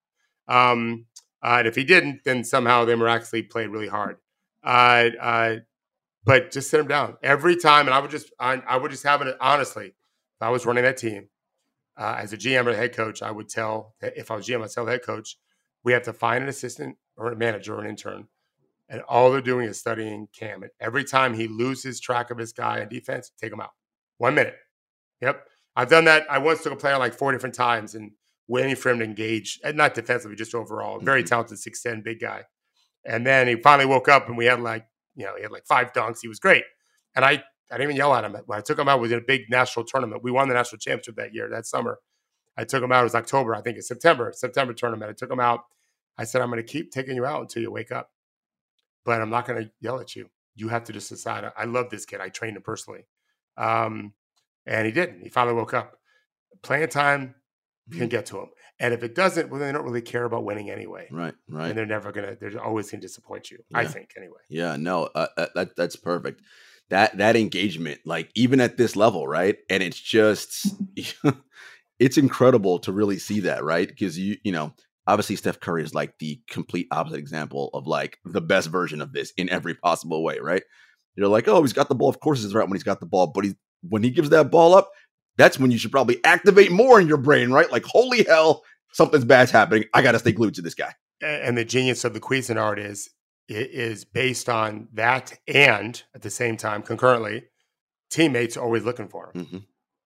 Um, 0.48 1.06
uh, 1.44 1.58
and 1.60 1.68
if 1.68 1.76
he 1.76 1.84
didn't, 1.84 2.22
then 2.26 2.44
somehow 2.44 2.86
they 2.86 2.96
miraculously 2.96 3.44
played 3.44 3.70
really 3.70 3.88
hard. 3.88 4.18
Uh, 4.64 5.10
uh, 5.22 5.56
but 6.26 6.52
just 6.52 6.70
sit 6.70 6.80
him 6.80 6.88
down 6.88 7.18
every 7.22 7.56
time. 7.56 7.86
And 7.86 7.94
I 7.94 8.00
would 8.00 8.12
just, 8.12 8.32
I, 8.40 8.56
I 8.68 8.78
would 8.78 8.92
just 8.92 9.04
have 9.04 9.22
it 9.22 9.38
honestly. 9.40 9.88
If 9.88 10.42
I 10.42 10.50
was 10.50 10.66
running 10.66 10.84
that 10.84 10.98
team 10.98 11.30
uh, 11.98 12.18
as 12.20 12.34
a 12.34 12.38
GM 12.38 12.66
or 12.66 12.72
a 12.72 12.76
head 12.76 12.94
coach, 12.94 13.22
I 13.22 13.32
would 13.32 13.48
tell 13.48 13.96
if 14.02 14.32
I 14.32 14.36
was 14.36 14.48
GM, 14.48 14.64
I'd 14.64 14.72
tell 14.72 14.86
the 14.86 14.92
head 14.92 15.04
coach, 15.04 15.38
we 15.84 15.94
have 15.94 16.04
to 16.04 16.14
find 16.14 16.44
an 16.44 16.50
assistant 16.50 16.98
or 17.16 17.32
a 17.32 17.36
manager 17.38 17.76
or 17.76 17.82
an 17.82 17.90
intern, 17.90 18.28
and 18.90 19.02
all 19.04 19.32
they're 19.32 19.42
doing 19.42 19.68
is 19.68 19.80
studying 19.80 20.28
Cam. 20.38 20.64
And 20.64 20.72
every 20.80 21.04
time 21.04 21.34
he 21.34 21.48
loses 21.48 22.00
track 22.00 22.32
of 22.32 22.38
his 22.38 22.54
guy 22.54 22.82
in 22.82 22.90
defense, 22.90 23.32
take 23.42 23.52
him 23.52 23.62
out. 23.62 23.72
One 24.18 24.36
minute. 24.36 24.56
Yep. 25.22 25.46
I've 25.76 25.90
done 25.90 26.06
that. 26.06 26.26
I 26.30 26.38
once 26.38 26.64
took 26.64 26.74
a 26.74 26.78
player 26.78 26.98
like 26.98 27.14
four 27.14 27.32
different 27.32 27.56
times 27.56 27.96
and 27.96 28.12
waiting 28.48 28.76
for 28.76 28.92
him 28.92 29.00
to 29.00 29.06
engage, 29.06 29.60
and 29.64 29.76
not 29.76 29.96
defensively, 29.96 30.36
just 30.36 30.54
overall. 30.54 31.00
Very 31.00 31.24
mm-hmm. 31.24 31.30
talented, 31.30 31.58
6'10, 31.58 32.04
big 32.04 32.20
guy. 32.20 32.44
And 33.04 33.26
then 33.26 33.48
he 33.48 33.56
finally 33.56 33.86
woke 33.86 34.08
up 34.08 34.28
and 34.28 34.38
we 34.38 34.46
had 34.46 34.60
like, 34.62 34.86
you 35.16 35.26
know, 35.26 35.36
he 35.36 35.44
had 35.44 35.52
like 35.52 35.66
five 35.66 35.94
dunks. 35.94 36.20
He 36.22 36.28
was 36.28 36.40
great. 36.40 36.64
And 37.16 37.24
I, 37.24 37.44
I 37.72 37.78
didn't 37.78 37.84
even 37.84 37.96
yell 37.96 38.14
at 38.14 38.24
him. 38.24 38.36
When 38.46 38.58
I 38.58 38.62
took 38.62 38.78
him 38.78 38.88
out, 38.88 39.00
was 39.00 39.12
in 39.12 39.20
a 39.20 39.26
big 39.26 39.50
national 39.50 39.86
tournament. 39.86 40.24
We 40.24 40.32
won 40.32 40.48
the 40.48 40.54
national 40.54 40.80
championship 40.80 41.16
that 41.16 41.34
year, 41.34 41.50
that 41.50 41.66
summer. 41.66 42.00
I 42.58 42.64
took 42.64 42.84
him 42.84 42.92
out. 42.92 43.02
It 43.02 43.04
was 43.04 43.16
October, 43.16 43.56
I 43.56 43.62
think 43.62 43.78
it's 43.78 43.88
September, 43.88 44.32
September 44.34 44.74
tournament. 44.74 45.10
I 45.10 45.14
took 45.14 45.32
him 45.32 45.40
out. 45.40 45.62
I 46.18 46.24
said, 46.24 46.42
I'm 46.42 46.50
going 46.50 46.64
to 46.64 46.72
keep 46.72 46.92
taking 46.92 47.16
you 47.16 47.26
out 47.26 47.42
until 47.42 47.62
you 47.62 47.72
wake 47.72 47.92
up, 47.92 48.10
but 49.06 49.22
I'm 49.22 49.30
not 49.30 49.48
going 49.48 49.64
to 49.64 49.72
yell 49.80 50.00
at 50.00 50.16
you. 50.16 50.30
You 50.56 50.68
have 50.70 50.84
to 50.86 50.94
just 50.94 51.10
decide. 51.10 51.50
I 51.56 51.66
love 51.66 51.90
this 51.90 52.06
kid. 52.06 52.20
I 52.20 52.30
trained 52.30 52.58
him 52.58 52.64
personally. 52.64 53.06
Um, 53.58 54.14
and 54.66 54.86
he 54.86 54.92
didn't. 54.92 55.22
He 55.22 55.30
finally 55.30 55.56
woke 55.56 55.74
up. 55.74 55.98
Playing 56.64 56.88
time 56.90 57.36
can 57.92 58.00
mm-hmm. 58.00 58.08
get 58.08 58.26
to 58.28 58.40
him. 58.40 58.50
And 58.80 58.94
if 58.94 59.04
it 59.04 59.16
doesn't, 59.16 59.50
well, 59.50 59.60
they 59.60 59.72
don't 59.72 59.86
really 59.86 60.02
care 60.02 60.26
about 60.26 60.44
winning 60.44 60.70
anyway. 60.70 61.08
Right, 61.12 61.34
right. 61.50 61.70
And 61.70 61.78
they're 61.78 61.86
never 61.86 62.12
gonna. 62.12 62.36
They're 62.40 62.62
always 62.62 62.92
gonna 62.92 63.02
disappoint 63.02 63.52
you. 63.52 63.60
Yeah. 63.70 63.78
I 63.78 63.86
think 63.86 64.12
anyway. 64.18 64.40
Yeah, 64.50 64.76
no, 64.76 65.10
uh, 65.16 65.28
uh, 65.38 65.48
that 65.56 65.76
that's 65.78 65.96
perfect. 65.96 66.42
That 66.90 67.18
that 67.18 67.36
engagement, 67.38 68.02
like 68.06 68.32
even 68.36 68.60
at 68.60 68.78
this 68.78 68.96
level, 68.96 69.28
right? 69.28 69.58
And 69.70 69.82
it's 69.82 70.00
just, 70.00 70.76
it's 72.00 72.18
incredible 72.18 72.80
to 72.80 72.92
really 72.92 73.18
see 73.18 73.42
that, 73.42 73.64
right? 73.64 73.88
Because 73.88 74.20
you 74.20 74.38
you 74.44 74.52
know, 74.52 74.74
obviously 75.08 75.36
Steph 75.36 75.60
Curry 75.60 75.84
is 75.84 75.94
like 75.94 76.18
the 76.20 76.42
complete 76.50 76.88
opposite 76.92 77.20
example 77.20 77.70
of 77.74 77.88
like 77.88 78.18
the 78.26 78.42
best 78.42 78.70
version 78.70 79.02
of 79.02 79.14
this 79.14 79.32
in 79.38 79.50
every 79.50 79.76
possible 79.76 80.24
way, 80.24 80.40
right? 80.40 80.64
You're 81.16 81.28
like, 81.28 81.48
oh, 81.48 81.62
he's 81.62 81.74
got 81.74 81.90
the 81.90 81.96
ball. 81.96 82.10
Of 82.10 82.20
course, 82.20 82.44
he's 82.44 82.54
right 82.54 82.68
when 82.68 82.76
he's 82.76 82.84
got 82.84 83.00
the 83.00 83.06
ball, 83.06 83.28
but 83.28 83.46
he 83.46 83.56
when 83.88 84.04
he 84.04 84.10
gives 84.10 84.30
that 84.30 84.52
ball 84.52 84.76
up, 84.76 84.90
that's 85.38 85.60
when 85.60 85.72
you 85.72 85.78
should 85.78 85.92
probably 85.92 86.24
activate 86.24 86.72
more 86.72 87.00
in 87.00 87.08
your 87.08 87.18
brain, 87.18 87.52
right? 87.52 87.72
Like, 87.72 87.86
holy 87.86 88.24
hell, 88.24 88.64
something's 88.94 89.26
bad's 89.26 89.52
happening. 89.52 89.86
I 89.94 90.02
got 90.02 90.14
to 90.14 90.20
stay 90.20 90.32
glued 90.32 90.56
to 90.56 90.62
this 90.62 90.76
guy. 90.76 90.94
And 91.22 91.58
the 91.58 91.66
genius 91.66 92.04
of 92.04 92.14
the 92.14 92.20
Cuisinart 92.20 92.78
is 92.78 93.10
it 93.48 93.72
is 93.72 94.06
based 94.06 94.50
on 94.50 94.88
that, 94.94 95.38
and 95.48 96.02
at 96.14 96.22
the 96.22 96.30
same 96.30 96.58
time, 96.58 96.82
concurrently, 96.82 97.44
teammates 98.10 98.58
are 98.58 98.64
always 98.64 98.84
looking 98.84 99.08
for 99.08 99.32
him. 99.34 99.46
Mm-hmm. 99.46 99.58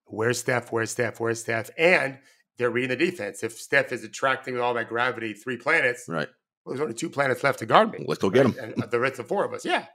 Where's 0.06 0.40
Steph? 0.40 0.72
Where's 0.72 0.92
Steph? 0.92 1.20
Where's 1.20 1.40
Steph? 1.40 1.70
And 1.78 2.20
they're 2.60 2.70
reading 2.70 2.90
the 2.90 2.96
defense. 2.96 3.44
If 3.44 3.54
Steph 3.54 3.92
is 3.92 4.04
attracting 4.04 4.54
with 4.54 4.62
all 4.62 4.76
that 4.76 4.90
gravity, 4.90 5.34
three 5.34 5.58
planets, 5.58 6.06
right? 6.08 6.28
Well, 6.64 6.76
there's 6.76 6.82
only 6.82 6.94
two 6.94 7.10
planets 7.10 7.44
left 7.44 7.60
to 7.60 7.66
guard 7.66 7.92
me. 7.92 8.06
Let's 8.08 8.22
go 8.22 8.30
get 8.30 8.44
them. 8.44 8.74
And 8.76 8.92
the 8.92 9.00
rest 9.00 9.18
of 9.18 9.28
four 9.28 9.46
of 9.46 9.54
us, 9.54 9.66
yeah, 9.66 9.86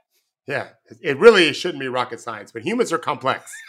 yeah. 0.47 0.69
It 1.01 1.17
really 1.17 1.53
shouldn't 1.53 1.79
be 1.79 1.87
rocket 1.87 2.19
science, 2.19 2.51
but 2.51 2.63
humans 2.63 2.91
are 2.91 2.97
complex. 2.97 3.53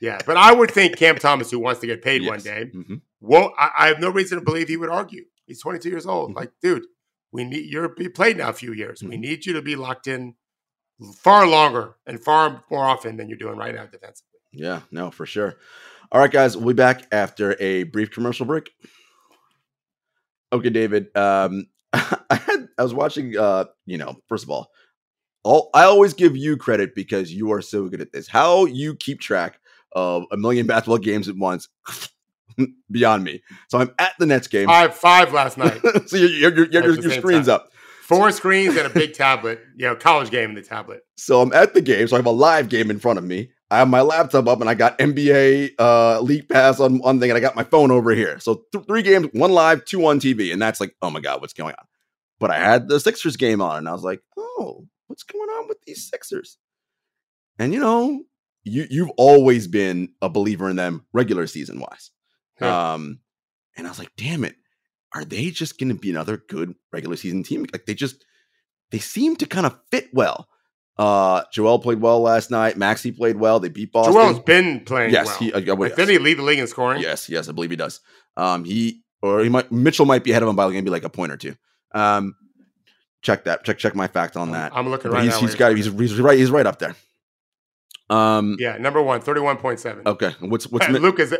Yeah, 0.00 0.20
but 0.24 0.36
I 0.36 0.52
would 0.52 0.70
think 0.70 0.96
Cam 0.96 1.16
Thomas, 1.16 1.50
who 1.50 1.58
wants 1.58 1.80
to 1.80 1.86
get 1.86 2.02
paid 2.02 2.22
yes. 2.22 2.30
one 2.30 2.40
day, 2.40 2.70
mm-hmm. 2.72 2.94
won't. 3.20 3.52
I, 3.58 3.70
I, 3.78 3.88
have 3.88 3.98
no 3.98 4.10
reason 4.10 4.38
to 4.38 4.44
believe 4.44 4.68
he 4.68 4.76
would 4.76 4.90
argue. 4.90 5.24
He's 5.46 5.60
22 5.60 5.88
years 5.88 6.06
old. 6.06 6.30
Mm-hmm. 6.30 6.38
Like, 6.38 6.52
dude, 6.62 6.84
we 7.32 7.44
need 7.44 7.70
you're 7.70 7.92
you 7.98 8.10
played 8.10 8.36
now 8.36 8.50
a 8.50 8.52
few 8.52 8.72
years. 8.72 9.00
Mm-hmm. 9.00 9.10
We 9.10 9.16
need 9.16 9.44
you 9.44 9.54
to 9.54 9.62
be 9.62 9.74
locked 9.74 10.06
in 10.06 10.34
far 11.16 11.46
longer 11.48 11.96
and 12.06 12.22
far 12.22 12.62
more 12.70 12.84
often 12.84 13.16
than 13.16 13.28
you're 13.28 13.38
doing 13.38 13.56
right 13.56 13.74
now 13.74 13.86
defensively. 13.86 14.38
Yeah, 14.52 14.82
no, 14.90 15.10
for 15.10 15.26
sure. 15.26 15.56
All 16.10 16.20
right, 16.20 16.30
guys, 16.30 16.56
we'll 16.56 16.68
be 16.68 16.72
back 16.74 17.06
after 17.12 17.54
a 17.60 17.82
brief 17.82 18.10
commercial 18.10 18.46
break. 18.46 18.70
Okay, 20.52 20.70
David. 20.70 21.14
Um, 21.16 21.66
I 21.92 22.36
had 22.36 22.68
I 22.78 22.82
was 22.82 22.94
watching. 22.94 23.36
Uh, 23.36 23.66
you 23.84 23.98
know, 23.98 24.16
first 24.26 24.44
of 24.44 24.50
all, 24.50 24.70
all 25.44 25.70
I 25.74 25.84
always 25.84 26.14
give 26.14 26.36
you 26.36 26.56
credit 26.56 26.94
because 26.94 27.32
you 27.32 27.52
are 27.52 27.60
so 27.60 27.88
good 27.88 28.00
at 28.00 28.12
this. 28.12 28.26
How 28.26 28.64
you 28.64 28.94
keep 28.94 29.20
track 29.20 29.60
of 29.92 30.24
a 30.32 30.36
million 30.36 30.66
basketball 30.66 30.98
games 30.98 31.28
at 31.28 31.36
once. 31.36 31.68
beyond 32.90 33.22
me. 33.22 33.40
So 33.68 33.78
I'm 33.78 33.94
at 33.98 34.14
the 34.18 34.26
Nets 34.26 34.48
game. 34.48 34.66
Five 34.66 34.94
five 34.94 35.32
last 35.32 35.58
night. 35.58 35.80
so 36.06 36.16
you're, 36.16 36.30
you're, 36.30 36.56
you're, 36.56 36.84
your, 36.84 37.00
your 37.00 37.12
screen's 37.12 37.46
time. 37.46 37.56
up. 37.56 37.70
Four 38.02 38.32
screens 38.32 38.74
and 38.76 38.86
a 38.86 38.90
big 38.90 39.12
tablet. 39.12 39.60
You 39.76 39.86
know, 39.86 39.94
college 39.94 40.30
game 40.30 40.48
in 40.48 40.56
the 40.56 40.62
tablet. 40.62 41.02
So 41.16 41.42
I'm 41.42 41.52
at 41.52 41.74
the 41.74 41.82
game. 41.82 42.08
So 42.08 42.16
I 42.16 42.18
have 42.18 42.26
a 42.26 42.30
live 42.30 42.70
game 42.70 42.90
in 42.90 42.98
front 42.98 43.18
of 43.18 43.24
me. 43.24 43.50
I 43.70 43.78
have 43.78 43.88
my 43.88 44.00
laptop 44.00 44.46
up 44.48 44.60
and 44.60 44.70
I 44.70 44.74
got 44.74 44.98
NBA 44.98 45.72
uh, 45.78 46.20
League 46.20 46.48
Pass 46.48 46.80
on 46.80 46.98
one 46.98 47.20
thing, 47.20 47.30
and 47.30 47.36
I 47.36 47.40
got 47.40 47.56
my 47.56 47.64
phone 47.64 47.90
over 47.90 48.12
here. 48.12 48.38
So 48.38 48.62
th- 48.72 48.86
three 48.86 49.02
games, 49.02 49.28
one 49.32 49.52
live, 49.52 49.84
two 49.84 50.06
on 50.06 50.20
TV, 50.20 50.52
and 50.52 50.60
that's 50.60 50.80
like, 50.80 50.94
oh 51.02 51.10
my 51.10 51.20
god, 51.20 51.40
what's 51.40 51.52
going 51.52 51.74
on? 51.78 51.84
But 52.40 52.50
I 52.50 52.58
had 52.58 52.88
the 52.88 52.98
Sixers 52.98 53.36
game 53.36 53.60
on, 53.60 53.78
and 53.78 53.88
I 53.88 53.92
was 53.92 54.04
like, 54.04 54.22
oh, 54.38 54.86
what's 55.08 55.22
going 55.22 55.48
on 55.50 55.68
with 55.68 55.78
these 55.86 56.08
Sixers? 56.08 56.56
And 57.58 57.74
you 57.74 57.80
know, 57.80 58.22
you 58.64 58.86
you've 58.88 59.10
always 59.16 59.66
been 59.66 60.10
a 60.22 60.28
believer 60.28 60.70
in 60.70 60.76
them 60.76 61.04
regular 61.12 61.46
season 61.46 61.80
wise. 61.80 62.10
Yeah. 62.60 62.94
Um, 62.94 63.20
and 63.76 63.86
I 63.86 63.90
was 63.90 63.98
like, 63.98 64.12
damn 64.16 64.44
it, 64.44 64.56
are 65.14 65.24
they 65.24 65.50
just 65.50 65.78
going 65.78 65.88
to 65.90 65.94
be 65.94 66.10
another 66.10 66.42
good 66.48 66.74
regular 66.92 67.16
season 67.16 67.42
team? 67.42 67.66
Like 67.72 67.86
they 67.86 67.94
just 67.94 68.24
they 68.90 68.98
seem 68.98 69.36
to 69.36 69.46
kind 69.46 69.66
of 69.66 69.78
fit 69.90 70.08
well. 70.12 70.48
Uh, 70.98 71.44
Joel 71.52 71.78
played 71.78 72.00
well 72.00 72.20
last 72.20 72.50
night. 72.50 72.76
Maxey 72.76 73.12
played 73.12 73.36
well. 73.36 73.60
They 73.60 73.68
beat 73.68 73.92
Boston. 73.92 74.14
Joel's 74.14 74.40
been 74.40 74.80
playing. 74.84 75.12
Yes, 75.12 75.26
well. 75.26 75.38
he, 75.38 75.52
uh, 75.52 75.74
well, 75.76 75.88
yes. 75.88 75.96
did 75.96 76.08
he 76.08 76.18
lead 76.18 76.38
the 76.38 76.42
league 76.42 76.58
in 76.58 76.66
scoring? 76.66 77.00
Yes, 77.00 77.28
yes, 77.28 77.48
I 77.48 77.52
believe 77.52 77.70
he 77.70 77.76
does. 77.76 78.00
Um, 78.36 78.64
he 78.64 79.02
or 79.22 79.40
he 79.40 79.48
might 79.48 79.70
Mitchell 79.70 80.06
might 80.06 80.24
be 80.24 80.32
ahead 80.32 80.42
of 80.42 80.48
him 80.48 80.56
by 80.56 80.64
like 80.64 80.74
maybe 80.74 80.90
like 80.90 81.04
a 81.04 81.08
point 81.08 81.30
or 81.30 81.36
two. 81.36 81.54
Um, 81.92 82.34
check 83.22 83.44
that. 83.44 83.64
Check 83.64 83.78
check 83.78 83.94
my 83.94 84.08
fact 84.08 84.36
on 84.36 84.50
that. 84.52 84.72
I'm 84.74 84.88
looking 84.88 85.12
right 85.12 85.22
he's, 85.22 85.34
now. 85.34 85.40
He's 85.40 85.54
got. 85.54 85.76
He's, 85.76 85.86
he's 85.86 86.20
right. 86.20 86.38
He's 86.38 86.50
right 86.50 86.66
up 86.66 86.80
there. 86.80 86.96
Um, 88.10 88.56
yeah, 88.58 88.78
number 88.78 89.02
one, 89.02 89.20
31.7. 89.20 90.06
Okay. 90.06 90.34
What's 90.40 90.66
what's 90.68 90.88
Luka's 90.88 91.34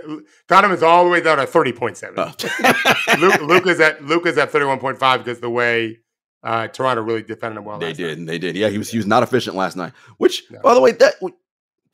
Donovan 0.49 0.77
is 0.77 0.83
all 0.83 1.05
the 1.05 1.11
way 1.11 1.21
down 1.23 1.40
at 1.40 1.49
30.7. 1.49 2.12
Oh. 2.16 3.18
Luke, 3.18 3.40
Luka's 3.40 3.81
at 3.81 4.05
Luka's 4.05 4.37
at 4.37 4.53
31.5 4.53 5.18
because 5.18 5.40
the 5.40 5.51
way 5.51 5.99
uh, 6.42 6.68
Toronto 6.68 7.03
really 7.03 7.22
defended 7.22 7.59
him 7.59 7.64
well. 7.64 7.79
They 7.79 7.92
did, 7.92 8.18
night. 8.18 8.27
they 8.27 8.38
did. 8.38 8.57
Yeah, 8.57 8.68
he 8.68 8.79
was 8.79 8.90
he 8.90 8.96
was 8.96 9.07
not 9.07 9.22
efficient 9.22 9.57
last 9.57 9.77
night. 9.77 9.92
Which, 10.18 10.44
no. 10.51 10.61
by 10.61 10.74
the 10.74 10.81
way, 10.81 10.92
that 10.92 11.14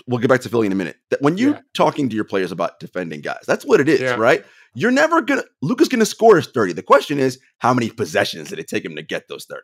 we'll 0.06 0.20
get 0.20 0.28
back 0.28 0.40
to 0.42 0.48
Philly 0.48 0.66
in 0.66 0.72
a 0.72 0.76
minute. 0.76 0.96
That 1.10 1.22
when 1.22 1.38
you're 1.38 1.54
yeah. 1.54 1.60
talking 1.72 2.08
to 2.08 2.14
your 2.14 2.24
players 2.24 2.52
about 2.52 2.80
defending 2.80 3.20
guys, 3.20 3.44
that's 3.46 3.64
what 3.64 3.80
it 3.80 3.88
is, 3.88 4.00
yeah. 4.00 4.14
right? 4.16 4.44
You're 4.74 4.90
never 4.90 5.22
gonna 5.22 5.44
Luka's 5.62 5.88
gonna 5.88 6.06
score 6.06 6.36
his 6.36 6.46
30. 6.48 6.74
The 6.74 6.82
question 6.82 7.18
is, 7.18 7.38
how 7.58 7.72
many 7.74 7.90
possessions 7.90 8.50
did 8.50 8.58
it 8.58 8.68
take 8.68 8.84
him 8.84 8.96
to 8.96 9.02
get 9.02 9.28
those 9.28 9.44
30? 9.44 9.60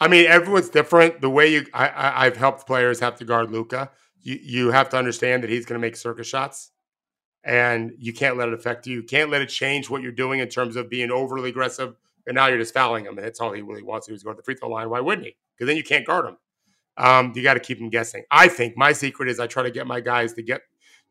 I 0.00 0.08
mean, 0.08 0.26
everyone's 0.26 0.70
different. 0.70 1.20
The 1.20 1.30
way 1.30 1.52
you 1.52 1.66
I, 1.74 1.88
I 1.88 2.26
I've 2.26 2.36
helped 2.36 2.66
players 2.66 3.00
have 3.00 3.16
to 3.16 3.24
guard 3.24 3.50
Luka 3.50 3.90
you, 4.24 4.38
you 4.42 4.70
have 4.72 4.88
to 4.88 4.96
understand 4.96 5.42
that 5.42 5.50
he's 5.50 5.66
to 5.66 5.78
make 5.78 5.96
circus 5.96 6.26
shots 6.26 6.72
and 7.44 7.92
you 7.98 8.12
can't 8.12 8.36
let 8.36 8.48
it 8.48 8.54
affect 8.54 8.86
you. 8.86 8.96
You 8.96 9.02
can't 9.02 9.30
let 9.30 9.42
it 9.42 9.50
change 9.50 9.88
what 9.88 10.02
you're 10.02 10.12
doing 10.12 10.40
in 10.40 10.48
terms 10.48 10.76
of 10.76 10.90
being 10.90 11.10
overly 11.10 11.50
aggressive. 11.50 11.94
And 12.26 12.34
now 12.34 12.46
you're 12.46 12.58
just 12.58 12.72
fouling 12.72 13.04
him, 13.04 13.18
and 13.18 13.26
that's 13.26 13.40
all 13.40 13.52
he 13.52 13.60
really 13.60 13.82
wants 13.82 14.06
to 14.06 14.12
do 14.12 14.14
is 14.14 14.22
go 14.22 14.30
to 14.30 14.36
the 14.36 14.42
free 14.42 14.54
throw 14.54 14.70
line. 14.70 14.88
Why 14.88 15.00
wouldn't 15.00 15.26
he? 15.26 15.36
Because 15.56 15.68
then 15.68 15.76
you 15.76 15.84
can't 15.84 16.06
guard 16.06 16.26
him. 16.26 16.36
Um, 16.96 17.32
you 17.34 17.42
got 17.42 17.54
to 17.54 17.60
keep 17.60 17.78
him 17.78 17.90
guessing. 17.90 18.24
I 18.30 18.48
think 18.48 18.76
my 18.76 18.92
secret 18.92 19.28
is 19.28 19.40
I 19.40 19.46
try 19.46 19.62
to 19.62 19.70
get 19.70 19.86
my 19.86 20.00
guys 20.00 20.32
to 20.34 20.42
get 20.42 20.62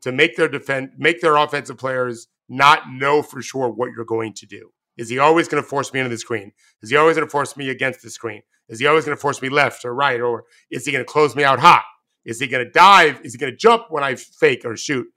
to 0.02 0.12
make 0.12 0.36
their 0.36 0.48
defend, 0.48 0.92
make 0.98 1.22
their 1.22 1.36
offensive 1.36 1.78
players 1.78 2.28
not 2.50 2.92
know 2.92 3.22
for 3.22 3.42
sure 3.42 3.70
what 3.70 3.90
you're 3.96 4.06
going 4.06 4.34
to 4.34 4.46
do. 4.46 4.70
Is 4.98 5.10
he 5.10 5.20
always 5.20 5.48
going 5.48 5.62
to 5.62 5.68
force 5.68 5.94
me 5.94 6.00
into 6.00 6.10
the 6.10 6.18
screen? 6.18 6.52
Is 6.82 6.90
he 6.90 6.98
always 6.98 7.16
going 7.16 7.28
to 7.28 7.32
force 7.32 7.58
me 7.58 7.70
against 7.70 8.02
the 8.02 8.10
screen? 8.10 8.42
Is 8.70 8.80
he 8.80 8.88
always 8.88 9.06
going 9.06 9.18
to 9.18 9.22
force 9.22 9.42
me 9.42 9.50
left 9.50 9.86
or 9.86 9.94
right? 9.94 10.22
Or 10.22 10.44
is 10.70 10.86
he 10.86 10.92
going 10.92 11.04
to 11.04 11.12
close 11.12 11.36
me 11.36 11.44
out 11.44 11.60
hot? 11.60 11.84
Is 12.26 12.40
he 12.40 12.48
going 12.48 12.66
to 12.66 12.72
dive? 12.72 13.22
Is 13.24 13.34
he 13.34 13.40
going 13.40 13.52
to 13.52 13.58
jump 13.58 13.86
when 13.90 14.04
I 14.04 14.16
fake 14.16 14.64
or 14.66 14.78
shoot? 14.78 15.08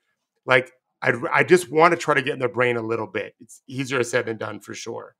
Like, 0.44 0.72
I, 1.02 1.12
I 1.32 1.44
just 1.44 1.70
want 1.70 1.92
to 1.92 1.98
try 1.98 2.14
to 2.14 2.22
get 2.22 2.32
in 2.32 2.38
their 2.38 2.48
brain 2.48 2.76
a 2.76 2.82
little 2.82 3.06
bit. 3.06 3.34
It's 3.40 3.62
easier 3.68 4.02
said 4.02 4.26
than 4.26 4.38
done 4.38 4.60
for 4.60 4.74
sure. 4.74 5.14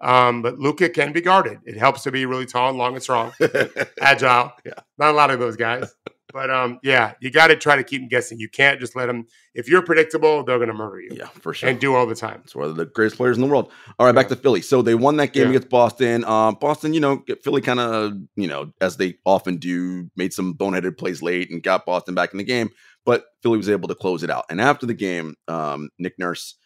Um, 0.00 0.42
but 0.42 0.58
Luka 0.58 0.88
can 0.88 1.12
be 1.12 1.20
guarded. 1.20 1.58
It 1.64 1.76
helps 1.76 2.02
to 2.04 2.10
be 2.10 2.24
really 2.26 2.46
tall 2.46 2.70
and 2.70 2.78
long 2.78 2.94
and 2.94 3.02
strong, 3.02 3.32
agile. 4.00 4.52
Yeah. 4.64 4.72
Not 4.98 5.10
a 5.10 5.16
lot 5.16 5.30
of 5.30 5.38
those 5.38 5.56
guys. 5.56 5.94
But 6.32 6.50
um, 6.50 6.78
yeah, 6.82 7.14
you 7.20 7.30
got 7.30 7.48
to 7.48 7.56
try 7.56 7.76
to 7.76 7.84
keep 7.84 8.00
them 8.00 8.08
guessing. 8.08 8.38
You 8.38 8.48
can't 8.48 8.80
just 8.80 8.96
let 8.96 9.06
them. 9.06 9.26
If 9.54 9.68
you're 9.68 9.82
predictable, 9.82 10.44
they're 10.44 10.58
going 10.58 10.68
to 10.68 10.74
murder 10.74 11.00
you. 11.00 11.10
Yeah, 11.12 11.26
for 11.26 11.52
sure, 11.52 11.68
and 11.68 11.80
do 11.80 11.94
all 11.94 12.06
the 12.06 12.14
time. 12.14 12.40
It's 12.44 12.54
one 12.54 12.68
of 12.68 12.76
the 12.76 12.86
greatest 12.86 13.16
players 13.16 13.36
in 13.36 13.42
the 13.42 13.48
world. 13.48 13.72
All 13.98 14.06
right, 14.06 14.14
back 14.14 14.28
to 14.28 14.36
Philly. 14.36 14.60
So 14.60 14.82
they 14.82 14.94
won 14.94 15.16
that 15.16 15.32
game 15.32 15.44
yeah. 15.44 15.50
against 15.50 15.68
Boston. 15.68 16.24
Um, 16.24 16.56
Boston, 16.60 16.94
you 16.94 17.00
know, 17.00 17.24
Philly 17.42 17.60
kind 17.60 17.80
of, 17.80 18.12
you 18.36 18.46
know, 18.46 18.72
as 18.80 18.96
they 18.96 19.16
often 19.24 19.56
do, 19.56 20.08
made 20.16 20.32
some 20.32 20.54
boneheaded 20.54 20.98
plays 20.98 21.22
late 21.22 21.50
and 21.50 21.62
got 21.62 21.86
Boston 21.86 22.14
back 22.14 22.32
in 22.32 22.38
the 22.38 22.44
game. 22.44 22.70
But 23.04 23.24
Philly 23.42 23.56
was 23.56 23.68
able 23.68 23.88
to 23.88 23.94
close 23.94 24.22
it 24.22 24.30
out. 24.30 24.44
And 24.50 24.60
after 24.60 24.86
the 24.86 24.94
game, 24.94 25.34
um, 25.48 25.90
Nick 25.98 26.18
Nurse 26.18 26.56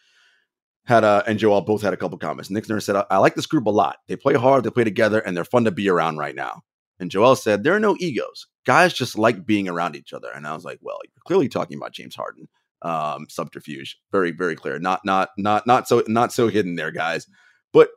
had 0.86 1.04
a 1.04 1.24
and 1.26 1.38
Joel 1.38 1.62
both 1.62 1.82
had 1.82 1.94
a 1.94 1.96
couple 1.96 2.18
comments. 2.18 2.50
Nick 2.50 2.68
Nurse 2.68 2.84
said, 2.84 2.96
I, 2.96 3.04
I 3.10 3.18
like 3.18 3.34
this 3.34 3.46
group 3.46 3.66
a 3.66 3.70
lot. 3.70 3.98
They 4.06 4.16
play 4.16 4.34
hard, 4.34 4.64
they 4.64 4.70
play 4.70 4.84
together, 4.84 5.20
and 5.20 5.36
they're 5.36 5.44
fun 5.44 5.64
to 5.64 5.70
be 5.70 5.88
around 5.88 6.18
right 6.18 6.34
now. 6.34 6.62
And 7.00 7.10
Joel 7.10 7.36
said, 7.36 7.64
There 7.64 7.74
are 7.74 7.80
no 7.80 7.96
egos. 7.98 8.46
Guys 8.66 8.92
just 8.92 9.18
like 9.18 9.46
being 9.46 9.68
around 9.68 9.96
each 9.96 10.12
other. 10.12 10.28
And 10.34 10.46
I 10.46 10.54
was 10.54 10.64
like, 10.64 10.78
Well, 10.82 10.98
you're 11.04 11.22
clearly 11.26 11.48
talking 11.48 11.76
about 11.76 11.92
James 11.92 12.14
Harden. 12.14 12.48
Um, 12.82 13.26
subterfuge. 13.30 13.98
Very, 14.12 14.30
very 14.30 14.56
clear. 14.56 14.78
Not 14.78 15.00
not 15.04 15.30
not 15.38 15.66
not 15.66 15.88
so 15.88 16.02
not 16.06 16.32
so 16.32 16.48
hidden 16.48 16.76
there, 16.76 16.90
guys. 16.90 17.26
But 17.72 17.88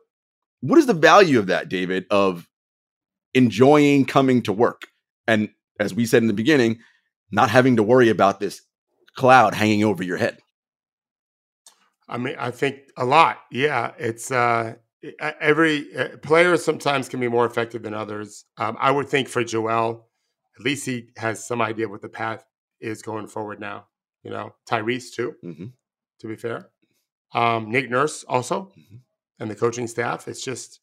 what 0.60 0.78
is 0.78 0.86
the 0.86 0.94
value 0.94 1.38
of 1.38 1.46
that, 1.46 1.68
David, 1.68 2.06
of 2.10 2.48
enjoying 3.34 4.06
coming 4.06 4.42
to 4.42 4.52
work? 4.52 4.88
And 5.26 5.50
as 5.78 5.94
we 5.94 6.06
said 6.06 6.22
in 6.22 6.26
the 6.28 6.34
beginning, 6.34 6.78
not 7.30 7.50
having 7.50 7.76
to 7.76 7.82
worry 7.82 8.08
about 8.08 8.40
this 8.40 8.62
cloud 9.14 9.54
hanging 9.54 9.84
over 9.84 10.02
your 10.02 10.16
head. 10.16 10.38
I 12.08 12.18
mean, 12.18 12.36
I 12.38 12.50
think 12.50 12.80
a 12.96 13.04
lot. 13.04 13.38
Yeah, 13.50 13.92
it's 13.98 14.30
uh, 14.30 14.74
every 15.40 15.94
uh, 15.96 16.16
player 16.18 16.56
sometimes 16.56 17.08
can 17.08 17.20
be 17.20 17.28
more 17.28 17.46
effective 17.46 17.82
than 17.82 17.94
others. 17.94 18.44
Um, 18.56 18.76
I 18.80 18.90
would 18.90 19.08
think 19.08 19.28
for 19.28 19.44
Joel, 19.44 20.08
at 20.58 20.64
least 20.64 20.86
he 20.86 21.10
has 21.16 21.46
some 21.46 21.60
idea 21.60 21.88
what 21.88 22.02
the 22.02 22.08
path 22.08 22.44
is 22.80 23.02
going 23.02 23.28
forward 23.28 23.60
now. 23.60 23.86
You 24.22 24.30
know, 24.30 24.54
Tyrese 24.68 25.12
too. 25.14 25.34
Mm-hmm. 25.44 25.66
To 26.20 26.26
be 26.26 26.34
fair, 26.34 26.70
um, 27.32 27.70
Nick 27.70 27.90
Nurse 27.90 28.24
also, 28.24 28.72
mm-hmm. 28.76 28.96
and 29.38 29.50
the 29.50 29.54
coaching 29.54 29.86
staff. 29.86 30.26
It's 30.26 30.42
just 30.42 30.80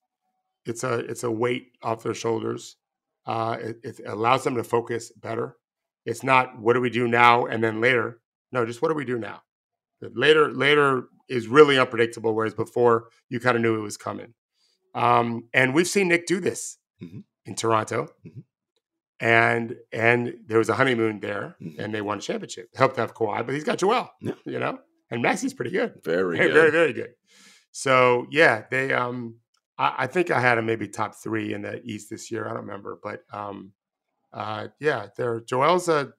it's 0.66 0.84
a 0.84 1.00
it's 1.00 1.24
a 1.24 1.32
weight 1.32 1.72
off 1.82 2.04
their 2.04 2.14
shoulders. 2.14 2.78
Uh, 3.26 3.58
it, 3.60 3.80
it 3.84 4.02
allows 4.06 4.44
them 4.44 4.56
to 4.56 4.64
focus 4.64 5.12
better. 5.12 5.58
It's 6.06 6.24
not 6.24 6.60
what 6.60 6.74
do 6.74 6.82
we 6.82 6.92
do 6.92 7.08
now 7.08 7.48
and 7.48 7.64
then 7.64 7.82
later. 7.82 8.22
No, 8.52 8.66
just 8.66 8.82
what 8.82 8.90
do 8.90 8.94
we 8.94 9.06
do 9.06 9.18
now. 9.18 9.42
Later, 10.02 10.52
later 10.52 11.08
is 11.28 11.48
really 11.48 11.78
unpredictable, 11.78 12.34
whereas 12.34 12.54
before 12.54 13.10
you 13.30 13.40
kind 13.40 13.56
of 13.56 13.62
knew 13.62 13.76
it 13.76 13.82
was 13.82 13.98
coming. 13.98 14.34
Um, 14.94 15.50
and 15.54 15.74
we've 15.74 15.88
seen 15.88 16.08
Nick 16.08 16.26
do 16.26 16.40
this 16.40 16.78
mm-hmm. 17.02 17.20
in 17.46 17.56
Toronto, 17.56 18.08
mm-hmm. 18.26 18.40
and 19.20 19.76
and 19.92 20.36
there 20.48 20.58
was 20.58 20.70
a 20.70 20.76
honeymoon 20.76 21.20
there, 21.20 21.58
mm-hmm. 21.62 21.80
and 21.80 21.94
they 21.94 22.02
won 22.02 22.20
a 22.20 22.22
championship. 22.22 22.70
Helped 22.76 22.96
have 22.98 23.14
Kawhi, 23.14 23.46
but 23.46 23.54
he's 23.54 23.66
got 23.66 23.78
Joel, 23.78 24.10
yeah. 24.22 24.34
you 24.46 24.60
know, 24.60 24.80
and 25.12 25.22
Maxey's 25.22 25.54
pretty 25.54 25.72
good, 25.72 25.96
very, 26.04 26.38
very, 26.38 26.48
good. 26.48 26.54
very, 26.54 26.72
very 26.72 26.94
good. 26.94 27.14
So 27.72 28.28
yeah, 28.32 28.64
they. 28.72 28.94
Um, 28.94 29.40
I, 29.78 29.94
I, 30.00 30.08
think 30.08 30.32
I 30.32 30.40
had 30.40 30.58
him 30.58 30.66
maybe 30.66 30.88
top 30.88 31.16
three 31.16 31.54
in 31.54 31.62
the 31.62 31.82
East 31.84 32.10
this 32.10 32.32
year. 32.32 32.46
I 32.46 32.50
don't 32.50 32.62
remember, 32.62 32.98
but 33.04 33.24
um, 33.34 33.74
uh, 34.32 34.68
yeah, 34.80 35.08
there. 35.18 35.42
Joel's 35.42 35.90
a 35.90 36.14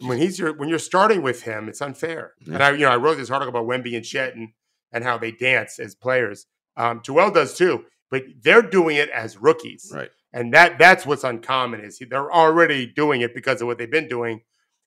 when 0.00 0.18
he's 0.18 0.38
your 0.38 0.52
when 0.52 0.68
you're 0.68 0.78
starting 0.78 1.22
with 1.22 1.42
him, 1.42 1.68
it's 1.68 1.80
unfair. 1.80 2.34
Yeah. 2.40 2.54
And 2.54 2.62
I, 2.62 2.70
you 2.72 2.78
know, 2.78 2.90
I 2.90 2.96
wrote 2.96 3.16
this 3.16 3.30
article 3.30 3.50
about 3.50 3.66
Wemby 3.66 3.96
and 3.96 4.34
and, 4.34 4.48
and 4.92 5.04
how 5.04 5.18
they 5.18 5.32
dance 5.32 5.78
as 5.78 5.94
players. 5.94 6.46
Um, 6.76 7.02
Joel 7.02 7.30
does 7.30 7.56
too, 7.56 7.84
but 8.10 8.22
they're 8.42 8.62
doing 8.62 8.96
it 8.96 9.10
as 9.10 9.36
rookies, 9.36 9.90
right? 9.94 10.10
And 10.32 10.52
that 10.54 10.78
that's 10.78 11.06
what's 11.06 11.24
uncommon 11.24 11.80
is 11.80 12.00
they're 12.08 12.32
already 12.32 12.86
doing 12.86 13.20
it 13.20 13.34
because 13.34 13.60
of 13.60 13.66
what 13.66 13.78
they've 13.78 13.90
been 13.90 14.08
doing 14.08 14.42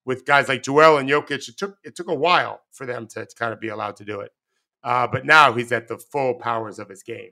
with 0.05 0.25
guys 0.25 0.47
like 0.47 0.63
Joel 0.63 0.97
and 0.97 1.09
Jokic. 1.09 1.47
It 1.49 1.57
took 1.57 1.77
it 1.83 1.95
took 1.95 2.07
a 2.07 2.15
while 2.15 2.61
for 2.71 2.85
them 2.85 3.07
to, 3.09 3.25
to 3.25 3.35
kind 3.35 3.53
of 3.53 3.59
be 3.59 3.69
allowed 3.69 3.95
to 3.97 4.05
do 4.05 4.21
it, 4.21 4.31
uh, 4.83 5.07
but 5.07 5.25
now 5.25 5.53
he's 5.53 5.71
at 5.71 5.87
the 5.87 5.97
full 5.97 6.35
powers 6.35 6.79
of 6.79 6.89
his 6.89 7.03
game 7.03 7.31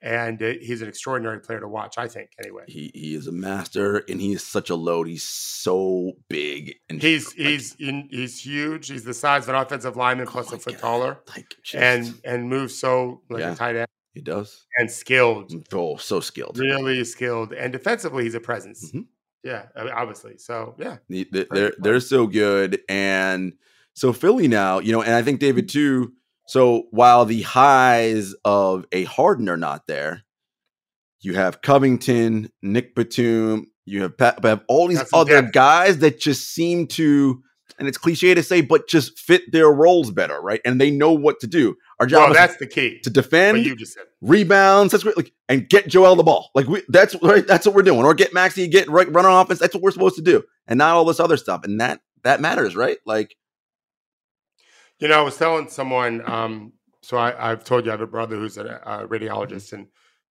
and 0.00 0.42
uh, 0.42 0.52
he's 0.60 0.82
an 0.82 0.88
extraordinary 0.88 1.40
player 1.40 1.60
to 1.60 1.68
watch. 1.68 1.98
I 1.98 2.08
think 2.08 2.30
anyway. 2.38 2.64
He 2.68 2.90
he 2.94 3.14
is 3.14 3.26
a 3.26 3.32
master, 3.32 4.04
and 4.08 4.20
he's 4.20 4.42
such 4.42 4.70
a 4.70 4.74
load. 4.74 5.08
He's 5.08 5.24
so 5.24 6.12
big, 6.28 6.74
and 6.88 7.02
he's 7.02 7.32
he's 7.32 7.74
in, 7.78 8.08
he's 8.10 8.44
huge. 8.44 8.88
He's 8.88 9.04
the 9.04 9.14
size 9.14 9.44
of 9.44 9.50
an 9.50 9.54
offensive 9.56 9.96
lineman, 9.96 10.28
oh 10.28 10.30
plus 10.30 10.52
a 10.52 10.58
foot 10.58 10.74
God. 10.74 10.80
taller, 10.80 11.18
like 11.34 11.54
and 11.74 12.14
and 12.24 12.48
moves 12.48 12.78
so 12.78 13.22
like 13.28 13.40
yeah, 13.40 13.52
a 13.52 13.56
tight 13.56 13.76
end. 13.76 13.88
He 14.14 14.20
does, 14.20 14.66
and 14.76 14.90
skilled. 14.90 15.52
Oh, 15.72 15.96
so 15.96 16.20
skilled, 16.20 16.58
really 16.58 17.04
skilled, 17.04 17.52
and 17.52 17.72
defensively, 17.72 18.24
he's 18.24 18.34
a 18.34 18.40
presence. 18.40 18.88
Mm-hmm. 18.88 19.02
Yeah, 19.44 19.66
obviously. 19.76 20.38
So 20.38 20.74
yeah, 20.78 20.96
they're 21.08 21.74
they're 21.78 22.00
so 22.00 22.26
good, 22.26 22.80
and 22.88 23.52
so 23.94 24.12
Philly 24.12 24.48
now, 24.48 24.78
you 24.78 24.92
know, 24.92 25.02
and 25.02 25.14
I 25.14 25.22
think 25.22 25.40
David 25.40 25.68
too 25.68 26.12
so 26.48 26.84
while 26.90 27.24
the 27.24 27.42
highs 27.42 28.34
of 28.44 28.86
a 28.90 29.04
Harden 29.04 29.48
are 29.48 29.56
not 29.56 29.86
there, 29.86 30.24
you 31.20 31.34
have 31.34 31.62
Covington, 31.62 32.50
Nick 32.62 32.94
Batum, 32.94 33.66
you 33.84 34.02
have, 34.02 34.14
have 34.42 34.64
all 34.68 34.86
these 34.86 34.98
That's 34.98 35.12
other 35.12 35.42
guys 35.42 35.98
that 35.98 36.20
just 36.20 36.54
seem 36.54 36.86
to, 36.88 37.42
and 37.78 37.88
it's 37.88 37.98
cliche 37.98 38.34
to 38.34 38.42
say, 38.42 38.60
but 38.60 38.88
just 38.88 39.18
fit 39.18 39.50
their 39.52 39.70
roles 39.70 40.10
better, 40.10 40.40
right? 40.40 40.60
And 40.64 40.80
they 40.80 40.90
know 40.90 41.12
what 41.12 41.40
to 41.40 41.46
do. 41.46 41.76
Our 42.00 42.06
job 42.06 42.30
well, 42.30 42.34
that's 42.34 42.56
the 42.56 42.66
key 42.66 43.00
to 43.02 43.10
defend, 43.10 43.64
you 43.64 43.74
just 43.74 43.94
said. 43.94 44.04
rebounds, 44.20 44.92
that's 44.92 45.04
great, 45.04 45.16
like, 45.16 45.32
and 45.48 45.68
get 45.68 45.88
Joel 45.88 46.14
the 46.14 46.22
ball. 46.22 46.50
Like 46.54 46.68
we, 46.68 46.82
that's 46.88 47.14
right, 47.22 47.46
that's 47.46 47.66
what 47.66 47.74
we're 47.74 47.82
doing. 47.82 48.04
Or 48.04 48.14
get 48.14 48.32
Maxey, 48.32 48.68
get 48.68 48.88
right, 48.88 49.12
run 49.12 49.26
on 49.26 49.44
offense. 49.44 49.58
That's 49.58 49.74
what 49.74 49.82
we're 49.82 49.90
supposed 49.90 50.16
to 50.16 50.22
do, 50.22 50.44
and 50.68 50.78
not 50.78 50.94
all 50.94 51.04
this 51.04 51.18
other 51.18 51.36
stuff. 51.36 51.64
And 51.64 51.80
that 51.80 52.00
that 52.22 52.40
matters, 52.40 52.76
right? 52.76 52.98
Like 53.04 53.34
you 54.98 55.08
know, 55.08 55.18
I 55.18 55.22
was 55.22 55.36
telling 55.36 55.68
someone. 55.68 56.28
Um, 56.28 56.72
so 57.02 57.16
I, 57.16 57.50
have 57.50 57.64
told 57.64 57.84
you 57.84 57.90
I 57.90 57.94
have 57.94 58.00
a 58.00 58.06
brother 58.06 58.36
who's 58.36 58.58
a, 58.58 58.64
a, 58.84 59.08
radiologist, 59.08 59.72
and 59.72 59.86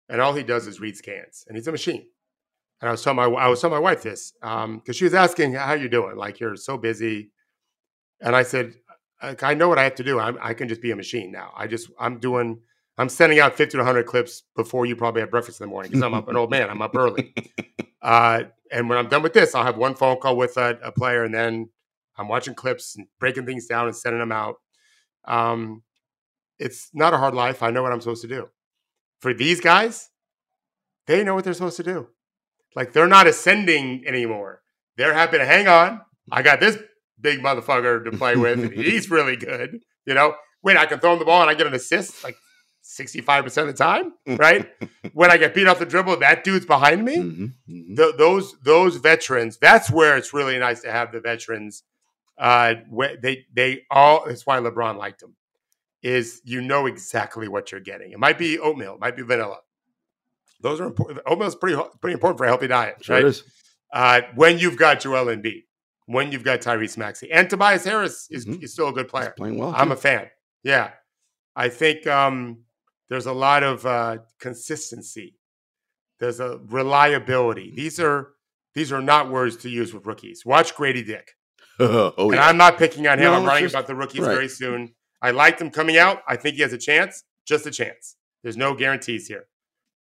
and 0.10 0.22
all 0.22 0.34
he 0.34 0.44
does 0.44 0.68
is 0.68 0.80
read 0.80 0.96
scans, 0.96 1.46
and 1.48 1.58
he's 1.58 1.68
a 1.68 1.72
machine. 1.72 2.06
And 2.82 2.90
I 2.90 2.92
was 2.92 3.04
telling 3.04 3.18
my 3.18 3.26
I 3.26 3.48
was 3.48 3.62
telling 3.62 3.76
my 3.76 3.80
wife 3.80 4.04
this 4.04 4.34
because 4.42 4.64
um, 4.64 4.82
she 4.92 5.06
was 5.06 5.14
asking 5.14 5.54
how 5.54 5.74
you 5.74 5.90
doing, 5.90 6.18
like 6.18 6.40
you're 6.40 6.56
so 6.56 6.78
busy, 6.78 7.32
and 8.22 8.36
I 8.36 8.44
said, 8.44 8.76
I 9.22 9.54
know 9.54 9.70
what 9.70 9.80
I 9.80 9.84
have 9.84 9.96
to 9.96 10.04
do. 10.04 10.20
I'm, 10.20 10.38
I 10.42 10.54
can 10.54 10.68
just 10.68 10.82
be 10.82 10.92
a 10.92 10.96
machine 10.96 11.32
now. 11.32 11.52
I 11.56 11.68
just 11.68 11.90
I'm 12.00 12.20
doing. 12.20 12.60
I'm 13.00 13.10
sending 13.10 13.40
out 13.40 13.54
50 13.54 13.74
to 13.74 13.78
100 13.78 14.08
clips 14.08 14.42
before 14.56 14.88
you 14.88 14.96
probably 14.96 15.22
have 15.22 15.30
breakfast 15.30 15.62
in 15.62 15.68
the 15.68 15.70
morning 15.70 15.92
because 15.92 16.04
I'm 16.04 16.16
up 16.16 16.30
an 16.30 16.36
old 16.36 16.50
man. 16.50 16.68
I'm 16.68 16.82
up 16.82 16.96
early. 16.96 17.34
Uh, 18.00 18.44
and 18.72 18.88
when 18.88 18.98
I'm 18.98 19.10
done 19.10 19.22
with 19.22 19.34
this, 19.34 19.54
I'll 19.54 19.66
have 19.66 19.76
one 19.76 19.96
phone 19.96 20.18
call 20.20 20.38
with 20.38 20.56
a, 20.56 20.80
a 20.82 20.92
player, 20.94 21.26
and 21.26 21.34
then 21.34 21.68
I'm 22.18 22.28
watching 22.28 22.56
clips 22.56 22.96
and 22.96 23.08
breaking 23.20 23.46
things 23.46 23.68
down 23.68 23.88
and 23.88 23.96
sending 23.96 24.20
them 24.20 24.32
out. 24.32 24.56
Um, 25.26 25.84
it's 26.60 26.90
not 26.94 27.14
a 27.14 27.18
hard 27.18 27.36
life. 27.36 27.62
I 27.62 27.70
know 27.70 27.84
what 27.84 27.92
I'm 27.92 28.02
supposed 28.02 28.24
to 28.24 28.28
do. 28.28 28.50
For 29.20 29.34
these 29.34 29.62
guys, 29.62 30.10
they 31.06 31.24
know 31.24 31.36
what 31.36 31.44
they're 31.44 31.54
supposed 31.54 31.78
to 31.78 31.84
do. 31.84 32.08
Like 32.76 32.94
they're 32.94 33.08
not 33.08 33.28
ascending 33.28 34.06
anymore. 34.06 34.62
They're 34.98 35.14
happy 35.14 35.38
to 35.38 35.46
hang 35.46 35.68
on. 35.68 36.02
I 36.32 36.42
got 36.42 36.60
this 36.60 36.78
big 37.20 37.40
motherfucker 37.40 38.04
to 38.06 38.18
play 38.18 38.36
with. 38.36 38.72
he's 38.74 39.10
really 39.12 39.36
good. 39.36 39.80
You 40.06 40.14
know, 40.14 40.36
wait, 40.64 40.78
I 40.78 40.86
can 40.86 41.00
throw 41.00 41.14
him 41.14 41.20
the 41.20 41.26
ball 41.26 41.42
and 41.42 41.50
I 41.50 41.54
get 41.54 41.68
an 41.68 41.74
assist 41.74 42.24
like 42.24 42.36
65% 42.84 43.46
of 43.58 43.68
the 43.68 43.74
time, 43.74 44.14
right? 44.28 44.70
when 45.14 45.30
I 45.32 45.38
get 45.38 45.54
beat 45.54 45.68
off 45.68 45.80
the 45.80 45.86
dribble, 45.86 46.18
that 46.18 46.44
dude's 46.44 46.66
behind 46.66 47.04
me. 47.04 47.18
Mm-hmm, 47.18 47.44
mm-hmm. 47.44 47.96
The, 47.96 48.14
those 48.18 48.56
those 48.64 48.98
veterans, 48.98 49.58
that's 49.58 49.92
where 49.92 50.18
it's 50.18 50.34
really 50.34 50.58
nice 50.58 50.82
to 50.82 50.92
have 50.92 51.12
the 51.12 51.20
veterans 51.20 51.84
uh, 52.38 52.76
they 53.22 53.46
they 53.54 53.84
all. 53.90 54.26
That's 54.28 54.46
why 54.46 54.60
LeBron 54.60 54.98
liked 54.98 55.24
him. 55.24 55.36
Is 56.04 56.42
you 56.46 56.62
know 56.62 56.86
exactly 56.86 57.48
what 57.48 57.72
you're 57.72 57.82
getting. 57.82 58.12
It 58.12 58.20
might 58.20 58.38
be 58.38 58.60
oatmeal, 58.60 58.96
it 58.96 59.00
might 59.00 59.16
be 59.16 59.24
vanilla. 59.24 59.58
Those 60.62 60.80
are 60.80 60.86
important. 60.86 61.20
Oatmeal 61.26 61.48
is 61.48 61.56
pretty 61.56 61.82
pretty 62.02 62.14
important 62.14 62.38
for 62.38 62.46
a 62.46 62.48
healthy 62.48 62.68
diet, 62.68 63.04
sure 63.04 63.22
right? 63.22 63.44
Uh, 63.94 64.22
when 64.36 64.60
you've 64.60 64.78
got 64.78 65.00
Joel 65.00 65.26
Embiid, 65.26 65.64
when 66.06 66.32
you've 66.32 66.44
got 66.44 66.62
Tyrese 66.62 66.98
Maxey, 66.98 67.32
and 67.32 67.50
Tobias 67.50 67.86
Harris 67.86 68.28
is, 68.30 68.46
mm-hmm. 68.46 68.64
is 68.64 68.74
still 68.74 68.90
a 68.90 68.94
good 68.94 69.08
player. 69.08 69.26
He's 69.26 69.34
playing 69.38 69.58
well. 69.58 69.74
I'm 69.76 69.88
too. 69.88 69.94
a 69.94 69.98
fan. 69.98 70.28
Yeah, 70.64 70.92
I 71.56 71.70
think 71.70 72.06
um, 72.06 72.60
there's 73.10 73.26
a 73.26 73.34
lot 73.34 73.64
of 73.64 73.86
uh, 73.86 74.18
consistency. 74.40 75.36
There's 76.20 76.40
a 76.40 76.60
reliability. 76.68 77.74
These 77.76 78.00
are 78.00 78.34
these 78.74 78.92
are 78.92 79.02
not 79.02 79.32
words 79.32 79.58
to 79.58 79.70
use 79.70 79.94
with 79.94 80.06
rookies. 80.06 80.46
Watch 80.46 80.76
Gradey 80.76 81.06
Dick. 81.06 81.32
oh, 81.80 82.14
and 82.18 82.34
yeah. 82.34 82.48
I'm 82.48 82.58
not 82.58 82.78
picking 82.78 83.08
on 83.08 83.20
him. 83.20 83.26
No, 83.26 83.34
I'm 83.34 83.46
writing 83.46 83.66
just, 83.66 83.76
about 83.76 83.88
the 83.88 83.96
rookies 83.96 84.22
right. 84.22 84.34
very 84.34 84.48
soon. 84.48 84.94
I 85.22 85.32
liked 85.32 85.62
him 85.62 85.70
coming 85.70 85.98
out. 85.98 86.22
I 86.28 86.36
think 86.36 86.56
he 86.56 86.62
has 86.62 86.74
a 86.74 86.78
chance, 86.78 87.24
just 87.46 87.66
a 87.66 87.72
chance. 87.72 88.16
There's 88.44 88.58
no 88.58 88.74
guarantees 88.74 89.28
here, 89.28 89.48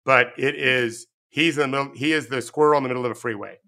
but 0.05 0.34
it 0.38 0.55
is 0.55 1.07
he's 1.30 1.57
in 1.57 1.71
the 1.71 1.78
middle. 1.78 1.95
He 1.95 2.13
is 2.13 2.28
the 2.28 2.41
squirrel 2.41 2.78
in 2.78 2.84
the 2.84 2.89
middle 2.89 3.05
of 3.05 3.11
a 3.11 3.15
freeway. 3.15 3.59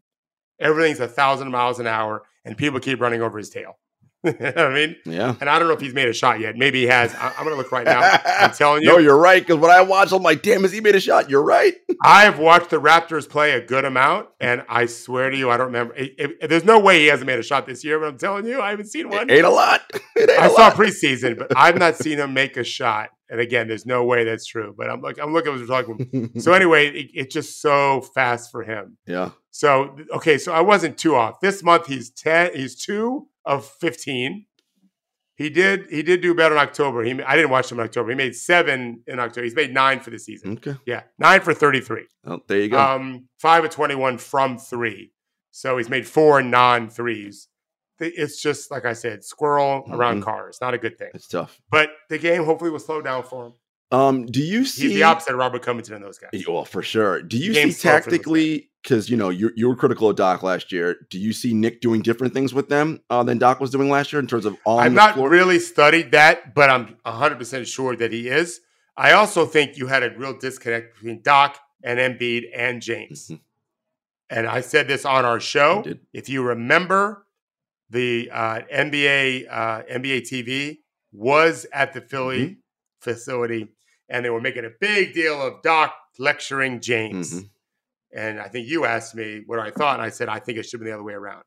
Everything's 0.59 0.99
a 0.99 1.07
thousand 1.07 1.51
miles 1.51 1.79
an 1.79 1.87
hour, 1.87 2.23
and 2.45 2.57
people 2.57 2.79
keep 2.79 2.99
running 2.99 3.21
over 3.21 3.37
his 3.37 3.49
tail. 3.49 3.77
I 4.25 4.69
mean, 4.73 4.97
yeah. 5.05 5.35
And 5.39 5.49
I 5.49 5.57
don't 5.59 5.69
know 5.69 5.73
if 5.73 5.79
he's 5.79 5.93
made 5.93 6.09
a 6.09 6.13
shot 6.13 6.41
yet. 6.41 6.57
Maybe 6.57 6.81
he 6.81 6.87
has. 6.87 7.15
I, 7.15 7.27
am 7.37 7.45
going 7.45 7.51
to 7.51 7.55
look 7.55 7.71
right 7.71 7.85
now. 7.85 8.01
I'm 8.25 8.51
telling 8.51 8.81
you. 8.83 8.89
no, 8.89 8.97
you're 8.97 9.17
right. 9.17 9.41
Because 9.41 9.61
when 9.61 9.71
I 9.71 9.81
watch, 9.81 10.11
I'm 10.11 10.21
like, 10.21 10.41
damn, 10.41 10.63
has 10.63 10.73
he 10.73 10.81
made 10.81 10.95
a 10.95 10.99
shot? 10.99 11.29
You're 11.29 11.43
right. 11.43 11.75
I've 12.03 12.37
watched 12.37 12.69
the 12.69 12.81
Raptors 12.81 13.29
play 13.29 13.51
a 13.51 13.65
good 13.65 13.85
amount, 13.85 14.27
and 14.41 14.63
I 14.67 14.87
swear 14.87 15.29
to 15.29 15.37
you, 15.37 15.49
I 15.49 15.55
don't 15.55 15.67
remember. 15.67 15.95
It, 15.95 16.15
it, 16.17 16.49
there's 16.49 16.65
no 16.65 16.79
way 16.79 16.99
he 16.99 17.05
hasn't 17.07 17.27
made 17.27 17.39
a 17.39 17.43
shot 17.43 17.65
this 17.65 17.83
year. 17.85 17.97
But 17.97 18.07
I'm 18.07 18.17
telling 18.17 18.45
you, 18.45 18.61
I 18.61 18.71
haven't 18.71 18.87
seen 18.87 19.07
one. 19.07 19.29
It 19.29 19.35
ain't 19.35 19.45
a 19.45 19.49
lot. 19.49 19.81
Ain't 20.17 20.29
I 20.31 20.49
saw 20.49 20.71
preseason, 20.71 21.37
but 21.37 21.55
I've 21.55 21.77
not 21.77 21.95
seen 21.95 22.17
him 22.17 22.33
make 22.33 22.57
a 22.57 22.63
shot. 22.65 23.11
And 23.29 23.39
again, 23.39 23.67
there's 23.67 23.85
no 23.85 24.03
way 24.03 24.23
that's 24.25 24.45
true. 24.45 24.73
But 24.75 24.89
I'm 24.89 25.01
like, 25.01 25.19
I'm 25.19 25.33
looking 25.33 25.53
as 25.53 25.61
we're 25.61 25.67
talking. 25.67 26.31
so 26.39 26.51
anyway, 26.51 26.87
it, 26.87 27.11
it's 27.13 27.33
just 27.33 27.61
so 27.61 28.01
fast 28.01 28.51
for 28.51 28.63
him. 28.63 28.97
Yeah. 29.05 29.31
So 29.51 29.95
okay, 30.15 30.37
so 30.37 30.51
I 30.51 30.61
wasn't 30.61 30.97
too 30.97 31.15
off. 31.15 31.39
This 31.39 31.63
month 31.63 31.87
he's 31.87 32.09
ten. 32.09 32.55
He's 32.55 32.75
two 32.75 33.27
of 33.53 33.65
fifteen 33.65 34.45
He 35.35 35.49
did. 35.49 35.85
He 35.89 36.03
did 36.03 36.21
do 36.21 36.33
better 36.35 36.55
in 36.55 36.61
October. 36.61 37.03
He, 37.03 37.11
I 37.23 37.35
didn't 37.37 37.49
watch 37.51 37.71
him 37.71 37.79
in 37.79 37.85
October. 37.85 38.09
He 38.09 38.15
made 38.15 38.35
seven 38.35 39.03
in 39.07 39.19
October. 39.19 39.43
He's 39.45 39.55
made 39.55 39.73
nine 39.73 39.99
for 40.01 40.09
the 40.09 40.19
season. 40.19 40.53
Okay. 40.57 40.75
Yeah, 40.85 41.03
nine 41.17 41.41
for 41.41 41.53
thirty-three. 41.53 42.07
Oh, 42.25 42.39
there 42.47 42.59
you 42.59 42.69
go. 42.69 42.79
Um, 42.79 43.29
five 43.37 43.63
of 43.63 43.69
twenty-one 43.71 44.17
from 44.17 44.57
three. 44.57 45.11
So 45.51 45.77
he's 45.77 45.89
made 45.89 46.05
four 46.07 46.41
non 46.41 46.89
threes. 46.89 47.47
It's 48.01 48.41
just 48.41 48.71
like 48.71 48.85
I 48.85 48.93
said, 48.93 49.23
squirrel 49.25 49.83
around 49.91 50.21
Mhm. 50.21 50.25
cars. 50.25 50.57
Not 50.61 50.73
a 50.73 50.77
good 50.77 50.97
thing. 50.97 51.09
it's 51.13 51.27
tough. 51.27 51.59
But 51.69 51.89
the 52.09 52.17
game 52.17 52.43
hopefully 52.45 52.71
will 52.71 52.79
slow 52.79 53.01
down 53.01 53.23
for 53.23 53.47
him. 53.47 53.53
Um, 53.91 54.25
do 54.27 54.41
you 54.41 54.65
see 54.65 54.83
He's 54.89 54.93
the 54.93 55.03
opposite 55.03 55.31
of 55.33 55.39
Robert 55.39 55.63
Covington 55.63 55.95
and 55.95 56.03
those 56.03 56.19
guys. 56.19 56.29
Well, 56.47 56.63
for 56.65 56.83
sure. 56.83 57.21
Do 57.23 57.37
you 57.37 57.53
Game 57.53 57.71
see 57.71 57.81
tactically? 57.81 58.69
Because 58.83 59.09
you 59.09 59.17
know 59.17 59.29
you 59.29 59.51
you 59.55 59.67
were 59.67 59.75
critical 59.75 60.09
of 60.09 60.15
Doc 60.15 60.41
last 60.43 60.71
year. 60.71 60.95
Do 61.09 61.17
you 61.19 61.33
see 61.33 61.53
Nick 61.53 61.81
doing 61.81 62.01
different 62.01 62.33
things 62.33 62.53
with 62.53 62.69
them 62.69 63.01
uh, 63.09 63.23
than 63.23 63.37
Doc 63.37 63.59
was 63.59 63.71
doing 63.71 63.89
last 63.89 64.13
year 64.13 64.19
in 64.21 64.27
terms 64.27 64.45
of 64.45 64.55
on 64.65 64.79
I've 64.83 64.91
the 64.91 64.95
not 64.95 65.15
floor? 65.15 65.27
really 65.29 65.59
studied 65.59 66.11
that, 66.11 66.53
but 66.55 66.69
I'm 66.69 66.95
100% 67.05 67.65
sure 67.67 67.95
that 67.97 68.13
he 68.13 68.29
is. 68.29 68.61
I 68.95 69.11
also 69.13 69.45
think 69.45 69.77
you 69.77 69.87
had 69.87 70.03
a 70.03 70.11
real 70.17 70.37
disconnect 70.37 70.95
between 70.95 71.21
Doc 71.21 71.57
and 71.83 71.99
Embiid 71.99 72.43
and 72.55 72.81
James. 72.81 73.29
Mhm. 73.29 73.39
And 74.29 74.47
I 74.47 74.61
said 74.61 74.87
this 74.87 75.03
on 75.05 75.25
our 75.25 75.39
show. 75.39 75.83
If 76.13 76.29
you 76.29 76.43
remember, 76.43 77.25
the 77.89 78.29
uh, 78.31 78.61
NBA 78.71 79.47
uh, 79.49 79.81
NBA 79.91 80.21
TV 80.21 80.77
was 81.11 81.65
at 81.73 81.93
the 81.93 82.01
Philly 82.01 82.39
Mm-hmm. 82.45 82.53
facility, 83.01 83.67
and 84.09 84.23
they 84.25 84.29
were 84.29 84.41
making 84.41 84.65
a 84.65 84.69
big 84.79 85.13
deal 85.13 85.41
of 85.41 85.61
Doc 85.61 85.93
lecturing 86.17 86.81
James. 86.81 87.33
Mhm. 87.41 87.49
And 88.11 88.39
I 88.39 88.47
think 88.47 88.67
you 88.67 88.85
asked 88.85 89.13
me 89.15 89.43
what 89.45 89.59
I 89.59 89.69
thought, 89.71 89.95
and 89.95 90.01
I 90.03 90.09
said 90.09 90.29
I 90.29 90.39
think 90.39 90.57
it 90.57 90.63
should 90.63 90.73
have 90.73 90.79
been 90.81 90.87
the 90.87 90.93
other 90.95 91.03
way 91.03 91.13
around. 91.13 91.43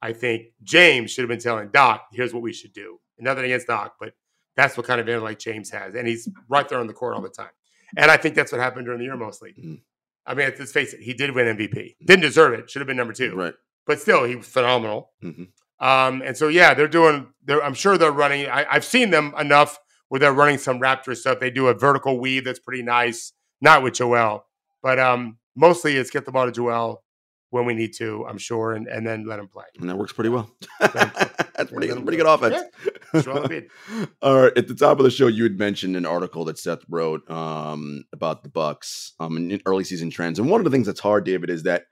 I 0.00 0.12
think 0.12 0.52
James 0.62 1.10
should 1.10 1.22
have 1.22 1.28
been 1.28 1.40
telling 1.40 1.70
Doc, 1.70 2.06
"Here's 2.12 2.32
what 2.32 2.42
we 2.42 2.52
should 2.52 2.72
do." 2.72 3.00
Nothing 3.18 3.44
against 3.46 3.66
Doc, 3.66 3.94
but 3.98 4.14
that's 4.54 4.76
what 4.76 4.86
kind 4.86 5.00
of 5.00 5.08
intellect 5.08 5.40
James 5.40 5.70
has, 5.70 5.94
and 5.94 6.06
he's 6.06 6.28
right 6.48 6.68
there 6.68 6.78
on 6.78 6.86
the 6.86 6.92
court 6.92 7.14
all 7.14 7.20
the 7.22 7.28
time. 7.28 7.50
And 7.96 8.10
I 8.10 8.16
think 8.16 8.34
that's 8.36 8.52
what 8.52 8.60
happened 8.60 8.84
during 8.86 8.98
the 9.00 9.06
year 9.06 9.16
mostly. 9.16 9.54
Mhm. 9.54 9.80
I 10.26 10.34
mean, 10.34 10.52
let's 10.58 10.72
face 10.72 10.92
it, 10.94 11.00
he 11.00 11.14
did 11.14 11.34
win 11.34 11.46
MVP. 11.48 11.96
Didn't 12.04 12.22
deserve 12.22 12.52
it. 12.52 12.70
Should 12.70 12.80
have 12.80 12.86
been 12.86 12.96
number 12.98 13.14
two, 13.14 13.34
Right. 13.34 13.54
but 13.86 13.98
still, 14.00 14.24
he 14.24 14.36
was 14.36 14.46
phenomenal. 14.46 15.12
Mhm. 15.22 15.48
Um, 15.80 16.22
and 16.22 16.36
so, 16.36 16.48
yeah, 16.48 16.74
they're 16.74 16.86
doing. 16.88 17.32
They're, 17.44 17.62
I'm 17.64 17.74
sure 17.74 17.96
they're 17.98 18.12
running. 18.12 18.46
I, 18.48 18.66
I've 18.70 18.84
seen 18.84 19.10
them 19.10 19.32
enough 19.38 19.78
where 20.08 20.18
they're 20.18 20.32
running 20.32 20.58
some 20.58 20.80
Raptor 20.80 21.16
stuff. 21.16 21.40
They 21.40 21.50
do 21.50 21.68
a 21.68 21.74
vertical 21.74 22.18
weave 22.18 22.44
that's 22.44 22.58
pretty 22.58 22.82
nice. 22.82 23.32
Not 23.60 23.82
with 23.82 23.94
Joel, 23.94 24.44
but 24.82 24.98
um, 24.98 25.38
mostly 25.56 25.96
it's 25.96 26.10
get 26.10 26.24
the 26.24 26.32
ball 26.32 26.46
to 26.46 26.52
Joel 26.52 27.02
when 27.50 27.64
we 27.64 27.74
need 27.74 27.92
to. 27.94 28.24
I'm 28.28 28.38
sure, 28.38 28.72
and, 28.72 28.86
and 28.86 29.06
then 29.06 29.26
let 29.26 29.38
him 29.38 29.48
play. 29.48 29.64
And 29.80 29.88
that 29.88 29.96
works 29.96 30.12
pretty 30.12 30.30
well. 30.30 30.50
That's 30.80 31.72
pretty, 31.72 31.88
Yeah, 31.88 31.94
good, 31.94 32.04
pretty 32.04 32.18
good 32.18 32.26
offense. 32.26 32.64
Embiid. 33.12 33.68
All 34.22 34.42
right. 34.42 34.56
At 34.56 34.68
the 34.68 34.74
top 34.74 34.98
of 34.98 35.04
the 35.04 35.10
show, 35.10 35.26
you 35.26 35.42
had 35.42 35.58
mentioned 35.58 35.96
an 35.96 36.06
article 36.06 36.44
that 36.44 36.58
Seth 36.58 36.82
wrote 36.88 37.28
um, 37.30 38.04
about 38.12 38.42
the 38.42 38.48
Bucks 38.48 39.12
um, 39.18 39.36
and 39.36 39.60
early 39.66 39.82
season 39.82 40.10
trends. 40.10 40.38
And 40.38 40.48
one 40.48 40.60
of 40.60 40.64
the 40.64 40.70
things 40.70 40.86
that's 40.86 41.00
hard, 41.00 41.24
David, 41.24 41.50
is 41.50 41.64
that, 41.64 41.86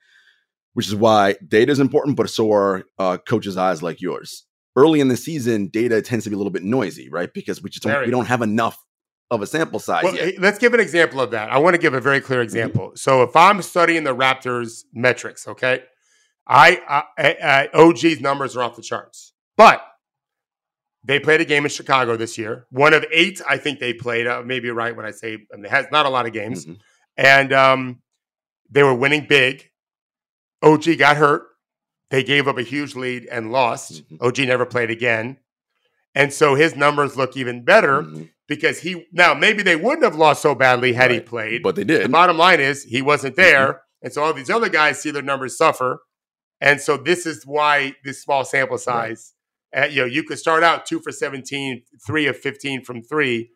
which 0.74 0.86
is 0.86 0.94
why 0.94 1.34
data 1.48 1.72
is 1.72 1.80
important, 1.80 2.16
but 2.16 2.30
so 2.30 2.52
are 2.52 2.84
uh, 2.98 3.16
coaches' 3.18 3.56
eyes 3.56 3.82
like 3.82 4.00
yours. 4.00 4.45
Early 4.76 5.00
in 5.00 5.08
the 5.08 5.16
season, 5.16 5.68
data 5.68 6.02
tends 6.02 6.24
to 6.24 6.30
be 6.30 6.34
a 6.34 6.36
little 6.36 6.52
bit 6.52 6.62
noisy, 6.62 7.08
right? 7.08 7.32
Because 7.32 7.62
we 7.62 7.70
just 7.70 7.82
don't, 7.82 8.04
we 8.04 8.10
don't 8.10 8.26
have 8.26 8.42
enough 8.42 8.78
of 9.30 9.40
a 9.42 9.46
sample 9.46 9.78
size 9.80 10.04
Well, 10.04 10.14
yet. 10.14 10.38
let's 10.38 10.58
give 10.58 10.74
an 10.74 10.80
example 10.80 11.20
of 11.20 11.30
that. 11.32 11.50
I 11.50 11.58
want 11.58 11.74
to 11.74 11.80
give 11.80 11.94
a 11.94 12.00
very 12.00 12.20
clear 12.20 12.42
example. 12.42 12.92
So 12.94 13.22
if 13.22 13.34
I'm 13.34 13.60
studying 13.62 14.04
the 14.04 14.14
Raptors 14.14 14.84
metrics, 14.92 15.48
okay, 15.48 15.82
I, 16.46 17.02
I, 17.18 17.36
I 17.42 17.68
OG's 17.74 18.20
numbers 18.20 18.56
are 18.56 18.62
off 18.62 18.76
the 18.76 18.82
charts, 18.82 19.32
but 19.56 19.82
they 21.02 21.18
played 21.20 21.40
a 21.40 21.44
game 21.44 21.64
in 21.64 21.70
Chicago 21.70 22.16
this 22.16 22.36
year. 22.38 22.66
One 22.70 22.92
of 22.92 23.04
eight, 23.10 23.40
I 23.48 23.56
think 23.56 23.80
they 23.80 23.94
played. 23.94 24.26
Uh, 24.26 24.42
maybe 24.44 24.70
right 24.70 24.94
when 24.94 25.06
I 25.06 25.10
say 25.10 25.38
I 25.52 25.56
mean, 25.56 25.64
it 25.64 25.70
has 25.70 25.86
not 25.90 26.04
a 26.06 26.08
lot 26.08 26.26
of 26.26 26.32
games, 26.32 26.66
Mhm. 26.66 26.78
and 27.16 27.52
um, 27.52 28.02
they 28.70 28.82
were 28.82 28.94
winning 28.94 29.26
big. 29.28 29.70
OG 30.62 30.96
got 30.98 31.16
hurt. 31.16 31.42
They 32.11 32.22
gave 32.22 32.46
up 32.46 32.59
a 32.59 32.62
huge 32.62 32.94
lead 32.94 33.26
and 33.26 33.50
lost. 33.50 34.09
Mhm. 34.09 34.18
OG 34.20 34.46
never 34.46 34.64
played 34.66 34.90
again, 34.90 35.38
and 36.14 36.32
so 36.32 36.54
his 36.54 36.76
numbers 36.76 37.16
look 37.16 37.36
even 37.36 37.64
better 37.64 38.02
Mhm. 38.02 38.30
because 38.46 38.80
he 38.80 39.07
now 39.12 39.34
maybe 39.34 39.62
they 39.62 39.76
wouldn't 39.76 40.04
have 40.04 40.14
lost 40.16 40.42
so 40.42 40.54
badly 40.54 40.92
had 40.92 41.11
he 41.11 41.20
played. 41.20 41.62
But 41.62 41.74
they 41.76 41.84
did. 41.84 42.04
the 42.04 42.09
bottom 42.09 42.38
line 42.38 42.61
is 42.61 42.84
he 42.84 43.02
wasn't 43.02 43.36
there, 43.36 43.82
and 44.02 44.12
so 44.12 44.22
all 44.22 44.32
these 44.32 44.50
other 44.50 44.68
guys 44.68 45.00
see 45.00 45.11
their 45.11 45.22
numbers 45.22 45.57
suffer, 45.57 45.98
and 46.61 46.80
so 46.80 46.96
this 46.96 47.26
is 47.26 47.44
why 47.44 47.94
this 48.04 48.22
small 48.22 48.44
sample 48.44 48.78
size. 48.78 49.32
Uh, 49.76 49.86
you 49.90 50.00
know, 50.02 50.07
you 50.07 50.22
could 50.22 50.38
start 50.38 50.62
out 50.62 50.86
two 50.86 51.00
for 51.00 51.11
17, 51.12 51.82
three 52.07 52.26
of 52.26 52.36
fifteen 52.36 52.82
from 52.84 53.02
three. 53.02 53.50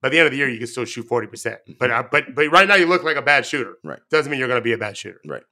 By 0.00 0.10
the 0.10 0.18
end 0.18 0.26
of 0.26 0.32
the 0.32 0.38
year, 0.38 0.48
you 0.48 0.58
can 0.58 0.66
still 0.66 0.84
shoot 0.84 1.04
forty 1.04 1.26
percent. 1.26 1.58
But 1.78 1.90
uh, 1.90 2.04
but 2.10 2.34
but 2.34 2.48
right 2.50 2.68
now, 2.68 2.76
you 2.76 2.86
look 2.86 3.02
like 3.02 3.16
a 3.16 3.22
bad 3.22 3.44
shooter. 3.44 3.76
Right. 3.82 4.00
Doesn't 4.10 4.30
mean 4.30 4.38
you're 4.38 4.48
going 4.48 4.60
to 4.60 4.64
be 4.64 4.72
a 4.72 4.78
bad 4.78 4.96
shooter. 4.96 5.20
Right. 5.26 5.42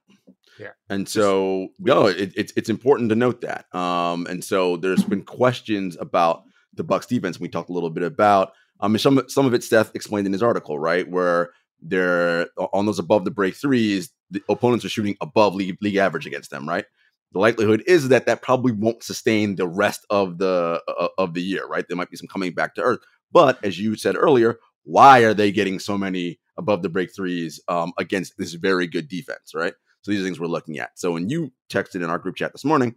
Yeah. 0.59 0.71
And 0.89 1.07
so, 1.07 1.67
no, 1.79 2.07
it, 2.07 2.33
it's 2.35 2.53
it's 2.55 2.69
important 2.69 3.09
to 3.09 3.15
note 3.15 3.41
that. 3.41 3.73
Um, 3.75 4.25
and 4.27 4.43
so 4.43 4.77
there's 4.77 5.03
been 5.03 5.23
questions 5.23 5.97
about 5.99 6.43
the 6.73 6.83
Bucks 6.83 7.05
defense. 7.05 7.39
We 7.39 7.49
talked 7.49 7.69
a 7.69 7.73
little 7.73 7.89
bit 7.89 8.03
about. 8.03 8.53
I 8.79 8.87
mean, 8.87 8.99
some 8.99 9.21
some 9.27 9.45
of 9.45 9.53
it 9.53 9.63
Seth 9.63 9.95
explained 9.95 10.27
in 10.27 10.33
his 10.33 10.43
article, 10.43 10.79
right, 10.79 11.07
where 11.09 11.51
they're 11.81 12.47
on 12.73 12.85
those 12.85 12.99
above 12.99 13.25
the 13.25 13.31
break 13.31 13.55
threes, 13.55 14.09
the 14.31 14.41
opponents 14.49 14.85
are 14.85 14.89
shooting 14.89 15.15
above 15.21 15.55
league 15.55 15.77
league 15.81 15.95
average 15.95 16.25
against 16.25 16.51
them, 16.51 16.67
right? 16.67 16.85
The 17.33 17.39
likelihood 17.39 17.83
is 17.87 18.07
that 18.09 18.25
that 18.25 18.41
probably 18.41 18.71
won't 18.71 19.03
sustain 19.03 19.55
the 19.55 19.67
rest 19.67 20.05
of 20.09 20.37
the 20.37 20.81
uh, 20.87 21.07
of 21.17 21.33
the 21.33 21.41
year, 21.41 21.67
right? 21.67 21.85
There 21.87 21.97
might 21.97 22.09
be 22.09 22.17
some 22.17 22.27
coming 22.27 22.53
back 22.53 22.75
to 22.75 22.81
earth. 22.81 22.99
But 23.31 23.63
as 23.63 23.79
you 23.79 23.95
said 23.95 24.15
earlier, 24.15 24.59
why 24.83 25.19
are 25.19 25.33
they 25.33 25.51
getting 25.51 25.79
so 25.79 25.97
many 25.97 26.39
above 26.57 26.81
the 26.81 26.89
break 26.89 27.13
threes 27.13 27.59
um, 27.67 27.93
against 27.97 28.37
this 28.37 28.53
very 28.53 28.87
good 28.87 29.07
defense, 29.07 29.53
right? 29.53 29.73
So 30.01 30.11
these 30.11 30.23
things 30.23 30.39
we're 30.39 30.47
looking 30.47 30.79
at. 30.79 30.97
So 30.97 31.11
when 31.11 31.29
you 31.29 31.51
texted 31.69 31.95
in 31.95 32.05
our 32.05 32.17
group 32.17 32.35
chat 32.35 32.53
this 32.53 32.65
morning, 32.65 32.95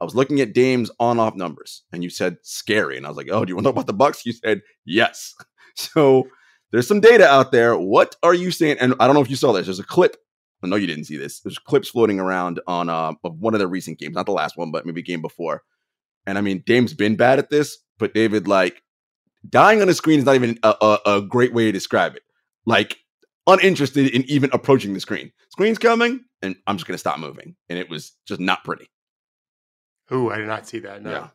I 0.00 0.04
was 0.04 0.14
looking 0.14 0.40
at 0.40 0.52
Dame's 0.52 0.90
on-off 0.98 1.36
numbers, 1.36 1.84
and 1.92 2.02
you 2.02 2.10
said 2.10 2.38
scary, 2.42 2.96
and 2.96 3.06
I 3.06 3.08
was 3.08 3.16
like, 3.16 3.28
"Oh, 3.30 3.44
do 3.44 3.50
you 3.50 3.54
want 3.54 3.64
to 3.64 3.68
talk 3.68 3.76
about 3.76 3.86
the 3.86 3.92
Bucks?" 3.92 4.26
You 4.26 4.32
said 4.32 4.62
yes. 4.84 5.34
So 5.74 6.28
there's 6.70 6.86
some 6.86 7.00
data 7.00 7.26
out 7.26 7.50
there. 7.50 7.78
What 7.78 8.14
are 8.22 8.34
you 8.34 8.50
saying? 8.50 8.76
And 8.78 8.94
I 9.00 9.06
don't 9.06 9.14
know 9.14 9.22
if 9.22 9.30
you 9.30 9.36
saw 9.36 9.52
this. 9.52 9.64
There's 9.64 9.78
a 9.78 9.84
clip. 9.84 10.18
I 10.62 10.66
know 10.66 10.76
you 10.76 10.86
didn't 10.86 11.04
see 11.04 11.16
this. 11.16 11.40
There's 11.40 11.58
clips 11.58 11.88
floating 11.88 12.20
around 12.20 12.60
on 12.66 12.90
uh, 12.90 13.12
one 13.22 13.54
of 13.54 13.60
the 13.60 13.66
recent 13.66 13.98
games, 13.98 14.14
not 14.14 14.26
the 14.26 14.32
last 14.32 14.58
one, 14.58 14.70
but 14.70 14.84
maybe 14.84 15.02
game 15.02 15.22
before. 15.22 15.62
And 16.26 16.36
I 16.36 16.42
mean, 16.42 16.62
Dame's 16.66 16.92
been 16.92 17.16
bad 17.16 17.38
at 17.38 17.48
this, 17.48 17.78
but 17.98 18.12
David, 18.12 18.46
like, 18.46 18.82
dying 19.48 19.82
on 19.82 19.88
a 19.88 19.94
screen 19.94 20.18
is 20.18 20.24
not 20.24 20.34
even 20.34 20.58
a, 20.62 20.74
a, 20.80 20.98
a 21.16 21.22
great 21.22 21.52
way 21.52 21.66
to 21.66 21.72
describe 21.72 22.16
it. 22.16 22.22
Like, 22.66 22.98
uninterested 23.46 24.08
in 24.08 24.22
even 24.24 24.50
approaching 24.52 24.94
the 24.94 25.00
screen. 25.00 25.32
Screen's 25.50 25.78
coming, 25.78 26.24
and 26.42 26.56
I'm 26.66 26.76
just 26.76 26.86
gonna 26.86 26.98
stop 26.98 27.18
moving. 27.18 27.56
And 27.68 27.78
it 27.78 27.88
was 27.88 28.12
just 28.26 28.40
not 28.40 28.64
pretty. 28.64 28.88
Ooh, 30.12 30.30
I 30.30 30.38
did 30.38 30.46
not 30.46 30.66
see 30.66 30.80
that. 30.80 31.02
No. 31.02 31.10
Yeah. 31.10 31.28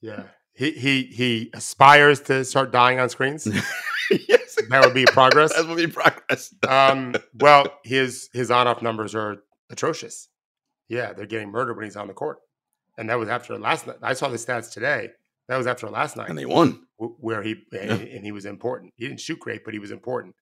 Yeah. 0.00 0.22
He 0.54 0.70
he 0.70 1.02
he 1.04 1.50
aspires 1.52 2.20
to 2.22 2.44
start 2.44 2.70
dying 2.70 3.00
on 3.00 3.08
screens. 3.08 3.46
yes, 4.28 4.56
that 4.68 4.84
would 4.84 4.94
be 4.94 5.04
progress. 5.04 5.52
that 5.56 5.66
would 5.66 5.76
be 5.76 5.88
progress. 5.88 6.54
um, 6.68 7.14
well, 7.34 7.66
his 7.82 8.28
his 8.32 8.50
on 8.50 8.68
off 8.68 8.80
numbers 8.80 9.14
are 9.14 9.38
atrocious. 9.70 10.28
Yeah, 10.88 11.12
they're 11.12 11.26
getting 11.26 11.50
murdered 11.50 11.76
when 11.76 11.84
he's 11.84 11.96
on 11.96 12.06
the 12.06 12.14
court, 12.14 12.38
and 12.96 13.10
that 13.10 13.18
was 13.18 13.28
after 13.28 13.58
last 13.58 13.86
night. 13.86 13.96
I 14.02 14.14
saw 14.14 14.28
the 14.28 14.36
stats 14.36 14.70
today. 14.70 15.10
That 15.48 15.56
was 15.56 15.66
after 15.66 15.90
last 15.90 16.16
night, 16.16 16.28
and 16.28 16.38
they 16.38 16.46
won. 16.46 16.83
Where 16.98 17.42
he 17.42 17.56
and, 17.72 18.00
Yeah. 18.00 18.16
and 18.16 18.24
he 18.24 18.32
was 18.32 18.44
important. 18.46 18.92
He 18.96 19.06
didn't 19.08 19.20
shoot 19.20 19.40
great, 19.40 19.64
but 19.64 19.74
he 19.74 19.80
was 19.80 19.90
important. 19.90 20.34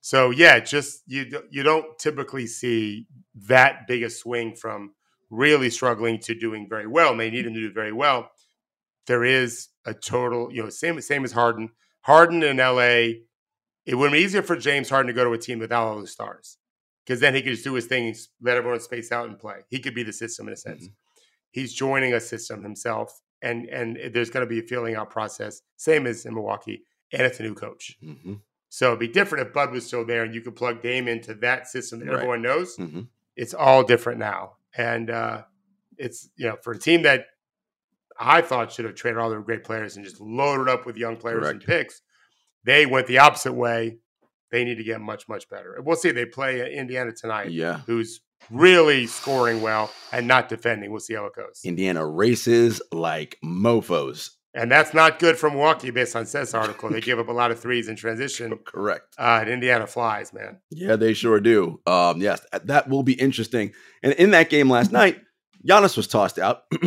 So 0.00 0.30
yeah, 0.30 0.60
just 0.60 1.02
you 1.06 1.42
you 1.50 1.62
don't 1.62 1.98
typically 1.98 2.46
see 2.46 3.06
that 3.46 3.86
big 3.88 4.02
a 4.02 4.10
swing 4.10 4.54
from 4.54 4.94
really 5.30 5.70
struggling 5.70 6.18
to 6.20 6.34
doing 6.34 6.66
very 6.68 6.86
well. 6.86 7.10
And 7.12 7.20
they 7.20 7.30
need 7.30 7.46
him 7.46 7.54
to 7.54 7.60
do 7.60 7.72
very 7.72 7.92
well. 7.92 8.30
There 9.06 9.24
is 9.24 9.68
a 9.84 9.94
total, 9.94 10.52
you 10.52 10.62
know, 10.62 10.68
same 10.70 11.00
same 11.00 11.24
as 11.24 11.32
Harden. 11.32 11.70
Harden 12.02 12.42
in 12.42 12.58
LA, 12.58 13.24
it 13.86 13.94
would 13.96 14.12
be 14.12 14.18
easier 14.18 14.42
for 14.42 14.56
James 14.56 14.88
Harden 14.88 15.08
to 15.08 15.12
go 15.12 15.24
to 15.24 15.32
a 15.32 15.38
team 15.38 15.58
without 15.58 15.86
all 15.88 16.00
the 16.00 16.06
stars. 16.06 16.58
Because 17.04 17.20
then 17.20 17.34
he 17.34 17.40
could 17.42 17.52
just 17.52 17.64
do 17.64 17.72
his 17.74 17.86
thing, 17.86 18.14
let 18.42 18.56
everyone 18.58 18.80
space 18.80 19.10
out 19.10 19.28
and 19.28 19.38
play. 19.38 19.60
He 19.70 19.78
could 19.80 19.94
be 19.94 20.02
the 20.02 20.12
system 20.12 20.46
in 20.46 20.52
a 20.52 20.56
sense. 20.56 20.86
Mhm. 20.88 20.92
He's 21.50 21.72
joining 21.72 22.12
a 22.12 22.20
system 22.20 22.62
himself, 22.62 23.18
and 23.42 23.66
and 23.68 23.98
there's 24.12 24.30
going 24.30 24.44
to 24.46 24.48
be 24.48 24.58
a 24.58 24.62
feeling 24.62 24.94
out 24.96 25.10
process, 25.10 25.62
same 25.76 26.06
as 26.06 26.26
in 26.26 26.34
Milwaukee, 26.34 26.82
and 27.12 27.22
it's 27.22 27.40
a 27.40 27.42
new 27.42 27.54
coach. 27.54 27.96
hmm 28.00 28.34
So 28.68 28.88
it'd 28.88 28.98
be 29.00 29.08
different 29.08 29.46
if 29.46 29.52
Bud 29.54 29.70
was 29.72 29.86
still 29.86 30.04
there 30.04 30.24
and 30.24 30.34
you 30.34 30.40
could 30.40 30.56
plug 30.56 30.82
Dame 30.82 31.08
into 31.08 31.34
that 31.36 31.68
system 31.68 32.00
that 32.00 32.06
Right. 32.06 32.14
everyone 32.16 32.42
knows. 32.42 32.76
hmm 32.76 33.02
It's 33.36 33.54
all 33.54 33.82
different 33.84 34.18
now, 34.18 34.56
and 34.76 35.10
uh, 35.10 35.42
it's 35.96 36.28
you 36.36 36.46
know 36.48 36.56
for 36.62 36.72
a 36.72 36.78
team 36.78 37.02
that 37.02 37.26
I 38.18 38.40
thought 38.42 38.72
should 38.72 38.84
have 38.84 38.94
traded 38.96 39.18
all 39.18 39.30
their 39.30 39.40
great 39.40 39.62
players 39.64 39.96
and 39.96 40.04
just 40.04 40.20
loaded 40.20 40.68
up 40.68 40.86
with 40.86 40.96
young 40.96 41.16
players 41.16 41.46
and 41.48 41.62
picks, 41.62 42.02
they 42.64 42.84
went 42.84 43.06
the 43.06 43.18
opposite 43.18 43.52
way. 43.52 43.98
They 44.50 44.64
need 44.64 44.76
to 44.76 44.84
get 44.84 45.00
much 45.00 45.28
much 45.28 45.48
better. 45.48 45.78
We'll 45.82 45.96
see. 45.96 46.10
They 46.10 46.24
play 46.26 46.74
Indiana 46.74 47.12
tonight, 47.12 47.50
Yeah. 47.52 47.80
who's 47.86 48.20
really 48.50 49.06
scoring 49.06 49.60
well 49.60 49.90
and 50.12 50.26
not 50.26 50.48
defending. 50.48 50.90
We'll 50.90 51.00
see 51.00 51.14
how 51.14 51.26
it 51.26 51.34
goes. 51.34 51.60
Indiana 51.64 52.06
races 52.06 52.80
like 52.92 53.38
mofos 53.44 54.30
And 54.54 54.70
that's 54.70 54.94
not 54.94 55.18
good 55.18 55.36
for 55.36 55.50
Milwaukee 55.50 55.90
based 55.90 56.16
on 56.16 56.26
Seth's 56.26 56.54
article. 56.54 56.90
They 56.90 57.00
give 57.00 57.18
up 57.18 57.28
a 57.28 57.32
lot 57.32 57.50
of 57.50 57.60
threes 57.60 57.88
in 57.88 57.96
transition. 57.96 58.58
Correct. 58.64 59.14
Uh, 59.18 59.38
and 59.42 59.50
Indiana 59.50 59.86
flies, 59.86 60.32
man. 60.32 60.58
Yeah, 60.70 60.96
they 60.96 61.12
sure 61.12 61.40
do. 61.40 61.80
Um, 61.86 62.20
yes, 62.20 62.40
that 62.64 62.88
will 62.88 63.02
be 63.02 63.14
interesting. 63.14 63.72
And 64.02 64.12
in 64.14 64.30
that 64.30 64.50
game 64.50 64.70
last 64.70 64.92
night, 64.92 65.20
Giannis 65.66 65.96
was 65.96 66.06
tossed 66.08 66.38
out. 66.38 66.62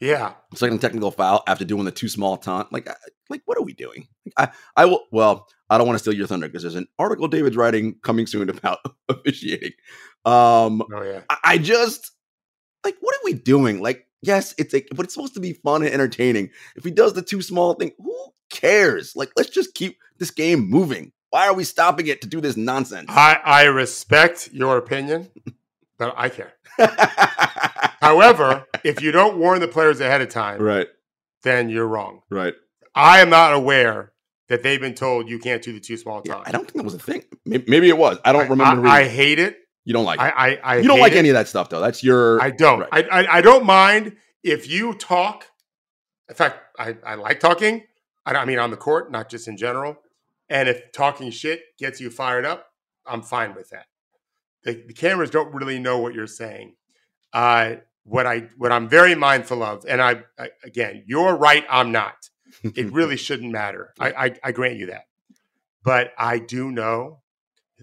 yeah. 0.00 0.34
Second 0.54 0.80
technical 0.80 1.10
foul 1.10 1.42
after 1.46 1.64
doing 1.64 1.84
the 1.84 1.90
too 1.90 2.08
small 2.08 2.36
taunt. 2.36 2.72
Like, 2.72 2.88
like 3.28 3.42
what 3.44 3.58
are 3.58 3.62
we 3.62 3.72
doing? 3.72 4.08
I, 4.36 4.48
I 4.76 4.84
will. 4.86 5.04
Well, 5.10 5.48
I 5.70 5.78
don't 5.78 5.86
want 5.86 5.96
to 5.96 6.02
steal 6.02 6.14
your 6.14 6.26
thunder 6.26 6.48
because 6.48 6.62
there's 6.62 6.74
an 6.74 6.88
article 6.98 7.28
David's 7.28 7.56
writing 7.56 7.96
coming 8.02 8.26
soon 8.26 8.48
about 8.50 8.78
officiating. 9.08 9.72
Um, 10.24 10.82
oh 10.92 11.02
yeah. 11.02 11.20
I, 11.30 11.36
I 11.44 11.58
just 11.58 12.12
like 12.84 12.96
what 13.00 13.14
are 13.16 13.24
we 13.24 13.34
doing? 13.34 13.80
Like 13.80 14.06
yes, 14.22 14.54
it's 14.58 14.74
a, 14.74 14.84
but 14.94 15.04
it's 15.04 15.14
supposed 15.14 15.34
to 15.34 15.40
be 15.40 15.52
fun 15.52 15.82
and 15.82 15.92
entertaining. 15.92 16.50
If 16.76 16.84
he 16.84 16.90
does 16.90 17.14
the 17.14 17.22
too 17.22 17.42
small 17.42 17.74
thing, 17.74 17.92
who 17.98 18.16
cares? 18.50 19.14
Like, 19.16 19.30
let's 19.36 19.50
just 19.50 19.74
keep 19.74 19.98
this 20.18 20.30
game 20.30 20.68
moving. 20.68 21.12
Why 21.30 21.48
are 21.48 21.54
we 21.54 21.64
stopping 21.64 22.06
it 22.06 22.22
to 22.22 22.28
do 22.28 22.40
this 22.40 22.56
nonsense? 22.56 23.06
I, 23.10 23.38
I 23.44 23.64
respect 23.64 24.48
your 24.52 24.78
opinion, 24.78 25.28
but 25.98 26.14
I 26.16 26.28
care. 26.28 26.52
However, 28.00 28.66
if 28.84 29.02
you 29.02 29.12
don't 29.12 29.38
warn 29.38 29.60
the 29.60 29.68
players 29.68 30.00
ahead 30.00 30.20
of 30.20 30.28
time, 30.28 30.60
right, 30.60 30.86
then 31.42 31.68
you're 31.68 31.86
wrong. 31.86 32.20
Right. 32.30 32.54
I 32.94 33.20
am 33.20 33.30
not 33.30 33.52
aware 33.52 34.12
that 34.48 34.62
they've 34.62 34.80
been 34.80 34.94
told 34.94 35.28
you 35.28 35.38
can't 35.38 35.62
do 35.62 35.72
the 35.72 35.80
too 35.80 35.96
small 35.96 36.22
time. 36.22 36.38
Yeah, 36.38 36.44
I 36.46 36.52
don't 36.52 36.64
think 36.64 36.74
that 36.74 36.84
was 36.84 36.94
a 36.94 36.98
thing. 36.98 37.24
Maybe, 37.44 37.88
it 37.88 37.98
was. 37.98 38.18
I 38.24 38.32
don't 38.32 38.48
remember. 38.48 38.86
I, 38.86 39.00
I, 39.00 39.08
hate 39.08 39.38
it. 39.38 39.58
You 39.84 39.92
don't 39.92 40.04
like 40.04 40.18
it. 40.18 40.22
I, 40.22 40.30
I, 40.30 40.58
I 40.62 40.76
you 40.78 40.88
don't 40.88 41.00
like 41.00 41.12
it. 41.12 41.18
any 41.18 41.28
of 41.28 41.34
that 41.34 41.48
stuff, 41.48 41.68
though. 41.68 41.80
That's 41.80 42.02
your. 42.02 42.40
I 42.40 42.50
don't. 42.50 42.80
Right. 42.80 43.06
I, 43.10 43.22
I, 43.22 43.36
I 43.38 43.40
don't 43.40 43.64
mind 43.64 44.16
if 44.42 44.68
you 44.68 44.94
talk. 44.94 45.44
In 46.28 46.34
fact, 46.34 46.58
I, 46.78 46.96
I 47.06 47.14
like 47.14 47.40
talking. 47.40 47.84
I, 48.24 48.34
I 48.34 48.44
mean, 48.44 48.58
on 48.58 48.70
the 48.70 48.76
court, 48.76 49.10
not 49.12 49.28
just 49.28 49.48
in 49.48 49.56
general. 49.56 49.96
And 50.48 50.68
if 50.68 50.92
talking 50.92 51.30
shit 51.30 51.60
gets 51.78 52.00
you 52.00 52.10
fired 52.10 52.44
up, 52.44 52.66
I'm 53.06 53.22
fine 53.22 53.54
with 53.54 53.70
that. 53.70 53.86
The, 54.64 54.84
the 54.86 54.92
cameras 54.92 55.30
don't 55.30 55.54
really 55.54 55.78
know 55.78 55.98
what 55.98 56.14
you're 56.14 56.26
saying. 56.26 56.74
Uh, 57.32 57.76
what 58.04 58.26
I 58.26 58.48
what 58.56 58.72
I'm 58.72 58.88
very 58.88 59.14
mindful 59.14 59.62
of, 59.62 59.84
and 59.86 60.00
I, 60.00 60.22
I 60.38 60.50
again, 60.64 61.04
you're 61.06 61.36
right. 61.36 61.64
I'm 61.68 61.92
not. 61.92 62.30
It 62.62 62.92
really 62.92 63.16
shouldn't 63.16 63.52
matter. 63.52 63.92
I, 63.98 64.10
I, 64.10 64.34
I 64.44 64.52
grant 64.52 64.76
you 64.76 64.86
that. 64.86 65.04
But 65.84 66.12
I 66.18 66.38
do 66.38 66.70
know 66.70 67.20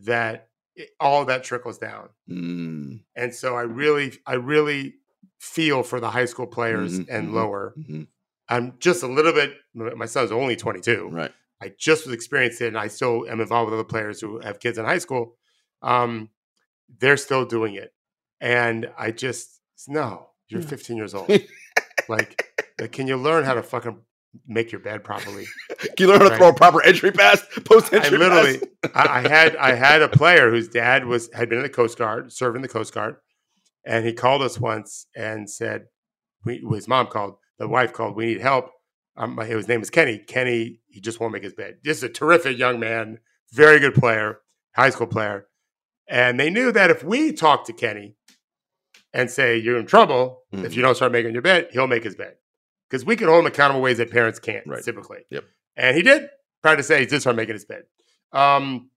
that 0.04 0.50
it, 0.76 0.90
all 1.00 1.26
that 1.26 1.44
trickles 1.44 1.78
down. 1.78 2.10
Mm. 2.30 3.04
And 3.16 3.34
so 3.34 3.56
I 3.56 3.62
really, 3.62 4.14
I 4.26 4.34
really 4.34 4.96
feel 5.40 5.84
for 5.84 6.00
the 6.00 6.10
high 6.10 6.26
school 6.26 6.48
players 6.48 7.00
mm-hmm, 7.00 7.16
and 7.16 7.28
mm-hmm, 7.28 7.36
lower. 7.36 7.74
Mm-hmm. 7.78 8.04
I'm 8.50 8.74
just 8.80 9.04
a 9.04 9.08
little 9.08 9.34
bit. 9.34 9.54
My 9.74 10.06
son's 10.06 10.32
only 10.32 10.56
22. 10.56 11.10
Right. 11.12 11.32
I 11.62 11.74
just 11.78 12.06
was 12.06 12.14
experiencing 12.14 12.66
it, 12.66 12.70
and 12.70 12.78
I 12.78 12.88
still 12.88 13.26
am 13.28 13.40
involved 13.40 13.72
with 13.72 13.80
other 13.80 13.88
players 13.88 14.20
who 14.20 14.40
have 14.40 14.60
kids 14.60 14.78
in 14.78 14.86
high 14.86 14.98
school. 14.98 15.38
Um, 15.82 16.30
they're 17.00 17.18
still 17.18 17.46
doing 17.46 17.76
it, 17.76 17.94
and 18.40 18.90
I 18.98 19.12
just 19.12 19.62
no. 19.88 20.30
You're 20.48 20.62
15 20.62 20.96
years 20.96 21.16
old. 21.16 21.28
like, 22.08 22.70
like, 22.80 22.92
can 22.92 23.08
you 23.08 23.18
learn 23.18 23.46
how 23.46 23.56
to 23.56 23.64
fucking 23.64 23.98
make 24.48 24.72
your 24.72 24.82
bed 24.82 25.04
properly. 25.04 25.46
Can 25.80 25.94
you 26.00 26.08
learn 26.08 26.20
how 26.20 26.26
to 26.26 26.30
right. 26.32 26.38
throw 26.38 26.50
a 26.50 26.54
proper 26.54 26.84
entry 26.84 27.12
pass, 27.12 27.44
post 27.64 27.94
entry? 27.94 28.18
I 28.18 28.20
literally, 28.20 28.62
I, 28.94 29.08
I, 29.08 29.30
had 29.30 29.56
I 29.56 29.74
had 29.76 30.02
a 30.02 30.10
player 30.10 30.50
whose 30.50 30.68
dad 30.68 31.06
was 31.06 31.30
had 31.34 31.50
been 31.50 31.60
in 31.60 31.64
the 31.64 31.70
Coast 31.70 31.98
Guard, 31.98 32.32
serving 32.32 32.62
the 32.62 32.68
Coast 32.68 32.94
Guard, 32.94 33.18
and 33.86 34.06
he 34.06 34.14
called 34.14 34.42
us 34.42 34.60
once 34.60 35.08
and 35.16 35.50
said, 35.50 35.86
we, 36.44 36.64
his 36.74 36.88
mom 36.88 37.08
called, 37.08 37.36
the 37.58 37.68
wife 37.68 37.94
called, 37.94 38.16
we 38.16 38.26
need 38.26 38.42
help. 38.42 38.72
Um, 39.18 39.38
his 39.38 39.68
name 39.68 39.82
is 39.82 39.90
Kenny. 39.90 40.18
Kenny, 40.18 40.80
he 40.88 41.00
just 41.00 41.20
won't 41.20 41.34
make 41.34 41.44
his 41.44 41.54
bed. 41.54 41.78
This 41.84 41.98
is 41.98 42.04
a 42.04 42.10
terrific 42.10 42.58
young 42.58 42.80
man, 42.80 43.20
very 43.54 43.80
good 43.80 43.96
player, 43.96 44.40
high 44.76 44.90
school 44.90 45.08
player. 45.08 45.48
And 46.08 46.40
they 46.40 46.50
knew 46.50 46.72
that 46.72 46.92
if 46.92 47.04
we 47.04 47.32
talk 47.32 47.66
to 47.66 47.74
Kenny 47.74 48.16
and 49.14 49.30
say, 49.30 49.58
you're 49.58 49.80
in 49.80 49.86
trouble, 49.86 50.44
mm-hmm. 50.54 50.66
if 50.66 50.76
you 50.76 50.82
don't 50.82 50.96
start 50.96 51.12
making 51.12 51.34
your 51.34 51.42
bed, 51.42 51.70
he'll 51.72 51.88
make 51.88 52.04
his 52.04 52.16
bed 52.16 52.36
because 52.90 53.06
we 53.06 53.16
can 53.16 53.28
hold 53.28 53.42
him 53.42 53.48
accountable 53.48 53.82
ways 53.82 53.98
that 53.98 54.12
parents 54.12 54.40
can't 54.40 54.66
right. 54.68 54.84
typically. 54.84 55.26
Yep. 55.32 55.44
And 55.76 55.98
he 55.98 56.04
did 56.04 56.30
try 56.64 56.76
to 56.76 56.84
say 56.84 57.00
he 57.00 57.06
did 57.06 57.22
start 57.22 57.36
making 57.36 57.56
his 57.56 57.66
bed. 57.66 57.84
Um, 58.32 58.90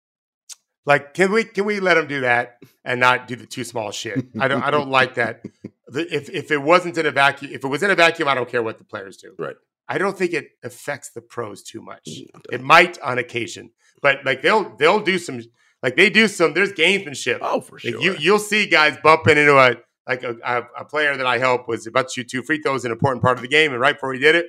like, 0.84 1.12
can 1.14 1.32
we 1.32 1.44
can 1.44 1.64
we 1.64 1.80
let 1.80 1.98
him 1.98 2.06
do 2.06 2.22
that 2.22 2.58
and 2.84 2.98
not 2.98 3.28
do 3.28 3.36
the 3.36 3.46
too 3.46 3.64
small 3.64 3.90
shit? 3.90 4.26
I 4.40 4.48
don't 4.48 4.62
I 4.62 4.70
don't 4.70 4.90
like 4.90 5.14
that. 5.14 5.44
If 5.90 6.28
if 6.28 6.50
it 6.50 6.60
wasn't 6.60 6.98
in 6.98 7.06
a 7.06 7.10
vacuum, 7.10 7.50
if 7.50 7.64
it 7.64 7.68
was 7.68 7.82
in 7.82 7.90
a 7.90 7.94
vacuum, 7.94 8.28
I 8.28 8.34
don't 8.34 8.46
care 8.46 8.62
what 8.62 8.76
the 8.76 8.84
players 8.84 9.16
do. 9.16 9.34
Right. 9.38 9.56
I 9.88 9.96
don't 9.96 10.18
think 10.18 10.34
it 10.34 10.50
affects 10.62 11.08
the 11.08 11.22
pros 11.22 11.62
too 11.62 11.80
much. 11.80 12.06
Mm, 12.06 12.26
it 12.52 12.60
might 12.60 13.00
on 13.00 13.16
occasion, 13.16 13.70
but 14.02 14.22
like 14.22 14.42
they'll 14.42 14.76
they'll 14.76 15.00
do 15.00 15.18
some 15.18 15.40
like 15.82 15.96
they 15.96 16.10
do 16.10 16.28
some. 16.28 16.54
There's 16.54 16.72
gamesmanship. 16.72 17.38
Oh, 17.40 17.60
for 17.60 17.78
sure. 17.78 17.92
Like 17.92 18.02
you 18.02 18.16
you'll 18.18 18.38
see 18.38 18.66
guys 18.66 18.96
bumping 19.02 19.38
into 19.38 19.56
a 19.56 19.76
like 20.08 20.22
a, 20.22 20.66
a, 20.76 20.84
player 20.86 21.16
that 21.16 21.26
I 21.26 21.36
help 21.36 21.68
was 21.68 21.86
about 21.86 22.08
to 22.08 22.14
shoot 22.14 22.28
two 22.28 22.42
free 22.42 22.60
throws, 22.62 22.84
an 22.86 22.90
important 22.90 23.22
part 23.22 23.36
of 23.36 23.42
the 23.42 23.48
game. 23.48 23.72
And 23.72 23.80
right 23.80 23.94
before 23.94 24.14
he 24.14 24.18
did 24.18 24.34
it, 24.34 24.46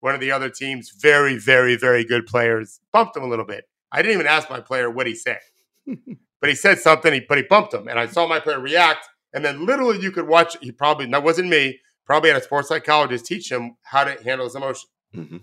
one 0.00 0.14
of 0.14 0.20
the 0.20 0.32
other 0.32 0.48
team's 0.48 0.90
very, 0.90 1.36
very, 1.36 1.76
very 1.76 2.04
good 2.04 2.26
players 2.26 2.80
bumped 2.90 3.14
him 3.14 3.22
a 3.22 3.26
little 3.26 3.44
bit. 3.44 3.68
I 3.92 4.00
didn't 4.00 4.14
even 4.14 4.26
ask 4.26 4.48
my 4.48 4.60
player 4.60 4.90
what 4.90 5.06
he 5.06 5.14
said, 5.14 5.40
but 5.86 6.48
he 6.48 6.54
said 6.54 6.78
something. 6.78 7.22
but 7.28 7.38
he 7.38 7.44
bumped 7.44 7.74
him, 7.74 7.86
and 7.86 7.98
I 7.98 8.06
saw 8.06 8.26
my 8.26 8.40
player 8.40 8.58
react. 8.58 9.06
And 9.34 9.44
then 9.44 9.66
literally, 9.66 10.00
you 10.00 10.10
could 10.10 10.26
watch. 10.26 10.56
He 10.60 10.72
probably 10.72 11.06
that 11.06 11.22
wasn't 11.22 11.48
me. 11.48 11.80
Probably 12.06 12.30
had 12.30 12.40
a 12.40 12.44
sports 12.44 12.68
psychologist 12.68 13.26
teach 13.26 13.50
him 13.50 13.76
how 13.82 14.04
to 14.04 14.22
handle 14.22 14.46
his 14.46 14.54
emotion. 14.54 14.88
Mm-hmm. 15.14 15.36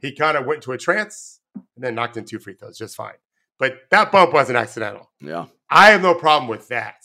He 0.00 0.12
kind 0.12 0.36
of 0.36 0.46
went 0.46 0.58
into 0.58 0.72
a 0.72 0.78
trance 0.78 1.40
and 1.54 1.84
then 1.84 1.94
knocked 1.94 2.16
in 2.16 2.24
two 2.24 2.38
free 2.38 2.54
throws 2.54 2.78
just 2.78 2.96
fine. 2.96 3.14
But 3.58 3.78
that 3.90 4.12
bump 4.12 4.32
wasn't 4.32 4.58
accidental. 4.58 5.10
Yeah, 5.20 5.46
I 5.70 5.90
have 5.90 6.02
no 6.02 6.14
problem 6.14 6.48
with 6.48 6.68
that 6.68 6.96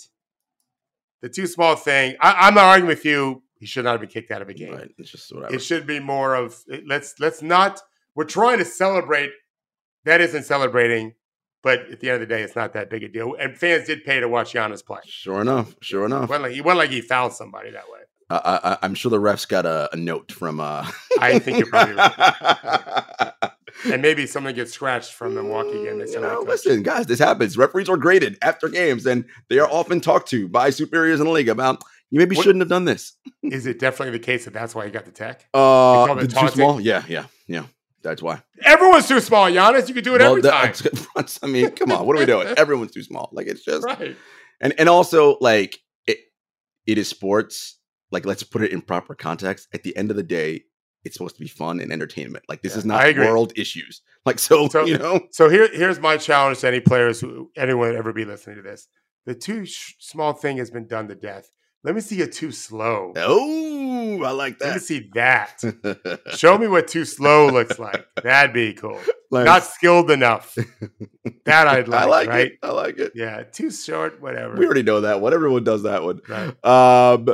the 1.22 1.30
too 1.30 1.48
small 1.48 1.76
thing. 1.76 2.16
I, 2.20 2.48
am 2.48 2.56
not 2.56 2.66
arguing 2.66 2.88
with 2.88 3.06
you. 3.06 3.44
He 3.60 3.66
should 3.66 3.86
not 3.86 3.92
have 3.92 4.02
been 4.02 4.10
kicked 4.10 4.32
out 4.32 4.42
of 4.42 4.50
a 4.50 4.54
game. 4.54 4.74
Right. 4.74 4.90
It's 4.98 5.12
just 5.12 5.34
whatever. 5.34 5.54
It 5.54 5.60
should 5.60 5.86
be 5.86 6.00
more 6.00 6.36
of 6.36 6.58
let's 6.88 7.20
let's 7.20 7.42
not. 7.42 7.80
We're 8.16 8.26
trying 8.26 8.58
to 8.58 8.66
celebrate. 8.66 9.32
That 10.04 10.20
isn't 10.20 10.44
celebrating, 10.44 11.14
but 11.62 11.82
at 11.92 12.00
the 12.00 12.10
end 12.10 12.24
of 12.24 12.28
the 12.28 12.36
day, 12.36 12.42
it's 12.42 12.56
not 12.56 12.74
that 12.74 12.90
big 12.90 13.04
a 13.04 13.08
deal. 13.08 13.36
And 13.40 13.56
fans 13.56 13.86
did 13.86 14.04
pay 14.04 14.20
to 14.20 14.28
watch 14.28 14.54
Giannis 14.54 14.84
play. 14.84 15.02
Sure 15.06 15.42
enough. 15.42 15.76
Sure 15.82 16.06
enough. 16.06 16.26
He 16.26 16.32
went 16.32 16.44
like 16.44 16.52
he, 16.54 16.62
went 16.62 16.78
like 16.80 16.90
he 16.90 17.02
found 17.02 17.34
somebody 17.34 17.70
that 17.72 17.84
way. 17.88 18.00
I, 18.32 18.78
am 18.82 18.96
sure 18.96 19.10
the 19.12 19.20
refs 19.20 19.48
got 19.48 19.66
a, 19.66 19.90
a 19.94 19.98
note 19.98 20.32
from. 20.32 20.60
Uh... 20.60 20.90
I 21.20 21.38
think 21.38 21.60
you're 21.60 21.68
probably 21.68 21.96
right. 21.96 23.34
and 23.86 24.02
maybe 24.02 24.26
something 24.26 24.56
gets 24.56 24.74
scratched 24.74 25.14
from 25.14 25.36
the 25.36 25.44
Milwaukee 25.44 25.84
game. 25.84 26.00
They 26.00 26.12
you 26.12 26.20
know, 26.20 26.44
listen, 26.46 26.84
guys, 26.84 27.06
this 27.06 27.20
happens. 27.20 27.58
Referees 27.58 27.90
are 27.90 27.98
graded 27.98 28.38
after 28.42 28.70
games, 28.70 29.06
and 29.06 29.26
they 29.50 29.60
are 29.60 29.70
often 29.70 30.02
talked 30.02 30.30
to 30.30 30.48
by 30.48 30.70
superiors 30.70 31.20
in 31.20 31.26
the 31.26 31.32
league 31.32 31.50
about 31.50 31.84
you 32.12 32.20
maybe 32.20 32.36
what, 32.36 32.44
shouldn't 32.44 32.62
have 32.62 32.70
done 32.70 32.86
this. 32.86 33.14
is 33.44 33.66
it 33.66 33.80
definitely 33.80 34.12
the 34.18 34.24
case 34.24 34.46
that 34.46 34.54
that's 34.54 34.76
why 34.76 34.86
you 34.86 34.92
got 34.92 35.06
the 35.06 35.12
tech? 35.12 35.46
Uh, 35.54 36.14
the 36.16 36.28
too 36.28 36.48
small. 36.50 36.80
Yeah, 36.80 37.04
yeah, 37.08 37.26
yeah. 37.48 37.66
That's 38.04 38.22
why. 38.22 38.42
Everyone's 38.64 39.08
too 39.08 39.20
small, 39.20 39.50
Giannis. 39.50 39.88
You 39.88 39.94
can 39.94 40.04
do 40.04 40.16
it 40.16 40.22
well, 40.22 40.32
every 40.32 40.42
time. 40.42 40.74
I 41.44 41.48
mean, 41.48 41.72
come 41.72 41.92
on, 41.92 42.06
what 42.06 42.16
are 42.16 42.20
we 42.20 42.26
doing? 42.26 42.48
Everyone's 42.58 42.92
too 42.92 43.04
small. 43.04 43.30
Like 43.32 43.48
it's 43.48 43.64
just 43.64 43.86
right. 43.86 44.16
And 44.60 44.74
and 44.78 44.90
also 44.90 45.38
like 45.40 45.80
it, 46.08 46.18
it 46.86 46.98
is 46.98 47.08
sports. 47.08 47.78
Like 48.12 48.26
let's 48.26 48.44
put 48.44 48.62
it 48.62 48.72
in 48.72 48.82
proper 48.82 49.16
context. 49.16 49.68
At 49.74 49.84
the 49.84 49.96
end 49.96 50.10
of 50.10 50.18
the 50.18 50.24
day, 50.24 50.64
it's 51.04 51.16
supposed 51.16 51.36
to 51.36 51.42
be 51.42 51.48
fun 51.48 51.80
and 51.80 51.92
entertainment. 51.92 52.46
Like 52.48 52.62
this 52.62 52.74
yeah, 52.74 52.80
is 52.80 52.86
not 52.86 53.16
world 53.18 53.54
issues. 53.56 54.02
Like 54.24 54.38
so, 54.38 54.68
so, 54.68 54.86
you 54.86 55.00
know. 55.00 55.22
So 55.32 55.50
here, 55.50 55.68
here's 55.74 56.00
my 56.00 56.16
challenge 56.16 56.60
to 56.60 56.68
any 56.68 56.80
players 56.80 57.20
who 57.20 57.50
anyone 57.58 57.96
ever 57.96 58.14
be 58.14 58.24
listening 58.24 58.58
to 58.58 58.62
this. 58.62 58.88
The 59.26 59.34
too 59.34 59.66
sh- 59.66 59.96
small 59.98 60.34
thing 60.34 60.58
has 60.58 60.70
been 60.70 60.86
done 60.86 61.08
to 61.08 61.16
death. 61.16 61.50
Let 61.84 61.96
me 61.96 62.02
see 62.02 62.22
a 62.22 62.28
too 62.28 62.52
slow. 62.52 63.14
Oh, 63.16 64.22
I 64.24 64.30
like 64.30 64.60
that. 64.60 64.66
Let 64.66 64.74
me 64.76 64.80
see 64.82 65.10
that. 65.16 65.64
Show 66.36 66.60
me 66.60 66.68
what 66.68 66.88
too 66.88 67.06
slow 67.06 67.48
looks 67.48 67.80
like. 67.80 68.06
That'd 68.22 68.54
be 68.54 68.74
cool. 68.74 69.00
Not 69.32 69.64
skilled 69.64 70.12
enough. 70.12 70.56
That 71.46 71.68
I'd 71.68 71.88
like. 71.88 72.02
I 72.04 72.06
like 72.06 72.28
right? 72.28 72.52
it. 72.52 72.60
I 72.62 72.72
like 72.72 73.00
it. 73.00 73.14
Yeah, 73.16 73.42
too 73.44 73.72
short. 73.72 74.22
Whatever. 74.22 74.56
We 74.56 74.66
already 74.66 74.84
know 74.84 75.02
that 75.02 75.22
one. 75.22 75.34
Everyone 75.34 75.64
does 75.64 75.82
that 75.84 76.04
one. 76.04 76.22
Right. 76.30 76.64
Um, 76.64 77.28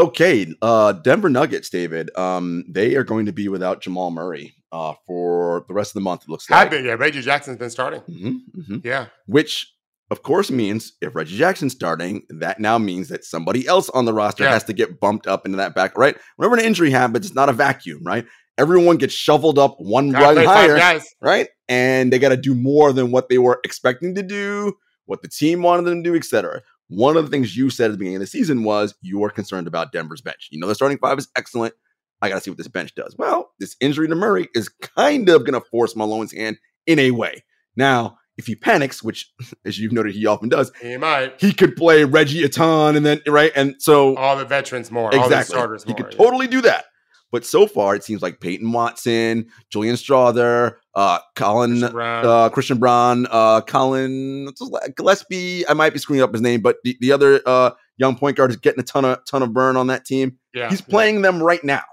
Okay, 0.00 0.46
uh, 0.62 0.92
Denver 0.92 1.28
Nuggets, 1.28 1.68
David. 1.68 2.10
Um, 2.16 2.64
they 2.66 2.94
are 2.94 3.04
going 3.04 3.26
to 3.26 3.32
be 3.32 3.48
without 3.48 3.82
Jamal 3.82 4.10
Murray 4.10 4.54
uh, 4.72 4.94
for 5.06 5.66
the 5.68 5.74
rest 5.74 5.90
of 5.90 5.94
the 5.94 6.00
month. 6.00 6.22
It 6.22 6.30
looks 6.30 6.48
like. 6.48 6.70
Been, 6.70 6.86
yeah, 6.86 6.94
Reggie 6.94 7.20
Jackson's 7.20 7.58
been 7.58 7.68
starting. 7.68 8.00
Mm-hmm, 8.00 8.60
mm-hmm. 8.60 8.76
Yeah, 8.82 9.06
which 9.26 9.70
of 10.10 10.22
course 10.22 10.50
means 10.50 10.94
if 11.02 11.14
Reggie 11.14 11.36
Jackson's 11.36 11.74
starting, 11.74 12.22
that 12.30 12.58
now 12.58 12.78
means 12.78 13.08
that 13.08 13.26
somebody 13.26 13.66
else 13.66 13.90
on 13.90 14.06
the 14.06 14.14
roster 14.14 14.44
yeah. 14.44 14.52
has 14.52 14.64
to 14.64 14.72
get 14.72 15.00
bumped 15.00 15.26
up 15.26 15.44
into 15.44 15.58
that 15.58 15.74
back. 15.74 15.98
Right? 15.98 16.16
Whenever 16.36 16.56
an 16.56 16.64
injury 16.64 16.90
happens, 16.90 17.26
it's 17.26 17.34
not 17.34 17.50
a 17.50 17.52
vacuum, 17.52 18.00
right? 18.02 18.24
Everyone 18.56 18.96
gets 18.96 19.12
shoveled 19.12 19.58
up 19.58 19.76
one 19.80 20.12
run 20.12 20.38
higher, 20.38 21.00
right? 21.20 21.48
And 21.68 22.10
they 22.10 22.18
got 22.18 22.30
to 22.30 22.38
do 22.38 22.54
more 22.54 22.94
than 22.94 23.10
what 23.10 23.28
they 23.28 23.36
were 23.38 23.60
expecting 23.64 24.14
to 24.14 24.22
do, 24.22 24.78
what 25.04 25.20
the 25.20 25.28
team 25.28 25.60
wanted 25.62 25.84
them 25.84 26.02
to 26.02 26.10
do, 26.10 26.16
etc. 26.16 26.62
One 26.90 27.16
of 27.16 27.24
the 27.24 27.30
things 27.30 27.56
you 27.56 27.70
said 27.70 27.86
at 27.86 27.92
the 27.92 27.98
beginning 27.98 28.16
of 28.16 28.20
the 28.20 28.26
season 28.26 28.64
was 28.64 28.94
you 29.00 29.22
are 29.22 29.30
concerned 29.30 29.68
about 29.68 29.92
Denver's 29.92 30.20
bench. 30.20 30.48
You 30.50 30.58
know, 30.58 30.66
the 30.66 30.74
starting 30.74 30.98
five 30.98 31.18
is 31.18 31.28
excellent. 31.36 31.74
I 32.20 32.28
got 32.28 32.34
to 32.34 32.40
see 32.40 32.50
what 32.50 32.58
this 32.58 32.68
bench 32.68 32.94
does. 32.96 33.14
Well, 33.16 33.52
this 33.60 33.76
injury 33.80 34.08
to 34.08 34.14
Murray 34.16 34.48
is 34.54 34.68
kind 34.68 35.28
of 35.28 35.44
going 35.44 35.54
to 35.54 35.66
force 35.70 35.94
Malone's 35.94 36.32
hand 36.32 36.58
in 36.86 36.98
a 36.98 37.12
way. 37.12 37.44
Now, 37.76 38.18
if 38.36 38.46
he 38.46 38.56
panics, 38.56 39.04
which 39.04 39.32
as 39.64 39.78
you've 39.78 39.92
noted 39.92 40.14
he 40.14 40.26
often 40.26 40.48
does, 40.48 40.72
he 40.82 40.96
might. 40.96 41.40
He 41.40 41.52
could 41.52 41.76
play 41.76 42.04
Reggie 42.04 42.42
a 42.42 42.48
ton, 42.48 42.96
and 42.96 43.06
then 43.06 43.20
right, 43.26 43.52
and 43.54 43.76
so 43.78 44.16
all 44.16 44.36
the 44.36 44.44
veterans 44.44 44.90
more, 44.90 45.08
exactly. 45.08 45.34
all 45.34 45.38
the 45.38 45.44
starters. 45.44 45.84
He 45.84 45.90
more, 45.90 45.96
could 45.96 46.12
yeah. 46.12 46.18
totally 46.18 46.48
do 46.48 46.60
that. 46.62 46.86
But 47.32 47.44
so 47.44 47.66
far, 47.66 47.94
it 47.94 48.02
seems 48.02 48.22
like 48.22 48.40
Peyton 48.40 48.72
Watson, 48.72 49.46
Julian 49.70 49.94
Strawther, 49.94 50.76
uh, 50.94 51.20
Collin, 51.36 51.80
Christian 51.80 51.92
Braun, 51.92 52.26
uh, 52.26 52.48
Christian 52.48 52.78
Braun 52.78 53.26
uh, 53.30 53.60
Collin 53.60 54.48
Gillespie. 54.96 55.68
I 55.68 55.74
might 55.74 55.92
be 55.92 56.00
screwing 56.00 56.22
up 56.22 56.32
his 56.32 56.42
name, 56.42 56.60
but 56.60 56.76
the, 56.82 56.96
the 57.00 57.12
other 57.12 57.40
uh, 57.46 57.70
young 57.98 58.16
point 58.16 58.36
guard 58.36 58.50
is 58.50 58.56
getting 58.56 58.80
a 58.80 58.84
ton 58.84 59.04
of 59.04 59.24
ton 59.26 59.42
of 59.42 59.52
burn 59.52 59.76
on 59.76 59.86
that 59.86 60.04
team. 60.04 60.38
Yeah, 60.52 60.70
he's 60.70 60.80
playing 60.80 61.16
yeah. 61.16 61.22
them 61.22 61.42
right 61.42 61.62
now, 61.62 61.84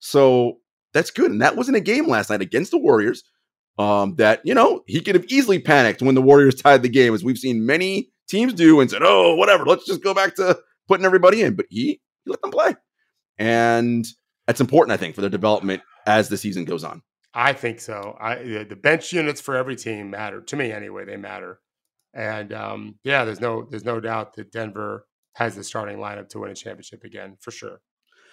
so 0.00 0.58
that's 0.92 1.10
good. 1.10 1.30
And 1.30 1.42
that 1.42 1.56
was 1.56 1.68
in 1.68 1.76
a 1.76 1.80
game 1.80 2.08
last 2.08 2.30
night 2.30 2.42
against 2.42 2.72
the 2.72 2.78
Warriors. 2.78 3.22
Um, 3.78 4.16
that 4.16 4.40
you 4.44 4.52
know 4.52 4.82
he 4.86 5.00
could 5.00 5.14
have 5.14 5.24
easily 5.26 5.60
panicked 5.60 6.02
when 6.02 6.16
the 6.16 6.22
Warriors 6.22 6.56
tied 6.56 6.82
the 6.82 6.88
game, 6.88 7.14
as 7.14 7.22
we've 7.22 7.38
seen 7.38 7.64
many 7.64 8.10
teams 8.28 8.52
do, 8.52 8.80
and 8.80 8.90
said, 8.90 9.02
"Oh, 9.04 9.36
whatever, 9.36 9.64
let's 9.64 9.86
just 9.86 10.02
go 10.02 10.12
back 10.12 10.34
to 10.34 10.58
putting 10.88 11.06
everybody 11.06 11.42
in." 11.42 11.54
But 11.54 11.66
he, 11.70 12.00
he 12.24 12.30
let 12.30 12.42
them 12.42 12.50
play, 12.50 12.74
and 13.38 14.04
that's 14.50 14.60
important, 14.60 14.92
I 14.92 14.96
think, 14.96 15.14
for 15.14 15.20
their 15.20 15.30
development 15.30 15.80
as 16.08 16.28
the 16.28 16.36
season 16.36 16.64
goes 16.64 16.82
on. 16.82 17.02
I 17.32 17.52
think 17.52 17.78
so. 17.80 18.16
I 18.20 18.64
the 18.68 18.74
bench 18.74 19.12
units 19.12 19.40
for 19.40 19.54
every 19.54 19.76
team 19.76 20.10
matter 20.10 20.40
to 20.40 20.56
me 20.56 20.72
anyway. 20.72 21.04
They 21.04 21.16
matter, 21.16 21.60
and 22.12 22.52
um, 22.52 22.96
yeah, 23.04 23.24
there's 23.24 23.40
no 23.40 23.64
there's 23.70 23.84
no 23.84 24.00
doubt 24.00 24.34
that 24.34 24.50
Denver 24.50 25.06
has 25.36 25.54
the 25.54 25.62
starting 25.62 25.98
lineup 25.98 26.28
to 26.30 26.40
win 26.40 26.50
a 26.50 26.54
championship 26.56 27.04
again 27.04 27.36
for 27.40 27.52
sure. 27.52 27.80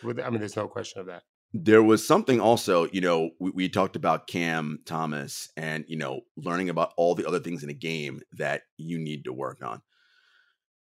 I 0.03 0.07
mean, 0.31 0.39
there's 0.39 0.55
no 0.55 0.67
question 0.67 1.01
of 1.01 1.05
that. 1.05 1.21
There 1.53 1.83
was 1.83 2.05
something 2.05 2.39
also, 2.39 2.87
you 2.91 3.01
know, 3.01 3.29
we, 3.39 3.51
we, 3.51 3.69
talked 3.69 3.95
about 3.95 4.25
Cam 4.25 4.79
Thomas 4.87 5.49
and 5.55 5.85
you 5.87 5.97
know 5.97 6.21
learning 6.35 6.69
about 6.69 6.93
all 6.97 7.13
the 7.13 7.27
other 7.27 7.39
things 7.39 7.63
in 7.63 7.69
a 7.69 7.75
game 7.75 8.21
that 8.31 8.63
you 8.77 8.97
need 8.97 9.25
to 9.25 9.33
work 9.33 9.63
on. 9.63 9.83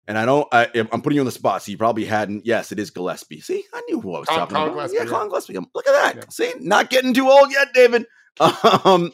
And 0.07 0.17
I 0.17 0.25
don't. 0.25 0.47
I, 0.53 0.69
am 0.73 1.01
putting 1.01 1.15
you 1.15 1.21
on 1.21 1.25
the 1.25 1.31
spot, 1.31 1.63
so 1.63 1.71
you 1.71 1.77
probably 1.77 2.05
hadn't. 2.05 2.45
Yes, 2.45 2.71
it 2.71 2.79
is 2.79 2.89
Gillespie. 2.91 3.41
See, 3.41 3.65
I 3.73 3.81
knew 3.89 3.99
who 3.99 4.15
I 4.15 4.19
was 4.19 4.27
Collin, 4.29 4.41
talking 4.41 4.55
Collin 4.55 4.69
about. 4.69 4.75
Gillespie, 4.75 4.97
yeah, 4.97 5.03
yeah, 5.03 5.09
Collin 5.09 5.27
Gillespie. 5.27 5.53
Look 5.75 5.87
at 5.87 5.91
that. 5.91 6.15
Yeah. 6.15 6.23
See, 6.29 6.53
not 6.61 6.89
getting 6.89 7.13
too 7.13 7.29
old 7.29 7.51
yet, 7.51 7.73
David. 7.73 8.05
Um, 8.85 9.11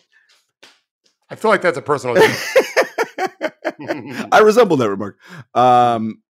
I 1.30 1.36
feel 1.36 1.50
like 1.50 1.62
that's 1.62 1.78
a 1.78 1.82
personal. 1.82 2.18
I 4.32 4.42
resemble 4.44 4.78
that 4.78 4.90
remark. 4.90 5.18
Um, 5.56 6.22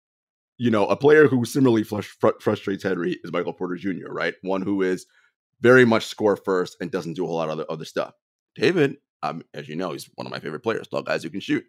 you 0.57 0.71
know, 0.71 0.85
a 0.87 0.95
player 0.95 1.27
who 1.27 1.43
similarly 1.45 1.83
fr- 1.83 2.01
frustrates 2.39 2.83
Henry 2.83 3.19
is 3.23 3.31
Michael 3.31 3.53
Porter 3.53 3.75
Jr. 3.75 4.11
Right, 4.11 4.35
one 4.41 4.61
who 4.61 4.81
is 4.81 5.07
very 5.61 5.85
much 5.85 6.05
score 6.05 6.35
first 6.35 6.77
and 6.79 6.91
doesn't 6.91 7.13
do 7.13 7.23
a 7.23 7.27
whole 7.27 7.37
lot 7.37 7.49
of 7.49 7.53
other, 7.53 7.65
other 7.69 7.85
stuff. 7.85 8.13
David, 8.55 8.97
um, 9.23 9.43
as 9.53 9.67
you 9.67 9.75
know, 9.75 9.91
he's 9.91 10.09
one 10.15 10.27
of 10.27 10.31
my 10.31 10.39
favorite 10.39 10.61
players. 10.61 10.87
Tall 10.87 11.01
guys 11.01 11.23
who 11.23 11.29
can 11.29 11.39
shoot. 11.39 11.65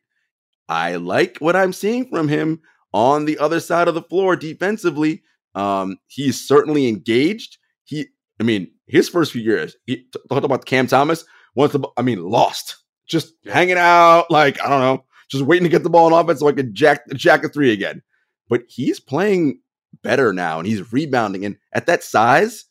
I 0.69 0.97
like 0.97 1.39
what 1.39 1.57
I'm 1.57 1.73
seeing 1.73 2.09
from 2.09 2.29
him 2.29 2.61
on 2.95 3.25
the 3.25 3.37
other 3.39 3.61
side 3.61 3.89
of 3.89 3.95
the 3.95 4.03
floor 4.03 4.37
defensively. 4.37 5.23
Um, 5.55 5.99
he's 6.07 6.41
certainly 6.41 6.89
engaged. 6.89 7.59
He, 7.83 8.07
I 8.41 8.45
mean, 8.45 8.71
his 8.87 9.09
first 9.09 9.33
few 9.33 9.43
years, 9.43 9.77
he 9.85 10.07
talked 10.31 10.45
about 10.45 10.65
Cam 10.65 10.87
Thomas. 10.87 11.25
Once 11.57 11.73
the, 11.73 11.87
I 11.97 12.03
mean, 12.03 12.23
lost, 12.23 12.77
just 13.07 13.35
hanging 13.47 13.77
out, 13.77 14.31
like 14.31 14.61
I 14.63 14.69
don't 14.69 14.81
know, 14.81 15.05
just 15.29 15.45
waiting 15.45 15.65
to 15.65 15.71
get 15.71 15.83
the 15.83 15.91
ball 15.91 16.07
in 16.07 16.13
offense 16.13 16.41
so 16.41 16.49
I 16.49 16.53
could 16.53 16.75
jack 16.75 17.03
jack 17.15 17.45
a 17.45 17.49
three 17.49 17.73
again. 17.73 18.03
But 18.49 18.63
he's 18.69 19.01
playing 19.01 19.61
better 20.03 20.33
now, 20.33 20.59
and 20.59 20.67
he's 20.67 20.93
rebounding. 20.93 21.45
And 21.45 21.57
at 21.73 21.87
that 21.87 22.03
size, 22.03 22.65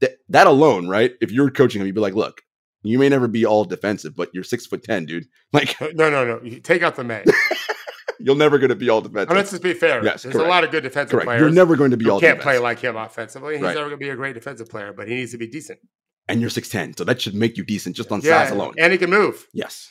that 0.00 0.12
that 0.28 0.46
alone, 0.46 0.88
right? 0.88 1.12
If 1.20 1.30
you're 1.30 1.50
coaching 1.50 1.80
him, 1.80 1.86
you'd 1.86 1.94
be 1.94 2.00
like, 2.00 2.14
look, 2.14 2.42
you 2.82 2.98
may 2.98 3.08
never 3.08 3.28
be 3.28 3.44
all 3.44 3.64
defensive, 3.64 4.16
but 4.16 4.30
you're 4.32 4.44
six 4.44 4.66
foot 4.66 4.82
ten, 4.82 5.06
dude. 5.06 5.26
Like, 5.52 5.78
no, 5.80 6.08
no, 6.08 6.24
no. 6.24 6.58
Take 6.60 6.82
out 6.82 6.96
the 6.96 7.04
may. 7.04 7.24
You're 8.18 8.36
never 8.36 8.58
going 8.58 8.70
to 8.70 8.76
be 8.76 8.88
all 8.88 9.00
defensive. 9.00 9.34
let's 9.34 9.50
just 9.50 9.62
be 9.62 9.74
fair. 9.74 10.04
Yes, 10.04 10.22
there's 10.22 10.34
correct. 10.34 10.46
a 10.46 10.50
lot 10.50 10.64
of 10.64 10.70
good 10.70 10.82
defensive 10.82 11.12
correct. 11.12 11.26
players. 11.26 11.40
You're 11.40 11.50
never 11.50 11.76
going 11.76 11.90
to 11.90 11.96
be 11.96 12.08
all. 12.08 12.20
Can't 12.20 12.38
defensive. 12.38 12.42
play 12.42 12.58
like 12.58 12.78
him 12.78 12.96
offensively. 12.96 13.54
He's 13.54 13.62
right. 13.62 13.74
never 13.74 13.88
going 13.88 14.00
to 14.00 14.04
be 14.04 14.10
a 14.10 14.16
great 14.16 14.34
defensive 14.34 14.68
player, 14.68 14.92
but 14.92 15.08
he 15.08 15.14
needs 15.14 15.32
to 15.32 15.38
be 15.38 15.46
decent. 15.46 15.78
And 16.28 16.40
you're 16.40 16.50
six 16.50 16.68
ten, 16.68 16.96
so 16.96 17.04
that 17.04 17.20
should 17.20 17.34
make 17.34 17.56
you 17.56 17.64
decent 17.64 17.96
just 17.96 18.12
on 18.12 18.20
yeah, 18.20 18.44
size 18.44 18.52
alone. 18.52 18.74
And 18.78 18.92
he 18.92 18.98
can 18.98 19.10
move. 19.10 19.46
Yes. 19.52 19.90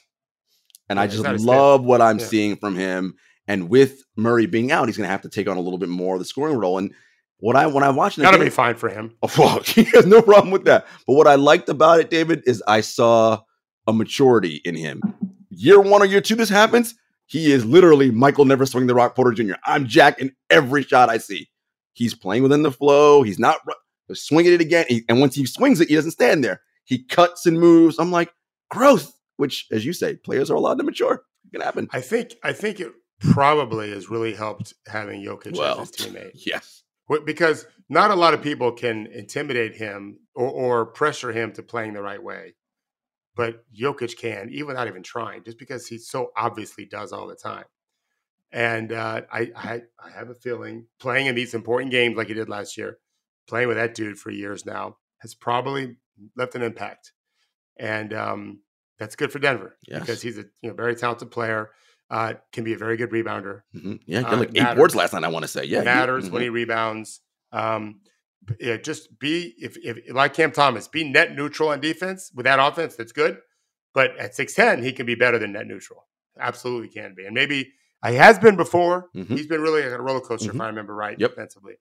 And 0.89 0.97
yeah, 0.97 1.03
I 1.03 1.07
just 1.07 1.23
love 1.45 1.83
what 1.83 2.01
I'm 2.01 2.19
yeah. 2.19 2.25
seeing 2.25 2.55
from 2.57 2.75
him. 2.75 3.15
And 3.47 3.69
with 3.69 4.03
Murray 4.15 4.45
being 4.45 4.71
out, 4.71 4.87
he's 4.87 4.97
going 4.97 5.07
to 5.07 5.11
have 5.11 5.21
to 5.21 5.29
take 5.29 5.49
on 5.49 5.57
a 5.57 5.61
little 5.61 5.79
bit 5.79 5.89
more 5.89 6.15
of 6.15 6.19
the 6.19 6.25
scoring 6.25 6.57
role. 6.57 6.77
And 6.77 6.93
what 7.37 7.55
I 7.55 7.67
when 7.67 7.83
I 7.83 7.89
watched 7.89 8.17
it, 8.17 8.21
that'll 8.21 8.39
be 8.39 8.49
fine 8.49 8.75
for 8.75 8.87
him. 8.87 9.15
Oh, 9.21 9.29
well, 9.37 9.59
he 9.65 9.83
has 9.93 10.05
no 10.05 10.21
problem 10.21 10.51
with 10.51 10.65
that. 10.65 10.87
But 11.07 11.13
what 11.13 11.27
I 11.27 11.35
liked 11.35 11.69
about 11.69 11.99
it, 11.99 12.09
David, 12.09 12.43
is 12.45 12.63
I 12.67 12.81
saw 12.81 13.41
a 13.87 13.93
maturity 13.93 14.61
in 14.63 14.75
him. 14.75 15.01
Year 15.49 15.81
one 15.81 16.01
or 16.01 16.05
year 16.05 16.21
two, 16.21 16.35
this 16.35 16.49
happens 16.49 16.95
he 17.31 17.53
is 17.53 17.63
literally 17.63 18.11
Michael 18.11 18.43
Never 18.43 18.65
Swing 18.65 18.87
the 18.87 18.93
Rock 18.93 19.15
Porter 19.15 19.31
Jr. 19.31 19.53
I'm 19.63 19.87
jacking 19.87 20.31
every 20.49 20.83
shot 20.83 21.09
I 21.09 21.17
see. 21.17 21.47
He's 21.93 22.13
playing 22.13 22.43
within 22.43 22.63
the 22.63 22.73
flow. 22.73 23.23
He's 23.23 23.39
not 23.39 23.59
swinging 24.11 24.51
it 24.51 24.59
again. 24.59 24.85
He, 24.89 25.05
and 25.07 25.21
once 25.21 25.33
he 25.33 25.45
swings 25.45 25.79
it, 25.79 25.87
he 25.87 25.95
doesn't 25.95 26.11
stand 26.11 26.43
there. 26.43 26.59
He 26.83 27.05
cuts 27.05 27.45
and 27.45 27.57
moves. 27.57 27.99
I'm 27.99 28.11
like, 28.11 28.33
growth, 28.69 29.17
which, 29.37 29.65
as 29.71 29.85
you 29.85 29.93
say, 29.93 30.17
players 30.17 30.51
are 30.51 30.55
allowed 30.55 30.79
to 30.79 30.83
mature. 30.83 31.23
It 31.45 31.53
can 31.53 31.61
happen. 31.61 31.87
I 31.93 32.01
think, 32.01 32.35
I 32.43 32.51
think 32.51 32.81
it 32.81 32.91
probably 33.21 33.91
has 33.91 34.09
really 34.09 34.33
helped 34.33 34.73
having 34.85 35.23
Jokic 35.23 35.57
well, 35.57 35.79
as 35.79 35.87
his 35.95 36.07
teammate. 36.07 36.31
Yes. 36.45 36.83
Because 37.25 37.65
not 37.87 38.11
a 38.11 38.15
lot 38.15 38.33
of 38.33 38.41
people 38.41 38.73
can 38.73 39.07
intimidate 39.07 39.75
him 39.75 40.19
or, 40.35 40.49
or 40.49 40.85
pressure 40.85 41.31
him 41.31 41.53
to 41.53 41.63
playing 41.63 41.93
the 41.93 42.01
right 42.01 42.21
way 42.21 42.55
but 43.41 43.63
Jokic 43.73 44.17
can, 44.17 44.49
even 44.51 44.67
without 44.67 44.87
even 44.87 45.01
trying, 45.01 45.43
just 45.43 45.57
because 45.57 45.87
he 45.87 45.97
so 45.97 46.31
obviously 46.37 46.85
does 46.85 47.11
all 47.11 47.25
the 47.25 47.33
time. 47.35 47.63
And 48.51 48.91
uh, 48.91 49.21
I, 49.33 49.51
I, 49.55 49.81
I 49.97 50.11
have 50.15 50.29
a 50.29 50.35
feeling 50.35 50.85
playing 50.99 51.25
in 51.25 51.33
these 51.33 51.55
important 51.55 51.89
games 51.89 52.15
like 52.15 52.27
he 52.27 52.35
did 52.35 52.49
last 52.49 52.77
year, 52.77 52.99
playing 53.47 53.67
with 53.67 53.77
that 53.77 53.95
dude 53.95 54.19
for 54.19 54.29
years 54.29 54.63
now, 54.63 54.97
has 55.21 55.33
probably 55.33 55.95
left 56.35 56.53
an 56.53 56.61
impact. 56.61 57.13
And 57.77 58.13
um, 58.13 58.59
that's 58.99 59.15
good 59.15 59.31
for 59.31 59.39
Denver 59.39 59.75
yes. 59.87 60.01
because 60.01 60.21
he's 60.21 60.37
a 60.37 60.43
you 60.61 60.69
know 60.69 60.75
very 60.75 60.95
talented 60.95 61.31
player. 61.31 61.71
Uh, 62.11 62.33
can 62.51 62.63
be 62.63 62.73
a 62.73 62.77
very 62.77 62.95
good 62.95 63.09
rebounder. 63.09 63.61
Mm-hmm. 63.75 63.95
Yeah, 64.05 64.19
uh, 64.19 64.37
like 64.37 64.49
eight 64.49 64.61
matters. 64.61 64.77
boards 64.77 64.95
last 64.95 65.13
night. 65.13 65.23
I 65.23 65.29
want 65.29 65.45
to 65.45 65.47
say, 65.47 65.63
yeah, 65.63 65.81
matters 65.81 66.25
mm-hmm. 66.25 66.33
when 66.35 66.43
he 66.43 66.49
rebounds. 66.49 67.21
Um, 67.51 68.01
yeah, 68.59 68.77
just 68.77 69.19
be 69.19 69.53
if, 69.57 69.77
if 69.77 70.13
like 70.13 70.33
Cam 70.33 70.51
Thomas, 70.51 70.87
be 70.87 71.03
net 71.03 71.35
neutral 71.35 71.69
on 71.69 71.79
defense 71.79 72.31
with 72.33 72.45
that 72.45 72.59
offense. 72.59 72.95
That's 72.95 73.11
good, 73.11 73.39
but 73.93 74.17
at 74.17 74.35
six 74.35 74.53
ten, 74.53 74.83
he 74.83 74.91
can 74.91 75.05
be 75.05 75.15
better 75.15 75.37
than 75.37 75.51
net 75.53 75.67
neutral. 75.67 76.07
Absolutely 76.39 76.89
can 76.89 77.13
be, 77.15 77.25
and 77.25 77.33
maybe 77.33 77.73
he 78.07 78.15
has 78.15 78.39
been 78.39 78.55
before. 78.55 79.09
Mm-hmm. 79.15 79.35
He's 79.35 79.47
been 79.47 79.61
really 79.61 79.83
a 79.83 79.97
roller 79.99 80.21
coaster, 80.21 80.49
mm-hmm. 80.49 80.57
if 80.57 80.61
I 80.61 80.67
remember 80.67 80.95
right, 80.95 81.19
yep. 81.19 81.31
defensively. 81.31 81.75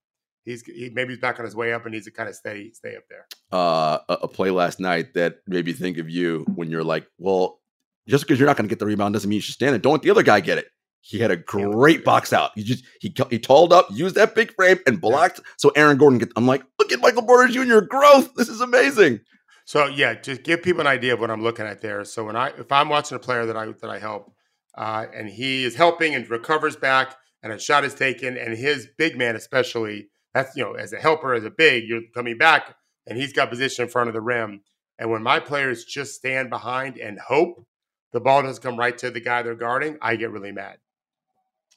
He's 0.45 0.63
he, 0.63 0.91
maybe 0.93 1.13
he's 1.13 1.21
back 1.21 1.39
on 1.39 1.45
his 1.45 1.55
way 1.55 1.73
up 1.73 1.85
and 1.85 1.93
needs 1.93 2.07
to 2.07 2.11
kind 2.11 2.29
of 2.29 2.35
steady 2.35 2.73
stay 2.73 2.97
up 2.97 3.05
there. 3.09 3.27
Uh, 3.53 3.99
a, 4.09 4.15
a 4.23 4.29
play 4.29 4.51
last 4.51 4.81
night 4.81 5.15
that 5.15 5.37
made 5.47 5.67
me 5.67 5.73
think 5.73 5.99
of 5.99 6.11
you 6.11 6.45
when 6.55 6.71
you're 6.71 6.85
like, 6.85 7.07
well, 7.19 7.61
just 8.09 8.25
because 8.25 8.39
you're 8.39 8.47
not 8.47 8.57
going 8.57 8.69
to 8.69 8.69
get 8.69 8.79
the 8.79 8.87
rebound 8.87 9.15
doesn't 9.15 9.29
mean 9.29 9.37
you 9.37 9.43
should 9.43 9.55
stand 9.55 9.75
it. 9.77 9.83
Don't 9.83 9.93
let 9.93 10.03
the 10.03 10.11
other 10.11 10.23
guy 10.23 10.41
get 10.41 10.59
it. 10.59 10.67
He 11.03 11.19
had 11.19 11.31
a 11.31 11.37
great 11.37 12.05
box 12.05 12.33
out. 12.33 12.53
He 12.55 12.63
just 12.63 12.85
he 13.01 13.15
he 13.31 13.39
talled 13.39 13.73
up, 13.73 13.89
used 13.91 14.15
that 14.17 14.35
big 14.35 14.55
frame, 14.55 14.79
and 14.87 15.01
blocked. 15.01 15.41
So 15.57 15.71
Aaron 15.71 15.97
Gordon 15.97 16.19
get. 16.19 16.31
I'm 16.37 16.47
like, 16.47 16.63
look 16.79 16.93
at 16.93 17.01
Michael 17.01 17.23
Porter 17.23 17.53
Jr. 17.53 17.81
growth. 17.81 18.35
This 18.35 18.49
is 18.49 18.61
amazing. 18.61 19.21
So 19.65 19.87
yeah, 19.87 20.15
just 20.15 20.43
give 20.43 20.63
people 20.63 20.81
an 20.81 20.87
idea 20.87 21.15
of 21.15 21.21
what 21.21 21.31
I'm 21.31 21.43
looking 21.43 21.67
at 21.67 21.81
there. 21.81 22.05
So 22.05 22.25
when 22.25 22.37
I 22.37 22.49
if 22.49 22.71
I'm 22.71 22.89
watching 22.89 23.17
a 23.17 23.21
player 23.21 23.47
that 23.47 23.57
I 23.57 23.67
that 23.67 23.91
I 23.91 23.99
help, 23.99 24.33
uh, 24.77 25.07
and 25.15 25.29
he 25.29 25.65
is 25.65 25.75
helping 25.75 26.15
and 26.15 26.29
recovers 26.29 26.77
back, 26.77 27.17
and 27.43 27.53
a 27.53 27.59
shot 27.59 27.85
is 27.85 27.95
taken, 27.95 28.37
and 28.37 28.57
his 28.57 28.89
big 28.99 29.17
man 29.17 29.37
especially, 29.37 30.09
that's 30.35 30.55
you 30.57 30.65
know 30.65 30.75
as 30.75 30.93
a 30.93 30.99
helper 30.99 31.35
as 31.35 31.45
a 31.45 31.51
big, 31.51 31.85
you're 31.89 32.03
coming 32.15 32.37
back, 32.37 32.75
and 33.07 33.17
he's 33.17 33.33
got 33.33 33.49
position 33.49 33.85
in 33.85 33.91
front 33.91 34.09
of 34.09 34.15
the 34.15 34.21
rim. 34.21 34.61
And 34.99 35.11
when 35.11 35.23
my 35.23 35.41
players 35.41 35.85
just 35.85 36.15
stand 36.15 36.51
behind 36.51 36.99
and 36.99 37.19
hope 37.19 37.65
the 38.13 38.21
ball 38.21 38.43
doesn't 38.43 38.63
come 38.63 38.79
right 38.79 38.97
to 38.99 39.11
the 39.11 39.21
guy 39.21 39.43
they're 39.43 39.55
guarding, 39.55 39.97
I 40.03 40.17
get 40.17 40.31
really 40.31 40.53
mad. 40.53 40.77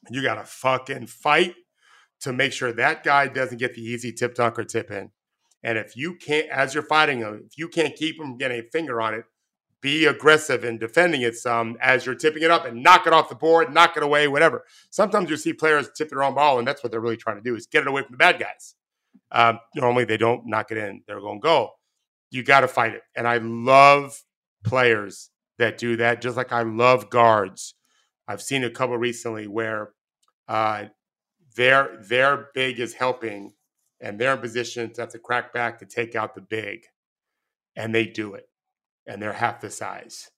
You 0.09 0.21
got 0.21 0.35
to 0.35 0.43
fucking 0.43 1.07
fight 1.07 1.55
to 2.21 2.33
make 2.33 2.53
sure 2.53 2.71
that 2.73 3.03
guy 3.03 3.27
doesn't 3.27 3.57
get 3.57 3.73
the 3.73 3.81
easy 3.81 4.11
tip 4.11 4.35
dunk 4.35 4.59
or 4.59 4.63
tip 4.63 4.91
in. 4.91 5.11
And 5.63 5.77
if 5.77 5.95
you 5.95 6.15
can't, 6.15 6.49
as 6.49 6.73
you're 6.73 6.83
fighting 6.83 7.19
him, 7.19 7.43
if 7.45 7.57
you 7.57 7.69
can't 7.69 7.95
keep 7.95 8.19
him 8.19 8.37
getting 8.37 8.59
a 8.59 8.69
finger 8.69 9.01
on 9.01 9.13
it, 9.13 9.25
be 9.81 10.05
aggressive 10.05 10.63
in 10.63 10.77
defending 10.77 11.21
it 11.21 11.35
some 11.35 11.77
as 11.81 12.05
you're 12.05 12.15
tipping 12.15 12.41
it 12.41 12.49
up 12.49 12.65
and 12.65 12.81
knock 12.81 13.05
it 13.05 13.11
off 13.11 13.27
the 13.27 13.35
board, 13.35 13.73
knock 13.73 13.97
it 13.97 14.03
away, 14.03 14.29
whatever. 14.29 14.63
Sometimes 14.89 15.29
you 15.29 15.35
see 15.35 15.51
players 15.51 15.89
tip 15.95 16.09
their 16.09 16.23
own 16.23 16.35
ball, 16.35 16.57
and 16.57 16.67
that's 16.67 16.81
what 16.83 16.91
they're 16.91 17.01
really 17.01 17.17
trying 17.17 17.35
to 17.35 17.43
do 17.43 17.55
is 17.55 17.67
get 17.67 17.81
it 17.81 17.87
away 17.87 18.01
from 18.01 18.13
the 18.13 18.17
bad 18.17 18.39
guys. 18.39 18.75
Um, 19.31 19.59
normally 19.75 20.05
they 20.05 20.15
don't 20.15 20.45
knock 20.45 20.71
it 20.71 20.77
in; 20.77 21.01
they're 21.05 21.19
going 21.19 21.41
to 21.41 21.43
go. 21.43 21.71
You 22.31 22.43
got 22.43 22.61
to 22.61 22.67
fight 22.69 22.93
it, 22.93 23.01
and 23.15 23.27
I 23.27 23.37
love 23.37 24.23
players 24.63 25.29
that 25.59 25.77
do 25.77 25.97
that, 25.97 26.21
just 26.21 26.37
like 26.37 26.53
I 26.53 26.63
love 26.63 27.09
guards 27.09 27.75
I've 28.27 28.41
seen 28.41 28.63
a 28.63 28.69
couple 28.69 28.97
recently 28.97 29.47
where 29.47 29.91
uh, 30.47 30.85
their 31.55 31.97
their 32.01 32.49
big 32.53 32.79
is 32.79 32.93
helping, 32.93 33.53
and 34.01 34.19
they're 34.19 34.33
in 34.33 34.39
position 34.39 34.91
to 34.93 35.01
have 35.01 35.11
to 35.11 35.19
crack 35.19 35.53
back 35.53 35.79
to 35.79 35.85
take 35.85 36.15
out 36.15 36.35
the 36.35 36.41
big, 36.41 36.85
and 37.75 37.93
they 37.93 38.05
do 38.05 38.33
it, 38.33 38.47
and 39.07 39.21
they're 39.21 39.33
half 39.33 39.61
the 39.61 39.69
size. 39.69 40.29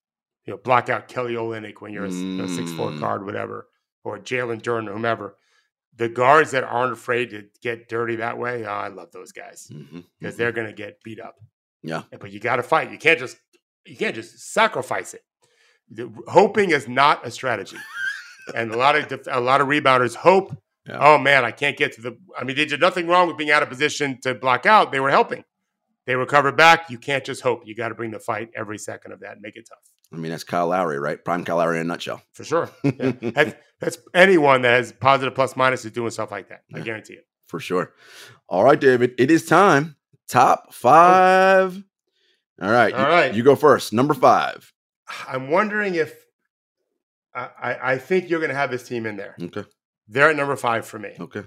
You 0.46 0.54
know, 0.54 0.58
block 0.58 0.90
out 0.90 1.08
Kelly 1.08 1.34
Olynyk 1.34 1.82
when 1.82 1.92
you're 1.92 2.06
a, 2.06 2.10
a 2.10 2.48
six 2.48 2.72
four 2.74 2.92
Mm. 2.92 3.00
guard, 3.00 3.26
whatever, 3.26 3.68
or 4.04 4.20
Jalen 4.20 4.62
Duren, 4.62 4.92
whomever. 4.92 5.38
The 5.98 6.10
guards 6.10 6.52
that 6.52 6.64
aren't 6.66 6.92
afraid 6.94 7.30
to 7.30 7.46
get 7.62 7.88
dirty 7.88 8.18
that 8.18 8.38
way, 8.38 8.66
oh, 8.66 8.70
I 8.70 8.90
love 8.90 9.12
those 9.14 9.32
guys 9.32 9.68
because 10.20 10.34
mhm. 10.36 10.38
they're 10.38 10.52
going 10.52 10.68
to 10.68 10.74
get 10.74 11.02
beat 11.04 11.22
up. 11.22 11.36
Yeah. 11.82 12.04
but 12.20 12.32
you 12.32 12.40
got 12.40 12.58
to 12.58 12.64
fight. 12.64 12.92
You 12.92 12.98
can't 12.98 13.18
just 13.20 13.38
you 13.86 13.96
can't 13.96 14.16
just 14.16 14.40
sacrifice 14.40 15.14
it. 15.14 15.22
The- 15.92 16.12
hoping 16.28 16.72
is 16.72 16.88
not 16.88 17.26
a 17.26 17.32
strategy, 17.32 17.78
and 18.56 18.72
a 18.72 18.78
lot 18.78 18.96
of 18.96 19.08
def- 19.08 19.28
a 19.30 19.40
lot 19.40 19.62
of 19.62 19.68
rebounders 19.68 20.16
hope. 20.16 20.56
Yeah. 20.88 20.98
Oh 21.00 21.18
man, 21.18 21.44
I 21.46 21.52
can't 21.52 21.78
get 21.78 21.94
to 21.94 22.02
the. 22.02 22.18
I 22.38 22.44
mean, 22.44 22.56
they 22.56 22.66
did 22.66 22.80
nothing 22.82 23.08
wrong 23.08 23.28
with 23.28 23.38
being 23.38 23.52
out 23.52 23.64
of 23.64 23.70
position 23.70 24.20
to 24.22 24.36
block 24.36 24.66
out. 24.66 24.92
They 24.92 25.00
were 25.00 25.10
helping. 25.10 25.44
They 26.06 26.16
recovered 26.16 26.56
back. 26.56 26.90
You 26.92 27.00
can't 27.00 27.24
just 27.26 27.42
hope. 27.42 27.64
You 27.66 27.76
got 27.76 27.90
to 27.90 27.96
bring 27.96 28.12
the 28.12 28.20
fight 28.20 28.50
every 28.56 28.78
second 28.78 29.12
of 29.12 29.22
that 29.22 29.34
and 29.34 29.42
make 29.42 29.56
it 29.56 29.68
tough 29.68 29.80
I 30.14 30.18
mean, 30.18 30.30
that's 30.30 30.44
Kyle 30.44 30.68
Lowry, 30.68 31.00
right? 31.00 31.24
Prime 31.26 31.44
Kyle 31.44 31.58
Lowry 31.58 31.78
in 31.80 31.82
a 31.82 31.88
nutshell. 31.88 32.22
for 32.34 32.44
sure. 32.44 32.70
Yeah. 32.84 33.12
that's, 33.22 33.56
that's 33.80 33.98
anyone 34.14 34.62
that 34.62 34.70
has 34.76 34.92
positive 34.94 35.34
plus 35.34 35.56
minus 35.56 35.84
is 35.84 35.92
doing 35.92 36.12
stuff 36.12 36.30
like 36.32 36.50
that. 36.50 36.62
I 36.74 36.78
Yeah. 36.78 36.84
guarantee 36.84 37.14
it. 37.16 37.26
for 37.48 37.60
sure. 37.60 37.94
All 38.48 38.64
right, 38.64 38.80
David, 38.80 39.16
it 39.18 39.32
is 39.32 39.48
time. 39.48 39.96
Top 40.30 40.66
oh. 40.68 40.72
five. 40.72 41.84
All 42.62 42.70
right, 42.72 42.94
All 42.94 43.02
you, 43.02 43.08
right. 43.08 43.34
you 43.34 43.44
go 43.44 43.56
first. 43.56 43.92
Number 43.92 44.14
five. 44.14 44.72
I'm 45.28 45.50
wondering 45.50 45.96
if 45.96 46.26
I, 47.34 47.78
I, 47.84 47.98
think 47.98 48.30
you're 48.30 48.40
going 48.40 48.50
to 48.50 48.56
have 48.56 48.72
this 48.72 48.88
team 48.88 49.06
in 49.06 49.18
there. 49.18 49.36
Okay, 49.42 49.66
They're 50.08 50.30
at 50.30 50.36
number 50.36 50.56
five 50.56 50.86
for 50.86 50.98
me. 50.98 51.16
okay, 51.20 51.44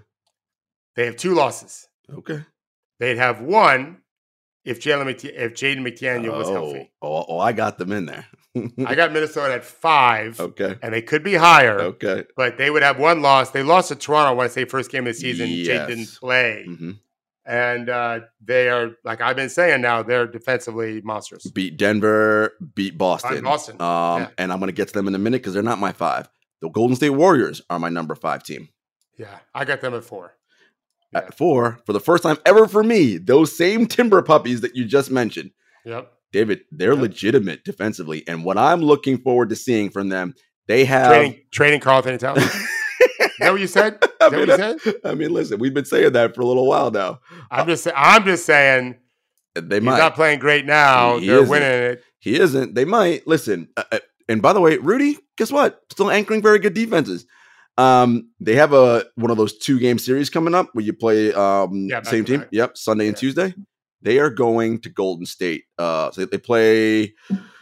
They 0.96 1.06
have 1.06 1.16
two 1.16 1.34
losses. 1.34 1.88
okay. 2.12 2.44
They'd 2.98 3.16
have 3.16 3.40
one 3.40 3.98
if 4.64 4.80
Jalen 4.80 5.06
McT- 5.06 5.32
if 5.34 5.54
Jaden 5.54 5.78
McDaniel 5.78 6.36
was 6.36 6.48
oh, 6.48 6.52
healthy. 6.52 6.90
Oh, 7.00 7.24
oh, 7.28 7.38
I 7.38 7.52
got 7.52 7.78
them 7.78 7.92
in 7.92 8.06
there. 8.06 8.26
I 8.86 8.94
got 8.96 9.12
Minnesota 9.12 9.54
at 9.54 9.64
five, 9.64 10.40
okay, 10.40 10.76
and 10.82 10.92
they 10.92 11.00
could 11.00 11.22
be 11.22 11.34
higher, 11.34 11.80
okay. 11.80 12.24
but 12.36 12.58
they 12.58 12.70
would 12.70 12.82
have 12.82 12.98
one 12.98 13.22
loss. 13.22 13.50
They 13.50 13.62
lost 13.62 13.88
to 13.88 13.94
Toronto. 13.94 14.30
I 14.30 14.32
want 14.32 14.48
to 14.48 14.52
say 14.52 14.64
first 14.64 14.90
game 14.90 15.06
of 15.06 15.14
the 15.14 15.20
season. 15.20 15.48
Yes. 15.48 15.88
Didn't 15.88 16.16
play, 16.20 16.64
hmm 16.66 16.90
and 17.48 17.88
uh, 17.88 18.20
they 18.44 18.68
are 18.68 18.90
like 19.04 19.20
I've 19.20 19.34
been 19.36 19.48
saying 19.48 19.80
now. 19.80 20.02
They're 20.04 20.26
defensively 20.28 21.00
monsters. 21.00 21.44
Beat 21.52 21.76
Denver, 21.78 22.52
beat 22.74 22.96
Boston. 22.96 23.42
Boston. 23.42 23.80
Um, 23.80 24.22
Yeah. 24.22 24.28
and 24.38 24.52
I'm 24.52 24.58
going 24.60 24.68
to 24.68 24.72
get 24.74 24.88
to 24.88 24.94
them 24.94 25.08
in 25.08 25.14
a 25.14 25.18
minute 25.18 25.40
because 25.42 25.54
they're 25.54 25.62
not 25.62 25.78
my 25.80 25.92
five. 25.92 26.28
The 26.60 26.68
Golden 26.68 26.94
State 26.96 27.10
Warriors 27.10 27.62
are 27.70 27.78
my 27.78 27.88
number 27.88 28.14
five 28.14 28.42
team. 28.44 28.68
Yeah, 29.16 29.38
I 29.54 29.64
got 29.64 29.80
them 29.80 29.94
at 29.94 30.04
four. 30.04 30.34
Yeah. 31.12 31.20
At 31.20 31.36
four, 31.38 31.80
for 31.86 31.92
the 31.94 32.00
first 32.00 32.22
time 32.22 32.36
ever 32.44 32.68
for 32.68 32.84
me, 32.84 33.16
those 33.16 33.56
same 33.56 33.86
Timber 33.86 34.20
puppies 34.22 34.60
that 34.60 34.76
you 34.76 34.84
just 34.84 35.10
mentioned, 35.10 35.50
Yep. 35.84 36.12
David, 36.32 36.60
they're 36.70 36.92
Yep. 36.92 37.00
legitimate 37.02 37.64
defensively. 37.64 38.22
And 38.28 38.44
what 38.44 38.58
I'm 38.58 38.82
looking 38.82 39.16
forward 39.18 39.48
to 39.48 39.56
seeing 39.56 39.88
from 39.90 40.10
them, 40.10 40.34
they 40.66 40.84
have. 40.84 41.08
training, 41.08 41.40
trading 41.50 41.80
Karl-Anthony 41.80 42.18
Towns. 42.18 42.44
Is 43.40 43.44
that 43.46 43.52
what 43.52 43.60
you 43.60 43.66
said? 43.66 43.98
Is 44.02 44.08
I 44.20 44.28
mean, 44.30 44.40
what 44.48 44.58
you 44.58 44.78
said? 44.80 44.94
I 45.04 45.14
mean, 45.14 45.30
listen, 45.32 45.58
we've 45.58 45.74
been 45.74 45.84
saying 45.84 46.12
that 46.12 46.34
for 46.34 46.40
a 46.40 46.46
little 46.46 46.66
while 46.66 46.90
now. 46.90 47.20
I'm 47.50 47.66
just 47.66 47.86
I'm 47.94 48.24
just 48.24 48.44
saying 48.46 48.96
They 49.54 49.76
he's 49.76 49.84
might. 49.84 49.98
not 49.98 50.14
playing 50.14 50.38
great 50.40 50.66
now. 50.66 51.18
He 51.18 51.26
They're 51.26 51.36
isn't. 51.42 51.50
winning 51.50 51.68
it. 51.68 52.04
He 52.20 52.38
isn't. 52.38 52.74
They 52.74 52.84
might. 52.84 53.26
Listen, 53.26 53.68
uh, 53.76 53.84
uh, 53.92 53.98
and 54.28 54.42
by 54.42 54.52
the 54.52 54.60
way, 54.60 54.76
Rudy, 54.78 55.16
guess 55.36 55.52
what? 55.52 55.80
Still 55.90 56.10
anchoring 56.10 56.42
very 56.42 56.58
good 56.58 56.74
defenses. 56.74 57.26
Um, 57.76 58.30
they 58.40 58.56
have 58.56 58.72
a 58.72 59.04
one 59.14 59.30
of 59.30 59.36
those 59.36 59.56
two 59.56 59.78
game 59.78 59.98
series 60.00 60.30
coming 60.30 60.52
up 60.54 60.68
where 60.72 60.84
you 60.84 60.92
play 60.92 61.32
um 61.32 61.86
Yeah, 61.88 62.02
same 62.02 62.24
team. 62.24 62.44
Yep, 62.50 62.76
Sunday 62.76 63.06
and 63.08 63.16
Tuesday. 63.16 63.54
They 64.02 64.18
are 64.18 64.30
going 64.30 64.80
to 64.82 64.90
Golden 64.90 65.26
State. 65.26 65.64
Uh, 65.78 66.10
so 66.10 66.24
they 66.24 66.38
play 66.38 67.14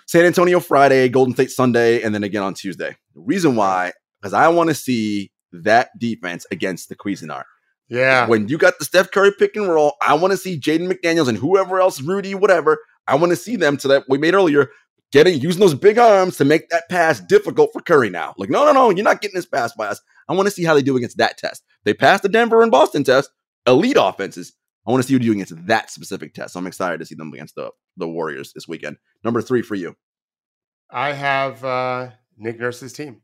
San 0.07 0.25
Antonio 0.25 0.61
Friday, 0.61 1.09
Golden 1.09 1.35
State 1.35 1.51
Sunday, 1.51 2.03
and 2.03 2.15
then 2.15 2.25
again 2.25 2.43
on 2.43 2.55
Tuesday. 2.55 2.97
The 3.15 3.21
reason 3.21 3.57
why, 3.57 3.93
because 4.21 4.33
I 4.35 4.49
want 4.49 4.69
to 4.69 4.75
see 4.75 5.31
that 5.53 5.91
defense 5.99 6.47
against 6.51 6.89
the 6.89 6.97
Cuisinart. 6.97 7.45
Yeah. 7.89 8.27
When 8.27 8.49
you 8.49 8.59
got 8.59 8.79
the 8.79 8.85
Steph 8.85 9.11
Curry 9.11 9.33
pick 9.39 9.57
and 9.57 9.69
roll, 9.69 9.95
I 10.03 10.15
want 10.15 10.33
to 10.33 10.37
see 10.37 10.59
Jaden 10.59 10.91
McDaniels 10.91 11.29
and 11.29 11.39
whoever 11.39 11.81
else, 11.81 12.01
Rudy, 12.01 12.35
whatever. 12.35 12.79
I 13.07 13.15
want 13.15 13.31
to 13.31 13.37
see 13.37 13.57
them 13.57 13.77
to 13.79 13.89
that 13.89 14.05
we 14.09 14.19
made 14.19 14.35
earlier, 14.35 14.71
getting 15.13 15.41
using 15.41 15.61
those 15.61 15.75
big 15.75 15.99
arms 15.99 16.37
to 16.39 16.45
make 16.45 16.69
that 16.71 16.89
pass 16.89 17.21
difficult 17.21 17.71
for 17.73 17.81
Curry 17.81 18.11
now. 18.11 18.35
Like, 18.39 18.51
no, 18.51 18.65
no, 18.65 18.73
no, 18.73 18.91
you're 18.91 19.05
not 19.05 19.21
getting 19.21 19.37
this 19.37 19.47
pass 19.47 19.73
by 19.73 19.87
us. 19.87 20.01
I 20.29 20.35
want 20.35 20.47
to 20.49 20.51
see 20.51 20.65
how 20.65 20.75
they 20.75 20.83
do 20.83 20.97
against 20.97 21.19
that 21.19 21.39
test. 21.39 21.63
They 21.85 21.95
passed 21.95 22.25
the 22.25 22.29
Denver 22.29 22.63
and 22.63 22.73
Boston 22.73 23.05
test, 23.05 23.31
elite 23.67 23.97
offenses. 23.99 24.53
I 24.87 24.91
want 24.91 25.03
to 25.03 25.09
see 25.09 25.15
what 25.15 25.23
you 25.23 25.31
do 25.31 25.41
against 25.41 25.67
that 25.67 25.91
specific 25.91 26.35
test. 26.35 26.53
So 26.53 26.61
I'm 26.61 26.67
excited 26.67 26.99
to 26.99 27.07
see 27.07 27.15
them 27.15 27.33
against 27.33 27.55
the, 27.55 27.71
the 27.97 28.09
Warriors 28.09 28.53
this 28.53 28.69
weekend. 28.69 28.97
Number 29.25 29.43
three 29.43 29.63
for 29.63 29.75
you. 29.75 29.97
I 30.91 31.13
have 31.13 31.65
uh, 31.65 32.11
Nick 32.37 32.59
Nurse's 32.61 32.93
team. 32.93 33.21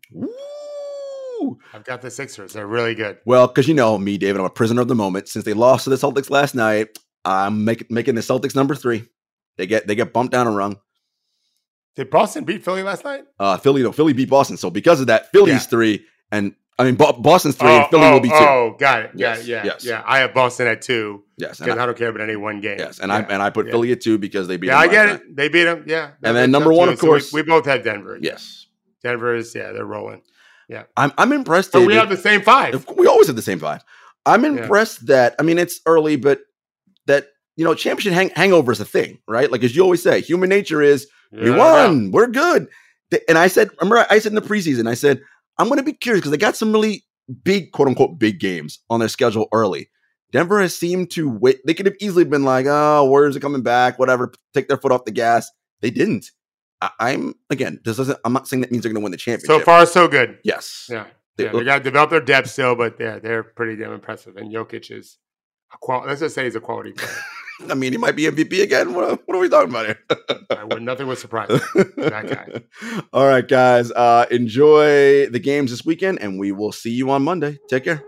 Woo! 1.55 1.59
I've 1.75 1.85
got 1.85 2.03
the 2.03 2.11
Sixers. 2.11 2.53
They're 2.53 2.67
really 2.67 2.95
good. 2.95 3.19
Well, 3.25 3.47
because 3.47 3.69
you 3.69 3.75
know 3.75 3.99
me, 3.99 4.19
David, 4.19 4.41
I'm 4.41 4.47
a 4.47 4.51
prisoner 4.51 4.83
of 4.83 4.89
the 4.89 4.95
moment. 4.95 5.29
Since 5.29 5.45
they 5.45 5.55
lost 5.55 5.85
to 5.85 5.91
the 5.91 5.97
Celtics 5.97 6.31
last 6.31 6.55
night, 6.55 6.99
I'm 7.25 7.65
make, 7.65 7.91
making 7.91 8.15
the 8.15 8.21
Celtics 8.21 8.55
number 8.55 8.75
three. 8.75 9.05
They 9.57 9.67
get 9.67 9.87
they 9.87 9.95
get 9.95 10.13
bumped 10.13 10.33
down 10.33 10.47
a 10.47 10.51
rung. 10.51 10.77
Did 11.95 12.09
Boston 12.11 12.45
beat 12.45 12.65
Philly 12.65 12.83
last 12.83 13.05
night? 13.05 13.25
Uh, 13.39 13.59
Philly, 13.59 13.83
no, 13.83 13.93
Philly 13.93 14.15
beat 14.15 14.31
Boston. 14.31 14.57
So 14.57 14.71
because 14.71 15.01
of 15.01 15.09
that, 15.09 15.31
Philly's 15.31 15.53
Yeah. 15.55 15.59
three, 15.59 16.07
and 16.31 16.55
I 16.79 16.85
mean 16.85 16.95
Boston's 16.95 17.55
three, 17.57 17.69
and 17.69 17.87
Philly 17.91 18.05
oh, 18.07 18.13
will 18.15 18.21
be 18.21 18.31
two. 18.31 18.35
Oh, 18.35 18.77
got 18.79 19.03
it. 19.03 19.11
Yes, 19.15 19.47
Yeah, 19.47 19.57
yeah, 19.59 19.65
yes. 19.67 19.85
yeah. 19.85 20.03
I 20.07 20.21
have 20.21 20.33
Boston 20.33 20.67
at 20.69 20.81
two 20.81 21.23
Yes, 21.37 21.59
because 21.59 21.77
I, 21.77 21.83
I, 21.83 21.87
don't 21.87 21.99
care 21.99 22.09
about 22.09 22.23
any 22.23 22.37
one 22.37 22.61
game. 22.63 22.79
yes, 22.79 22.99
and 22.99 23.11
yeah. 23.11 23.19
I 23.19 23.21
and 23.25 23.43
I 23.43 23.51
put 23.51 23.67
yeah. 23.67 23.73
Philly 23.73 23.93
at 23.93 24.01
two 24.01 24.17
because 24.17 24.49
they 24.49 24.57
beat. 24.57 24.69
yeah, 24.69 24.79
I 24.79 24.89
get 24.89 25.07
it. 25.07 25.13
night. 25.13 25.37
They 25.37 25.49
beat 25.51 25.65
them. 25.65 25.85
Yeah. 25.87 26.13
And 26.23 26.35
then 26.35 26.51
number 26.51 26.73
one, 26.73 26.89
too. 26.89 26.95
of 26.95 26.99
So 27.01 27.07
we- 27.07 27.11
course- 27.11 27.33
we, 27.33 27.43
both 27.43 27.67
had 27.67 27.83
Denver. 27.85 28.19
Yes, 28.21 28.67
Denver 29.03 29.35
is 29.35 29.55
yeah, 29.55 29.73
they're 29.73 29.85
rolling. 29.85 30.23
I'm 30.97 31.12
I'm 31.18 31.33
impressed. 31.33 31.73
But 31.73 31.87
we 31.87 31.95
have 31.95 32.09
the 32.09 32.16
same 32.16 32.43
five. 32.43 32.87
We 32.97 33.07
always 33.07 33.27
have 33.29 33.37
the 33.37 33.43
same 33.43 33.59
five. 33.59 33.83
I'm 34.27 34.45
Yeah. 34.45 34.51
impressed 34.62 35.07
that 35.09 35.35
I 35.39 35.43
mean 35.43 35.59
it's 35.59 35.81
early, 35.87 36.16
but 36.16 36.41
that 37.07 37.27
you 37.57 37.64
know 37.64 37.75
championship 37.75 38.12
hang- 38.12 38.31
hangover 38.31 38.73
is 38.73 38.81
a 38.81 38.85
thing, 38.85 39.18
right? 39.29 39.51
Like 39.51 39.62
as 39.64 39.75
you 39.77 39.83
always 39.83 40.03
say, 40.03 40.20
human 40.20 40.49
nature 40.49 40.81
is 40.83 41.07
we 41.33 41.51
Yeah, 41.51 41.57
won, 41.57 42.11
we're 42.11 42.27
good. 42.29 42.68
And 43.29 43.37
I 43.37 43.49
said, 43.49 43.70
remember, 43.81 44.07
I 44.11 44.18
said 44.18 44.33
in 44.33 44.37
the 44.37 44.43
preseason, 44.43 44.89
I 44.89 44.95
said 44.95 45.20
I'm 45.59 45.68
going 45.68 45.79
to 45.79 45.85
be 45.85 45.93
curious 45.93 46.20
because 46.20 46.31
they 46.31 46.39
got 46.39 46.57
some 46.57 46.73
really 46.73 47.05
big, 47.45 47.73
quote 47.73 47.89
unquote, 47.89 48.18
big 48.18 48.41
games 48.41 48.79
on 48.89 49.01
their 49.01 49.09
schedule 49.09 49.49
early. 49.53 49.91
Denver 50.31 50.61
has 50.61 50.75
seemed 50.75 51.11
to 51.12 51.29
wait. 51.29 51.59
They 51.66 51.75
could 51.75 51.85
have 51.87 51.97
easily 52.01 52.25
been 52.25 52.45
like, 52.45 52.64
oh, 52.66 53.05
Warriors 53.05 53.37
are 53.37 53.41
coming 53.41 53.62
back, 53.62 53.99
whatever, 53.99 54.33
take 54.55 54.68
their 54.68 54.79
foot 54.79 54.93
off 54.93 55.05
the 55.05 55.11
gas. 55.11 55.51
They 55.83 55.91
didn't. 55.91 56.31
I- 56.83 56.91
I'm 57.12 57.35
again. 57.51 57.80
This 57.85 57.97
doesn't. 57.97 58.18
I'm 58.24 58.33
not 58.33 58.49
saying 58.49 58.61
that 58.62 58.70
means 58.72 58.83
they're 58.83 58.93
going 58.93 59.01
to 59.01 59.05
win 59.05 59.12
the 59.12 59.16
championship. 59.18 59.47
So 59.47 59.61
far, 59.61 59.87
so 59.87 60.09
good. 60.09 60.39
yes. 60.45 60.87
Yeah. 60.91 61.07
They- 61.37 61.45
yeah, 61.45 61.53
they 61.53 61.64
got 61.64 61.78
to 61.78 61.85
develop 61.85 62.11
their 62.11 62.20
depth 62.20 62.51
still, 62.51 62.74
but 62.76 62.97
yeah, 63.01 63.18
they're 63.18 63.43
pretty 63.43 63.76
damn 63.76 63.93
impressive. 63.93 64.37
And 64.37 64.53
Jokic 64.53 64.91
is 64.91 65.16
a 65.72 65.78
quality. 65.80 66.09
Let's 66.09 66.20
just 66.20 66.35
say 66.35 66.45
he's 66.45 66.57
a 66.57 66.61
quality 66.61 66.93
player. 66.97 67.11
I 67.70 67.74
mean, 67.74 67.93
he 67.93 67.99
might 67.99 68.16
be 68.16 68.24
MVP 68.24 68.62
again. 68.62 68.93
What, 68.93 69.22
what 69.26 69.37
are 69.37 69.41
we 69.41 69.49
talking 69.49 69.70
about 69.70 69.87
here? 69.87 69.99
I 70.51 70.64
would 70.64 70.83
nothing 70.83 71.07
was 71.07 71.20
surprising. 71.20 71.61
That 71.97 72.28
guy. 72.28 73.01
All 73.12 73.26
right, 73.26 73.47
guys. 73.47 73.91
Uh, 73.93 74.26
enjoy 74.30 75.28
the 75.28 75.39
games 75.39 75.70
this 75.70 75.85
weekend, 75.85 76.20
and 76.20 76.39
we 76.41 76.51
will 76.53 76.72
see 76.72 76.91
you 76.91 77.11
on 77.11 77.22
Monday. 77.22 77.59
Take 77.68 77.85
care. 77.85 78.03